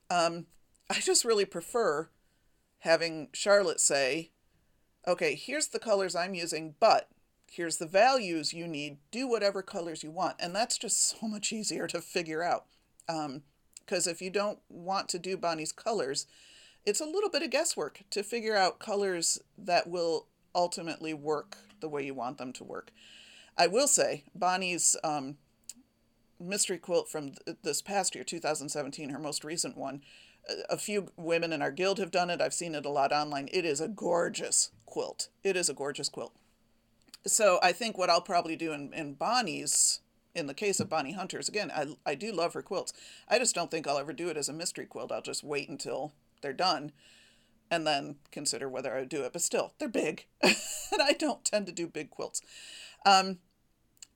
um, 0.08 0.46
i 0.90 0.94
just 1.00 1.24
really 1.24 1.44
prefer 1.44 2.08
having 2.80 3.28
Charlotte 3.32 3.80
say, 3.80 4.30
okay, 5.06 5.34
here's 5.34 5.68
the 5.68 5.78
colors 5.78 6.14
I'm 6.14 6.34
using, 6.34 6.74
but 6.80 7.08
here's 7.50 7.78
the 7.78 7.86
values 7.86 8.54
you 8.54 8.66
need. 8.66 8.98
Do 9.10 9.28
whatever 9.28 9.60
colors 9.60 10.04
you 10.04 10.10
want. 10.10 10.36
And 10.38 10.54
that's 10.54 10.78
just 10.78 11.20
so 11.20 11.26
much 11.26 11.52
easier 11.52 11.88
to 11.88 12.00
figure 12.00 12.42
out. 12.42 12.66
Because 13.06 14.06
um, 14.06 14.10
if 14.10 14.22
you 14.22 14.30
don't 14.30 14.60
want 14.68 15.08
to 15.10 15.18
do 15.18 15.36
Bonnie's 15.36 15.72
colors, 15.72 16.26
it's 16.86 17.00
a 17.00 17.04
little 17.04 17.28
bit 17.28 17.42
of 17.42 17.50
guesswork 17.50 18.02
to 18.10 18.22
figure 18.22 18.56
out 18.56 18.78
colors 18.78 19.40
that 19.58 19.90
will 19.90 20.26
ultimately 20.54 21.12
work 21.12 21.58
the 21.80 21.88
way 21.88 22.06
you 22.06 22.14
want 22.14 22.38
them 22.38 22.52
to 22.52 22.64
work. 22.64 22.92
I 23.58 23.66
will 23.66 23.88
say, 23.88 24.24
Bonnie's 24.32 24.94
um, 25.02 25.36
mystery 26.38 26.78
quilt 26.78 27.08
from 27.08 27.32
th- 27.32 27.58
this 27.62 27.82
past 27.82 28.14
year, 28.14 28.22
2017, 28.22 29.10
her 29.10 29.18
most 29.18 29.44
recent 29.44 29.76
one, 29.76 30.02
a 30.68 30.78
few 30.78 31.08
women 31.16 31.52
in 31.52 31.62
our 31.62 31.70
guild 31.70 31.98
have 31.98 32.10
done 32.10 32.30
it. 32.30 32.40
I've 32.40 32.54
seen 32.54 32.74
it 32.74 32.86
a 32.86 32.90
lot 32.90 33.12
online. 33.12 33.48
It 33.52 33.64
is 33.64 33.80
a 33.80 33.88
gorgeous 33.88 34.70
quilt. 34.86 35.28
It 35.42 35.56
is 35.56 35.68
a 35.68 35.74
gorgeous 35.74 36.08
quilt. 36.08 36.32
So 37.26 37.58
I 37.62 37.72
think 37.72 37.98
what 37.98 38.10
I'll 38.10 38.20
probably 38.20 38.56
do 38.56 38.72
in, 38.72 38.92
in 38.94 39.14
Bonnie's, 39.14 40.00
in 40.34 40.46
the 40.46 40.54
case 40.54 40.80
of 40.80 40.88
Bonnie 40.88 41.12
Hunters, 41.12 41.48
again, 41.48 41.70
I, 41.74 41.94
I 42.06 42.14
do 42.14 42.32
love 42.32 42.54
her 42.54 42.62
quilts. 42.62 42.92
I 43.28 43.38
just 43.38 43.54
don't 43.54 43.70
think 43.70 43.86
I'll 43.86 43.98
ever 43.98 44.12
do 44.12 44.28
it 44.28 44.36
as 44.36 44.48
a 44.48 44.54
mystery 44.54 44.86
quilt. 44.86 45.12
I'll 45.12 45.22
just 45.22 45.44
wait 45.44 45.68
until 45.68 46.12
they're 46.40 46.52
done 46.52 46.92
and 47.70 47.86
then 47.86 48.16
consider 48.32 48.68
whether 48.68 48.94
I 48.94 49.00
would 49.00 49.08
do 49.08 49.22
it. 49.22 49.32
But 49.32 49.42
still, 49.42 49.74
they're 49.78 49.88
big. 49.88 50.26
and 50.42 51.02
I 51.02 51.12
don't 51.12 51.44
tend 51.44 51.66
to 51.66 51.72
do 51.72 51.86
big 51.86 52.10
quilts. 52.10 52.40
Um, 53.06 53.38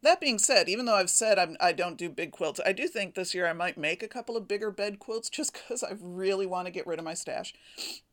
that 0.02 0.20
being 0.20 0.38
said, 0.38 0.68
even 0.68 0.84
though 0.84 0.96
I've 0.96 1.08
said 1.08 1.38
I'm, 1.38 1.56
I 1.60 1.72
don't 1.72 1.96
do 1.96 2.10
big 2.10 2.30
quilts, 2.30 2.60
I 2.64 2.72
do 2.72 2.88
think 2.88 3.14
this 3.14 3.34
year 3.34 3.46
I 3.46 3.54
might 3.54 3.78
make 3.78 4.02
a 4.02 4.08
couple 4.08 4.36
of 4.36 4.46
bigger 4.46 4.70
bed 4.70 4.98
quilts 4.98 5.30
just 5.30 5.54
because 5.54 5.82
I 5.82 5.94
really 5.98 6.46
want 6.46 6.66
to 6.66 6.72
get 6.72 6.86
rid 6.86 6.98
of 6.98 7.04
my 7.04 7.14
stash. 7.14 7.54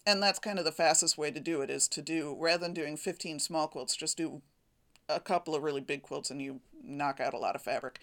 And 0.05 0.23
that's 0.23 0.39
kind 0.39 0.57
of 0.57 0.63
the 0.63 0.71
fastest 0.71 1.17
way 1.17 1.31
to 1.31 1.39
do 1.39 1.61
it 1.61 1.69
is 1.69 1.89
to 1.89 2.01
do, 2.01 2.35
rather 2.39 2.63
than 2.63 2.73
doing 2.73 2.95
15 2.95 3.39
small 3.39 3.67
quilts, 3.67 3.95
just 3.95 4.17
do 4.17 4.41
a 5.15 5.19
couple 5.19 5.55
of 5.55 5.63
really 5.63 5.81
big 5.81 6.01
quilts 6.01 6.31
and 6.31 6.41
you 6.41 6.59
knock 6.83 7.19
out 7.19 7.33
a 7.33 7.37
lot 7.37 7.55
of 7.55 7.61
fabric. 7.61 7.99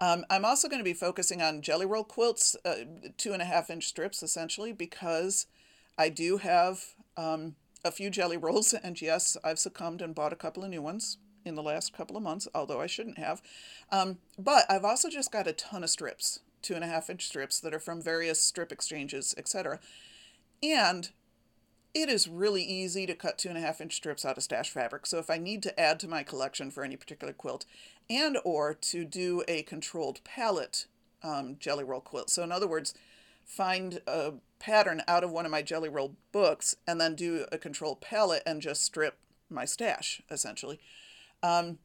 Um, 0.00 0.24
I'm 0.28 0.44
also 0.44 0.68
going 0.68 0.80
to 0.80 0.84
be 0.84 0.94
focusing 0.94 1.40
on 1.40 1.62
jelly 1.62 1.86
roll 1.86 2.04
quilts, 2.04 2.56
uh, 2.64 2.84
two 3.16 3.32
and 3.32 3.42
a 3.42 3.46
half 3.46 3.70
inch 3.70 3.86
strips 3.86 4.22
essentially, 4.22 4.72
because 4.72 5.46
I 5.96 6.08
do 6.08 6.38
have 6.38 6.94
um, 7.16 7.54
a 7.84 7.90
few 7.90 8.10
jelly 8.10 8.36
rolls. 8.36 8.74
And 8.82 9.00
yes, 9.00 9.36
I've 9.44 9.58
succumbed 9.58 10.02
and 10.02 10.14
bought 10.14 10.32
a 10.32 10.36
couple 10.36 10.64
of 10.64 10.70
new 10.70 10.82
ones 10.82 11.18
in 11.44 11.54
the 11.54 11.62
last 11.62 11.92
couple 11.92 12.16
of 12.16 12.22
months, 12.22 12.48
although 12.54 12.80
I 12.80 12.86
shouldn't 12.86 13.18
have. 13.18 13.42
Um, 13.92 14.18
but 14.38 14.64
I've 14.68 14.84
also 14.84 15.08
just 15.10 15.30
got 15.30 15.46
a 15.46 15.52
ton 15.52 15.84
of 15.84 15.90
strips, 15.90 16.40
two 16.62 16.74
and 16.74 16.82
a 16.82 16.88
half 16.88 17.10
inch 17.10 17.26
strips 17.26 17.60
that 17.60 17.74
are 17.74 17.78
from 17.78 18.02
various 18.02 18.40
strip 18.40 18.72
exchanges, 18.72 19.34
etc. 19.36 19.78
And 20.62 21.10
it 21.94 22.08
is 22.08 22.28
really 22.28 22.62
easy 22.62 23.06
to 23.06 23.14
cut 23.14 23.38
two 23.38 23.48
and 23.48 23.56
a 23.56 23.60
half 23.60 23.80
inch 23.80 23.94
strips 23.94 24.24
out 24.24 24.36
of 24.36 24.42
stash 24.42 24.70
fabric. 24.70 25.06
So 25.06 25.18
if 25.18 25.30
I 25.30 25.38
need 25.38 25.62
to 25.62 25.80
add 25.80 26.00
to 26.00 26.08
my 26.08 26.24
collection 26.24 26.70
for 26.70 26.82
any 26.82 26.96
particular 26.96 27.32
quilt 27.32 27.64
and 28.10 28.36
or 28.44 28.74
to 28.74 29.04
do 29.04 29.44
a 29.46 29.62
controlled 29.62 30.22
palette 30.24 30.86
um, 31.22 31.56
jelly 31.58 31.84
roll 31.84 32.00
quilt. 32.00 32.30
So 32.30 32.42
in 32.42 32.52
other 32.52 32.66
words, 32.66 32.94
find 33.44 34.00
a 34.06 34.34
pattern 34.58 35.02
out 35.06 35.24
of 35.24 35.30
one 35.30 35.46
of 35.46 35.52
my 35.52 35.62
jelly 35.62 35.88
roll 35.88 36.16
books 36.32 36.76
and 36.86 37.00
then 37.00 37.14
do 37.14 37.46
a 37.52 37.58
controlled 37.58 38.00
palette 38.00 38.42
and 38.44 38.60
just 38.60 38.82
strip 38.82 39.16
my 39.48 39.64
stash 39.64 40.20
essentially. 40.30 40.80
Um, 41.42 41.78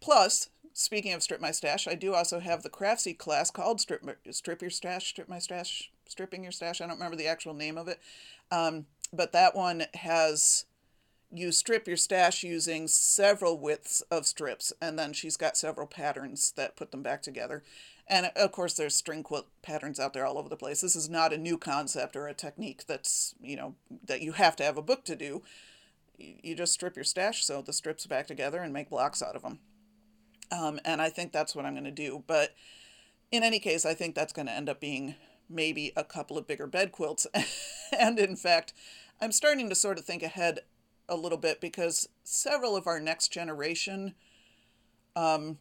plus, 0.00 0.50
speaking 0.72 1.12
of 1.12 1.22
Strip 1.22 1.40
My 1.40 1.50
Stash, 1.50 1.86
I 1.86 1.94
do 1.94 2.14
also 2.14 2.40
have 2.40 2.62
the 2.62 2.70
Craftsy 2.70 3.16
class 3.16 3.50
called 3.50 3.80
Strip, 3.80 4.02
Strip 4.30 4.62
Your 4.62 4.70
Stash, 4.70 5.08
Strip 5.08 5.28
My 5.28 5.38
Stash, 5.38 5.90
Stripping 6.08 6.42
Your 6.42 6.52
Stash. 6.52 6.80
I 6.80 6.86
don't 6.86 6.96
remember 6.96 7.16
the 7.16 7.26
actual 7.26 7.54
name 7.54 7.76
of 7.76 7.88
it. 7.88 8.00
Um, 8.50 8.86
but 9.12 9.32
that 9.32 9.54
one 9.54 9.84
has 9.94 10.64
you 11.34 11.50
strip 11.50 11.86
your 11.86 11.96
stash 11.96 12.42
using 12.42 12.86
several 12.86 13.58
widths 13.58 14.02
of 14.10 14.26
strips, 14.26 14.72
and 14.80 14.98
then 14.98 15.12
she's 15.12 15.36
got 15.36 15.56
several 15.56 15.86
patterns 15.86 16.52
that 16.56 16.76
put 16.76 16.90
them 16.90 17.02
back 17.02 17.22
together. 17.22 17.62
And 18.06 18.30
of 18.36 18.52
course, 18.52 18.74
there's 18.74 18.94
string 18.94 19.22
quilt 19.22 19.46
patterns 19.62 19.98
out 19.98 20.12
there 20.12 20.26
all 20.26 20.36
over 20.36 20.48
the 20.48 20.56
place. 20.56 20.82
This 20.82 20.96
is 20.96 21.08
not 21.08 21.32
a 21.32 21.38
new 21.38 21.56
concept 21.56 22.16
or 22.16 22.28
a 22.28 22.34
technique 22.34 22.84
that's, 22.86 23.34
you 23.40 23.56
know, 23.56 23.74
that 24.04 24.20
you 24.20 24.32
have 24.32 24.56
to 24.56 24.64
have 24.64 24.76
a 24.76 24.82
book 24.82 25.04
to 25.04 25.16
do. 25.16 25.42
You 26.18 26.54
just 26.54 26.74
strip 26.74 26.96
your 26.96 27.04
stash, 27.04 27.44
sew 27.44 27.62
the 27.62 27.72
strips 27.72 28.06
back 28.06 28.26
together, 28.26 28.60
and 28.60 28.72
make 28.72 28.90
blocks 28.90 29.22
out 29.22 29.36
of 29.36 29.42
them. 29.42 29.60
Um, 30.50 30.78
and 30.84 31.00
I 31.00 31.08
think 31.08 31.32
that's 31.32 31.54
what 31.54 31.64
I'm 31.64 31.74
going 31.74 31.84
to 31.84 31.90
do. 31.90 32.22
But 32.26 32.54
in 33.30 33.42
any 33.42 33.58
case, 33.58 33.86
I 33.86 33.94
think 33.94 34.14
that's 34.14 34.34
going 34.34 34.46
to 34.46 34.52
end 34.52 34.68
up 34.68 34.80
being 34.80 35.14
maybe 35.48 35.92
a 35.96 36.04
couple 36.04 36.38
of 36.38 36.46
bigger 36.46 36.66
bed 36.66 36.92
quilts. 36.92 37.26
and 37.98 38.18
in 38.18 38.36
fact, 38.36 38.72
I'm 39.20 39.32
starting 39.32 39.68
to 39.68 39.74
sort 39.74 39.98
of 39.98 40.04
think 40.04 40.22
ahead 40.22 40.60
a 41.08 41.16
little 41.16 41.38
bit 41.38 41.60
because 41.60 42.08
several 42.24 42.76
of 42.76 42.86
our 42.86 43.00
next 43.00 43.28
generation, 43.28 44.14
um, 45.14 45.58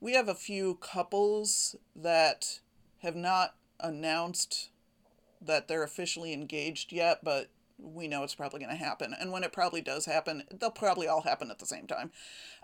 we 0.00 0.14
have 0.14 0.28
a 0.28 0.34
few 0.34 0.74
couples 0.76 1.76
that 1.94 2.60
have 3.02 3.16
not 3.16 3.54
announced 3.80 4.70
that 5.40 5.68
they're 5.68 5.82
officially 5.82 6.32
engaged 6.32 6.92
yet, 6.92 7.20
but 7.22 7.48
we 7.82 8.08
know 8.08 8.22
it's 8.22 8.34
probably 8.34 8.60
going 8.60 8.76
to 8.76 8.84
happen. 8.84 9.14
And 9.18 9.32
when 9.32 9.44
it 9.44 9.52
probably 9.52 9.80
does 9.80 10.06
happen, 10.06 10.44
they'll 10.58 10.70
probably 10.70 11.08
all 11.08 11.22
happen 11.22 11.50
at 11.50 11.58
the 11.58 11.66
same 11.66 11.86
time. 11.86 12.10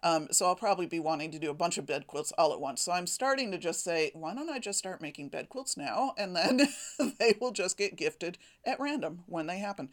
Um, 0.02 0.28
so 0.30 0.46
I'll 0.46 0.54
probably 0.54 0.86
be 0.86 1.00
wanting 1.00 1.30
to 1.32 1.38
do 1.38 1.50
a 1.50 1.54
bunch 1.54 1.78
of 1.78 1.86
bed 1.86 2.06
quilts 2.06 2.32
all 2.38 2.52
at 2.52 2.60
once. 2.60 2.82
So 2.82 2.92
I'm 2.92 3.06
starting 3.06 3.50
to 3.52 3.58
just 3.58 3.82
say, 3.82 4.10
why 4.14 4.34
don't 4.34 4.50
I 4.50 4.58
just 4.58 4.78
start 4.78 5.02
making 5.02 5.28
bed 5.28 5.48
quilts 5.48 5.76
now? 5.76 6.14
And 6.16 6.34
then 6.36 6.68
they 7.18 7.34
will 7.40 7.52
just 7.52 7.76
get 7.76 7.96
gifted 7.96 8.38
at 8.64 8.80
random 8.80 9.24
when 9.26 9.46
they 9.46 9.58
happen. 9.58 9.90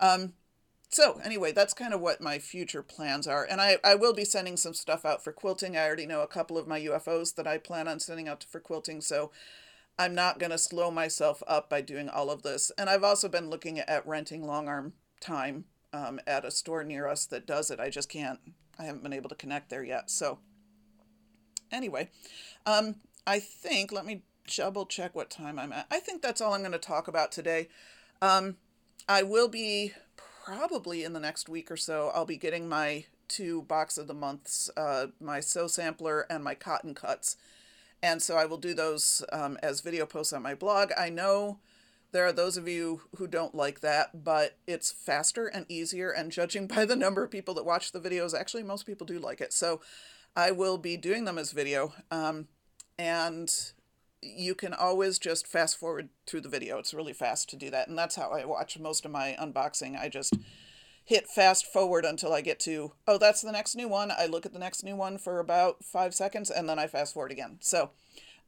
Um, 0.00 0.34
so 0.88 1.20
anyway, 1.24 1.50
that's 1.50 1.74
kind 1.74 1.92
of 1.92 2.00
what 2.00 2.20
my 2.20 2.38
future 2.38 2.82
plans 2.82 3.26
are. 3.26 3.44
And 3.48 3.60
I, 3.60 3.78
I 3.82 3.96
will 3.96 4.14
be 4.14 4.24
sending 4.24 4.56
some 4.56 4.74
stuff 4.74 5.04
out 5.04 5.24
for 5.24 5.32
quilting. 5.32 5.76
I 5.76 5.84
already 5.86 6.06
know 6.06 6.22
a 6.22 6.28
couple 6.28 6.56
of 6.56 6.68
my 6.68 6.80
UFOs 6.80 7.34
that 7.34 7.46
I 7.46 7.58
plan 7.58 7.88
on 7.88 7.98
sending 7.98 8.28
out 8.28 8.44
for 8.44 8.60
quilting. 8.60 9.00
So 9.00 9.32
I'm 9.98 10.14
not 10.14 10.38
going 10.38 10.50
to 10.50 10.58
slow 10.58 10.90
myself 10.90 11.42
up 11.46 11.70
by 11.70 11.80
doing 11.80 12.08
all 12.08 12.30
of 12.30 12.42
this. 12.42 12.72
And 12.76 12.90
I've 12.90 13.04
also 13.04 13.28
been 13.28 13.50
looking 13.50 13.78
at 13.78 14.06
renting 14.06 14.46
long 14.46 14.68
arm 14.68 14.94
time 15.20 15.66
um, 15.92 16.20
at 16.26 16.44
a 16.44 16.50
store 16.50 16.82
near 16.84 17.06
us 17.06 17.26
that 17.26 17.46
does 17.46 17.70
it. 17.70 17.80
I 17.80 17.90
just 17.90 18.08
can't, 18.08 18.40
I 18.78 18.84
haven't 18.84 19.02
been 19.02 19.12
able 19.12 19.28
to 19.28 19.36
connect 19.36 19.70
there 19.70 19.84
yet. 19.84 20.10
So 20.10 20.38
anyway, 21.70 22.10
um, 22.66 22.96
I 23.26 23.38
think, 23.38 23.92
let 23.92 24.04
me 24.04 24.22
double 24.56 24.86
check 24.86 25.14
what 25.14 25.30
time 25.30 25.58
I'm 25.58 25.72
at. 25.72 25.86
I 25.90 26.00
think 26.00 26.22
that's 26.22 26.40
all 26.40 26.52
I'm 26.52 26.60
going 26.60 26.72
to 26.72 26.78
talk 26.78 27.06
about 27.08 27.30
today. 27.30 27.68
Um, 28.20 28.56
I 29.08 29.22
will 29.22 29.48
be 29.48 29.92
probably 30.44 31.04
in 31.04 31.12
the 31.12 31.20
next 31.20 31.48
week 31.48 31.70
or 31.70 31.76
so, 31.76 32.10
I'll 32.14 32.26
be 32.26 32.36
getting 32.36 32.68
my 32.68 33.06
two 33.28 33.62
box 33.62 33.96
of 33.96 34.06
the 34.06 34.14
months, 34.14 34.70
uh, 34.76 35.06
my 35.20 35.40
sew 35.40 35.66
sampler 35.66 36.26
and 36.28 36.44
my 36.44 36.54
cotton 36.54 36.94
cuts. 36.94 37.36
And 38.02 38.22
so 38.22 38.36
I 38.36 38.44
will 38.44 38.58
do 38.58 38.74
those 38.74 39.24
um, 39.32 39.58
as 39.62 39.80
video 39.80 40.06
posts 40.06 40.32
on 40.32 40.42
my 40.42 40.54
blog. 40.54 40.90
I 40.96 41.08
know 41.08 41.58
there 42.12 42.26
are 42.26 42.32
those 42.32 42.56
of 42.56 42.68
you 42.68 43.02
who 43.16 43.26
don't 43.26 43.54
like 43.54 43.80
that, 43.80 44.24
but 44.24 44.56
it's 44.66 44.92
faster 44.92 45.46
and 45.46 45.66
easier. 45.68 46.10
And 46.10 46.30
judging 46.30 46.66
by 46.74 46.84
the 46.84 46.96
number 46.96 47.24
of 47.24 47.30
people 47.30 47.54
that 47.54 47.64
watch 47.64 47.92
the 47.92 48.00
videos, 48.00 48.38
actually, 48.38 48.62
most 48.62 48.86
people 48.86 49.06
do 49.06 49.18
like 49.18 49.40
it. 49.40 49.52
So 49.52 49.80
I 50.36 50.50
will 50.50 50.78
be 50.78 50.96
doing 50.96 51.24
them 51.24 51.38
as 51.38 51.52
video. 51.52 51.92
Um, 52.10 52.48
and 52.98 53.52
you 54.22 54.54
can 54.54 54.72
always 54.72 55.18
just 55.18 55.46
fast 55.46 55.76
forward 55.76 56.08
through 56.26 56.40
the 56.40 56.48
video. 56.48 56.78
It's 56.78 56.94
really 56.94 57.12
fast 57.12 57.50
to 57.50 57.56
do 57.56 57.70
that. 57.70 57.88
And 57.88 57.98
that's 57.98 58.16
how 58.16 58.30
I 58.30 58.44
watch 58.44 58.78
most 58.78 59.04
of 59.04 59.10
my 59.10 59.36
unboxing. 59.40 59.98
I 59.98 60.08
just 60.08 60.34
hit 61.04 61.28
fast 61.28 61.66
forward 61.66 62.04
until 62.04 62.32
I 62.32 62.40
get 62.40 62.58
to, 62.60 62.92
oh, 63.06 63.18
that's 63.18 63.42
the 63.42 63.52
next 63.52 63.74
new 63.76 63.88
one. 63.88 64.10
I 64.10 64.26
look 64.26 64.46
at 64.46 64.52
the 64.52 64.58
next 64.58 64.82
new 64.82 64.96
one 64.96 65.18
for 65.18 65.38
about 65.38 65.84
five 65.84 66.14
seconds 66.14 66.50
and 66.50 66.68
then 66.68 66.78
I 66.78 66.86
fast 66.86 67.12
forward 67.12 67.30
again. 67.30 67.58
So 67.60 67.90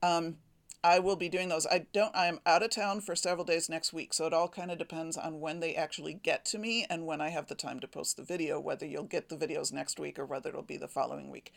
um, 0.02 0.36
I 0.82 0.98
will 0.98 1.16
be 1.16 1.28
doing 1.28 1.50
those. 1.50 1.66
I 1.66 1.86
don't, 1.92 2.12
I'm 2.14 2.40
out 2.46 2.62
of 2.62 2.70
town 2.70 3.02
for 3.02 3.14
several 3.14 3.44
days 3.44 3.68
next 3.68 3.92
week. 3.92 4.14
So 4.14 4.26
it 4.26 4.32
all 4.32 4.48
kind 4.48 4.70
of 4.70 4.78
depends 4.78 5.18
on 5.18 5.40
when 5.40 5.60
they 5.60 5.74
actually 5.74 6.14
get 6.14 6.46
to 6.46 6.58
me 6.58 6.86
and 6.88 7.04
when 7.04 7.20
I 7.20 7.28
have 7.28 7.48
the 7.48 7.54
time 7.54 7.78
to 7.80 7.88
post 7.88 8.16
the 8.16 8.22
video, 8.22 8.58
whether 8.58 8.86
you'll 8.86 9.04
get 9.04 9.28
the 9.28 9.36
videos 9.36 9.70
next 9.70 10.00
week 10.00 10.18
or 10.18 10.24
whether 10.24 10.48
it'll 10.48 10.62
be 10.62 10.78
the 10.78 10.88
following 10.88 11.30
week. 11.30 11.52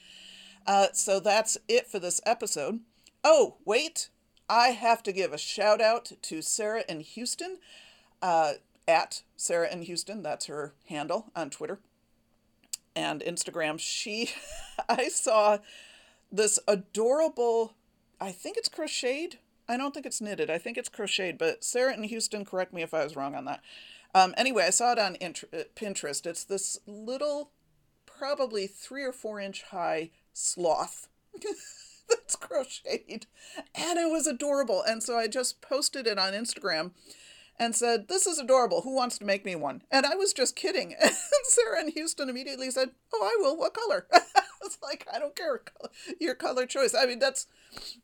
Uh, 0.68 0.88
so 0.92 1.22
that's 1.22 1.58
it 1.70 1.88
for 1.88 2.00
this 2.00 2.20
episode. 2.26 2.82
Oh, 3.24 3.56
wait, 3.66 4.10
I 4.50 4.70
have 4.70 5.04
to 5.04 5.14
give 5.14 5.32
a 5.32 5.38
shout 5.38 5.80
out 5.80 6.12
to 6.24 6.42
Sarah 6.42 6.84
in 6.90 7.02
Houston, 7.02 7.60
uh, 8.22 8.54
at 8.90 9.22
Sarah 9.38 9.72
in 9.72 9.84
Houston. 9.84 10.24
That's 10.24 10.48
her 10.48 10.74
handle 10.88 11.32
on 11.36 11.52
Twitter 11.52 11.80
and 12.96 13.22
Instagram. 13.22 13.80
She, 13.80 14.32
I 14.90 15.10
saw 15.10 15.60
this 16.32 16.58
adorable, 16.68 17.76
I 18.20 18.32
think 18.32 18.58
it's 18.58 18.68
crocheted. 18.68 19.38
I 19.68 19.78
don't 19.78 19.94
think 19.94 20.08
it's 20.08 20.20
knitted. 20.20 20.50
I 20.50 20.58
think 20.58 20.78
it's 20.78 20.90
crocheted, 20.90 21.38
but 21.38 21.64
Sarah 21.64 21.94
in 21.94 22.04
Houston, 22.04 22.44
correct 22.44 22.74
me 22.74 22.82
if 22.82 22.94
I 22.94 23.04
was 23.04 23.16
wrong 23.16 23.36
on 23.36 23.46
that. 23.46 23.62
Um, 24.16 24.34
anyway, 24.36 24.64
I 24.66 24.72
saw 24.72 24.94
it 24.94 25.00
on 25.00 25.16
uh, 25.22 25.64
Pinterest. 25.76 26.26
It's 26.26 26.44
this 26.44 26.80
little, 26.88 27.52
probably 28.08 28.66
three 28.66 29.04
or 29.04 29.14
four 29.14 29.40
inch 29.40 29.66
high 29.70 30.10
sloth. 30.34 31.08
that's 32.10 32.36
crocheted. 32.36 33.28
And 33.76 34.00
it 34.00 34.10
was 34.10 34.26
adorable. 34.26 34.82
And 34.82 35.04
so 35.04 35.16
I 35.16 35.28
just 35.28 35.62
posted 35.62 36.08
it 36.08 36.18
on 36.18 36.34
Instagram 36.34 36.92
and 37.60 37.76
said, 37.76 38.08
This 38.08 38.26
is 38.26 38.40
adorable. 38.40 38.82
Who 38.82 38.96
wants 38.96 39.18
to 39.20 39.26
make 39.26 39.46
me 39.46 39.56
one? 39.56 39.84
And 39.92 40.06
I 40.06 40.16
was 40.16 40.34
just 40.34 40.56
kidding. 40.56 40.96
And 41.02 41.16
Sarah 41.44 41.82
in 41.82 41.90
Houston 41.90 42.30
immediately 42.30 42.72
said, 42.72 42.92
Oh, 43.14 43.24
I 43.24 43.36
will. 43.42 43.58
What 43.58 43.74
color? 43.74 44.08
it's 44.64 44.78
like, 44.82 45.08
I 45.14 45.20
don't 45.20 45.36
care 45.36 45.62
your 46.20 46.36
color 46.36 46.66
choice. 46.66 46.96
I 46.96 47.06
mean, 47.06 47.20
that's, 47.20 47.48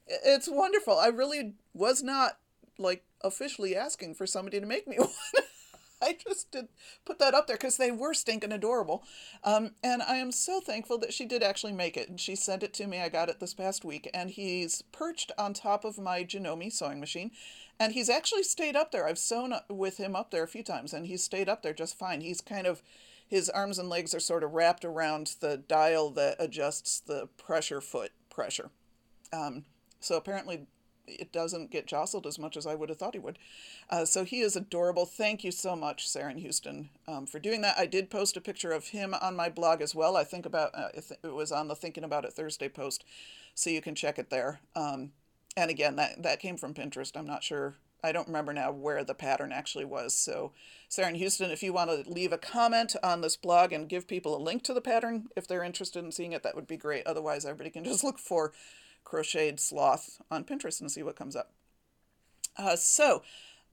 it's 0.08 0.50
wonderful. 0.50 0.98
I 0.98 1.08
really 1.08 1.54
was 1.74 2.04
not 2.04 2.38
like 2.78 3.04
officially 3.22 3.76
asking 3.76 4.16
for 4.16 4.28
somebody 4.28 4.60
to 4.60 4.66
make 4.66 4.88
me 4.88 4.98
one. 5.00 5.10
I 6.02 6.18
just 6.28 6.52
did 6.52 6.68
put 7.06 7.20
that 7.20 7.34
up 7.34 7.48
there 7.48 7.56
because 7.56 7.78
they 7.78 7.92
were 7.92 8.14
stinking 8.14 8.52
adorable. 8.52 9.04
Um, 9.44 9.72
and 9.84 10.02
I 10.02 10.18
am 10.18 10.32
so 10.32 10.60
thankful 10.60 10.98
that 11.00 11.14
she 11.14 11.26
did 11.26 11.42
actually 11.42 11.74
make 11.74 11.98
it. 11.98 12.10
And 12.10 12.20
she 12.20 12.36
sent 12.36 12.64
it 12.64 12.74
to 12.76 12.88
me. 12.88 13.00
I 13.00 13.10
got 13.10 13.30
it 13.30 13.40
this 13.40 13.54
past 13.54 13.86
week. 13.86 14.10
And 14.14 14.30
he's 14.30 14.82
perched 14.82 15.32
on 15.38 15.54
top 15.54 15.86
of 15.86 15.98
my 15.98 16.24
Janome 16.24 16.72
sewing 16.72 17.00
machine. 17.00 17.32
And 17.80 17.94
he's 17.94 18.10
actually 18.10 18.44
stayed 18.44 18.76
up 18.76 18.92
there. 18.92 19.08
I've 19.08 19.18
sewn 19.18 19.54
with 19.70 19.98
him 19.98 20.16
up 20.16 20.32
there 20.32 20.44
a 20.44 20.48
few 20.48 20.64
times, 20.64 20.94
and 20.94 21.06
he's 21.08 21.24
stayed 21.24 21.50
up 21.50 21.62
there 21.62 21.74
just 21.74 21.98
fine. 21.98 22.22
He's 22.22 22.42
kind 22.42 22.68
of, 22.68 22.82
his 23.28 23.50
arms 23.50 23.78
and 23.80 23.90
legs 23.90 24.14
are 24.14 24.20
sort 24.20 24.44
of 24.44 24.54
wrapped 24.54 24.86
around 24.86 25.36
the 25.42 25.58
dial 25.58 26.10
that 26.12 26.38
adjusts 26.40 27.00
the 27.00 27.28
pressure 27.38 27.82
foot 27.82 28.12
pressure. 28.30 28.70
Um, 29.34 29.66
so 30.00 30.16
apparently 30.16 30.68
it 31.08 31.32
doesn't 31.32 31.72
get 31.72 31.86
jostled 31.86 32.26
as 32.26 32.40
much 32.40 32.58
as 32.58 32.66
I 32.66 32.76
would 32.76 32.90
have 32.90 32.98
thought 32.98 33.14
he 33.14 33.20
would. 33.20 33.38
Uh, 33.90 34.06
so 34.06 34.24
he 34.24 34.40
is 34.40 34.56
adorable. 34.56 35.06
Thank 35.06 35.44
you 35.44 35.52
so 35.52 35.76
much, 35.76 36.08
Sarah 36.08 36.32
in 36.32 36.38
Houston, 36.40 36.90
um, 37.08 37.26
for 37.26 37.40
doing 37.40 37.62
that. 37.62 37.78
I 37.78 37.86
did 37.86 38.10
post 38.10 38.38
a 38.38 38.42
picture 38.42 38.72
of 38.72 38.88
him 38.88 39.14
on 39.14 39.36
my 39.36 39.50
blog 39.50 39.82
as 39.82 39.94
well. 39.94 40.18
I 40.18 40.24
think 40.24 40.46
about 40.46 40.72
uh, 40.74 40.90
it 40.96 41.34
was 41.34 41.52
on 41.52 41.68
the 41.68 41.76
Thinking 41.76 42.04
About 42.04 42.26
It 42.26 42.34
Thursday 42.34 42.70
post, 42.70 43.04
so 43.54 43.70
you 43.70 43.82
can 43.82 43.96
check 43.96 44.18
it 44.18 44.30
there. 44.30 44.60
Um, 44.76 45.12
and 45.58 45.70
again, 45.70 45.96
that 45.96 46.24
that 46.24 46.40
came 46.40 46.58
from 46.58 46.74
Pinterest. 46.74 47.16
I'm 47.16 47.26
not 47.26 47.44
sure. 47.44 47.76
I 48.04 48.12
don't 48.12 48.28
remember 48.28 48.54
now 48.54 48.72
where 48.72 49.04
the 49.04 49.16
pattern 49.16 49.52
actually 49.52 49.86
was. 49.86 50.14
So, 50.14 50.52
Sarah 50.90 51.10
in 51.10 51.16
Houston, 51.16 51.50
if 51.50 51.64
you 51.64 51.74
want 51.74 51.90
to 51.90 52.10
leave 52.10 52.32
a 52.32 52.38
comment 52.38 52.96
on 53.02 53.22
this 53.22 53.36
blog 53.36 53.72
and 53.72 53.90
give 53.90 54.08
people 54.08 54.36
a 54.36 54.42
link 54.42 54.64
to 54.64 54.76
the 54.76 54.82
pattern 54.82 55.28
if 55.36 55.48
they're 55.48 55.64
interested 55.64 56.04
in 56.04 56.12
seeing 56.12 56.32
it, 56.32 56.44
that 56.44 56.56
would 56.56 56.68
be 56.68 56.78
great. 56.78 57.08
Otherwise, 57.08 57.46
everybody 57.46 57.72
can 57.72 57.84
just 57.86 58.04
look 58.04 58.20
for 58.20 58.54
crocheted 59.04 59.60
sloth 59.60 60.22
on 60.30 60.44
Pinterest 60.44 60.82
and 60.82 60.92
see 60.92 61.04
what 61.04 61.16
comes 61.16 61.36
up. 61.36 61.52
Uh, 62.58 62.76
so 62.76 63.24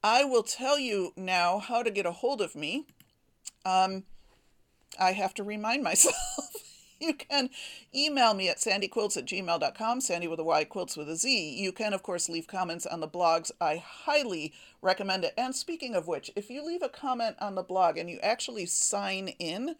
I 0.03 0.24
will 0.24 0.43
tell 0.43 0.78
you 0.78 1.12
now 1.16 1.59
how 1.59 1.83
to 1.83 1.91
get 1.91 2.07
a 2.07 2.12
hold 2.12 2.41
of 2.41 2.55
me. 2.55 2.87
Um, 3.64 4.05
I 4.99 5.12
have 5.12 5.35
to 5.35 5.43
remind 5.43 5.83
myself. 5.85 6.16
you 7.07 7.14
can 7.14 7.50
email 7.94 8.32
me 8.32 8.48
at 8.48 8.59
sandyquiltz 8.59 9.16
at 9.16 9.26
gmail.com, 9.26 10.00
sandy 10.00 10.28
with 10.28 10.38
a 10.38 10.44
Y, 10.44 10.64
quilts 10.64 10.96
with 10.96 11.09
a 11.09 11.16
Z. 11.16 11.61
You 11.61 11.72
can, 11.72 11.92
of 11.92 12.03
course, 12.03 12.28
leave 12.28 12.46
comments 12.46 12.86
on 12.86 13.00
the 13.00 13.09
blogs. 13.09 13.50
I 13.61 13.76
highly 13.76 14.53
recommend 14.80 15.24
it. 15.24 15.34
And 15.36 15.55
speaking 15.55 15.94
of 15.94 16.07
which, 16.07 16.30
if 16.36 16.48
you 16.48 16.64
leave 16.64 16.82
a 16.82 16.88
comment 16.88 17.36
on 17.40 17.57
the 17.57 17.62
blog 17.62 17.98
and 17.98 18.09
you 18.09 18.18
actually 18.22 18.66
sign 18.66 19.28
in, 19.38 19.74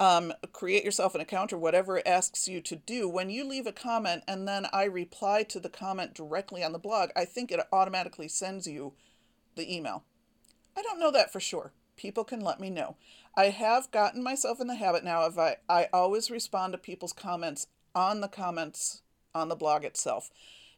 um, 0.00 0.32
create 0.52 0.84
yourself 0.84 1.14
an 1.14 1.20
account 1.20 1.52
or 1.52 1.58
whatever 1.58 1.98
it 1.98 2.06
asks 2.06 2.48
you 2.48 2.60
to 2.60 2.76
do. 2.76 3.08
When 3.08 3.30
you 3.30 3.44
leave 3.44 3.66
a 3.66 3.72
comment 3.72 4.22
and 4.26 4.46
then 4.46 4.66
I 4.72 4.84
reply 4.84 5.44
to 5.44 5.60
the 5.60 5.68
comment 5.68 6.14
directly 6.14 6.64
on 6.64 6.72
the 6.72 6.78
blog, 6.78 7.10
I 7.16 7.24
think 7.24 7.50
it 7.50 7.60
automatically 7.72 8.28
sends 8.28 8.66
you 8.66 8.94
the 9.56 9.72
email. 9.72 10.04
I 10.76 10.82
don't 10.82 10.98
know 10.98 11.12
that 11.12 11.32
for 11.32 11.40
sure. 11.40 11.72
People 11.96 12.24
can 12.24 12.40
let 12.40 12.58
me 12.58 12.70
know. 12.70 12.96
I 13.36 13.46
have 13.46 13.90
gotten 13.90 14.22
myself 14.22 14.60
in 14.60 14.68
the 14.68 14.76
habit 14.76 15.04
now 15.04 15.22
of 15.22 15.38
I, 15.38 15.56
I 15.68 15.88
always 15.92 16.30
respond 16.30 16.72
to 16.72 16.78
people's 16.78 17.12
comments 17.12 17.66
on 17.94 18.20
the 18.20 18.28
comments 18.28 19.02
on 19.34 19.48
the 19.48 19.56
blog 19.56 19.84
itself. 19.84 20.30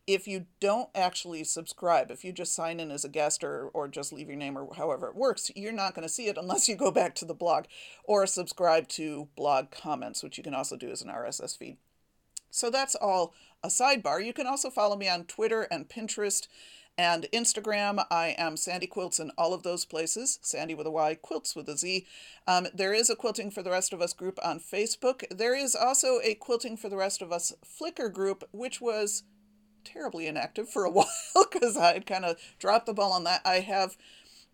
If 0.07 0.29
you 0.29 0.47
don't 0.61 0.89
actually 0.95 1.43
subscribe, 1.45 2.11
if 2.11 2.25
you 2.25 2.33
just 2.33 2.55
sign 2.55 2.79
in 2.79 2.91
as 2.91 3.05
a 3.05 3.09
guest 3.09 3.43
or, 3.43 3.69
or 3.75 3.89
just 3.89 4.13
leave 4.13 4.29
your 4.29 4.37
name 4.37 4.57
or 4.57 4.73
however 4.77 5.09
it 5.09 5.17
works, 5.17 5.51
you're 5.57 5.73
not 5.73 5.95
going 5.95 6.07
to 6.07 6.13
see 6.13 6.29
it 6.29 6.39
unless 6.39 6.69
you 6.69 6.77
go 6.77 6.91
back 6.91 7.15
to 7.17 7.25
the 7.25 7.35
blog 7.35 7.65
or 8.05 8.27
subscribe 8.27 8.89
to 8.89 9.29
blog 9.37 9.71
comments, 9.71 10.23
which 10.23 10.39
you 10.39 10.45
can 10.45 10.55
also 10.55 10.77
do 10.77 10.91
as 10.91 11.03
an 11.03 11.09
RSS 11.09 11.59
feed. 11.59 11.77
So 12.51 12.71
that's 12.71 12.95
all 12.95 13.35
a 13.63 13.69
sidebar. 13.69 14.25
You 14.25 14.33
can 14.33 14.47
also 14.47 14.71
follow 14.71 14.97
me 14.97 15.09
on 15.09 15.25
Twitter 15.25 15.63
and 15.63 15.89
Pinterest 15.89 16.47
and 16.99 17.27
Instagram. 17.33 18.05
I 18.11 18.35
am 18.39 18.57
Sandy 18.57 18.87
Quilts 18.87 19.21
in 19.21 19.31
all 19.37 19.53
of 19.53 19.63
those 19.63 19.85
places. 19.85 20.39
Sandy 20.43 20.75
with 20.75 20.87
a 20.87 20.91
Y, 20.91 21.17
Quilts 21.21 21.55
with 21.55 21.69
a 21.69 21.77
Z. 21.77 22.07
Um, 22.47 22.69
there 22.73 22.95
is 22.95 23.11
a 23.11 23.17
Quilting 23.17 23.51
for 23.51 23.63
the 23.63 23.71
Rest 23.71 23.93
of 23.93 24.01
Us 24.01 24.13
group 24.13 24.39
on 24.45 24.61
Facebook. 24.61 25.25
There 25.31 25.55
is 25.55 25.75
also 25.75 26.21
a 26.23 26.35
Quilting 26.35 26.77
for 26.77 26.89
the 26.89 26.97
Rest 26.97 27.23
of 27.23 27.33
Us 27.33 27.53
Flickr 27.65 28.13
group, 28.13 28.45
which 28.53 28.81
was 28.81 29.25
terribly 29.85 30.27
inactive 30.27 30.69
for 30.69 30.85
a 30.85 30.91
while 30.93 31.07
because 31.51 31.77
I 31.77 31.93
had 31.93 32.07
kind 32.07 32.25
of 32.25 32.37
dropped 32.59 32.87
the 32.87 32.95
ball 32.95 33.13
on 33.13 33.25
that. 33.25 33.43
I 33.45 33.61
have 33.61 33.97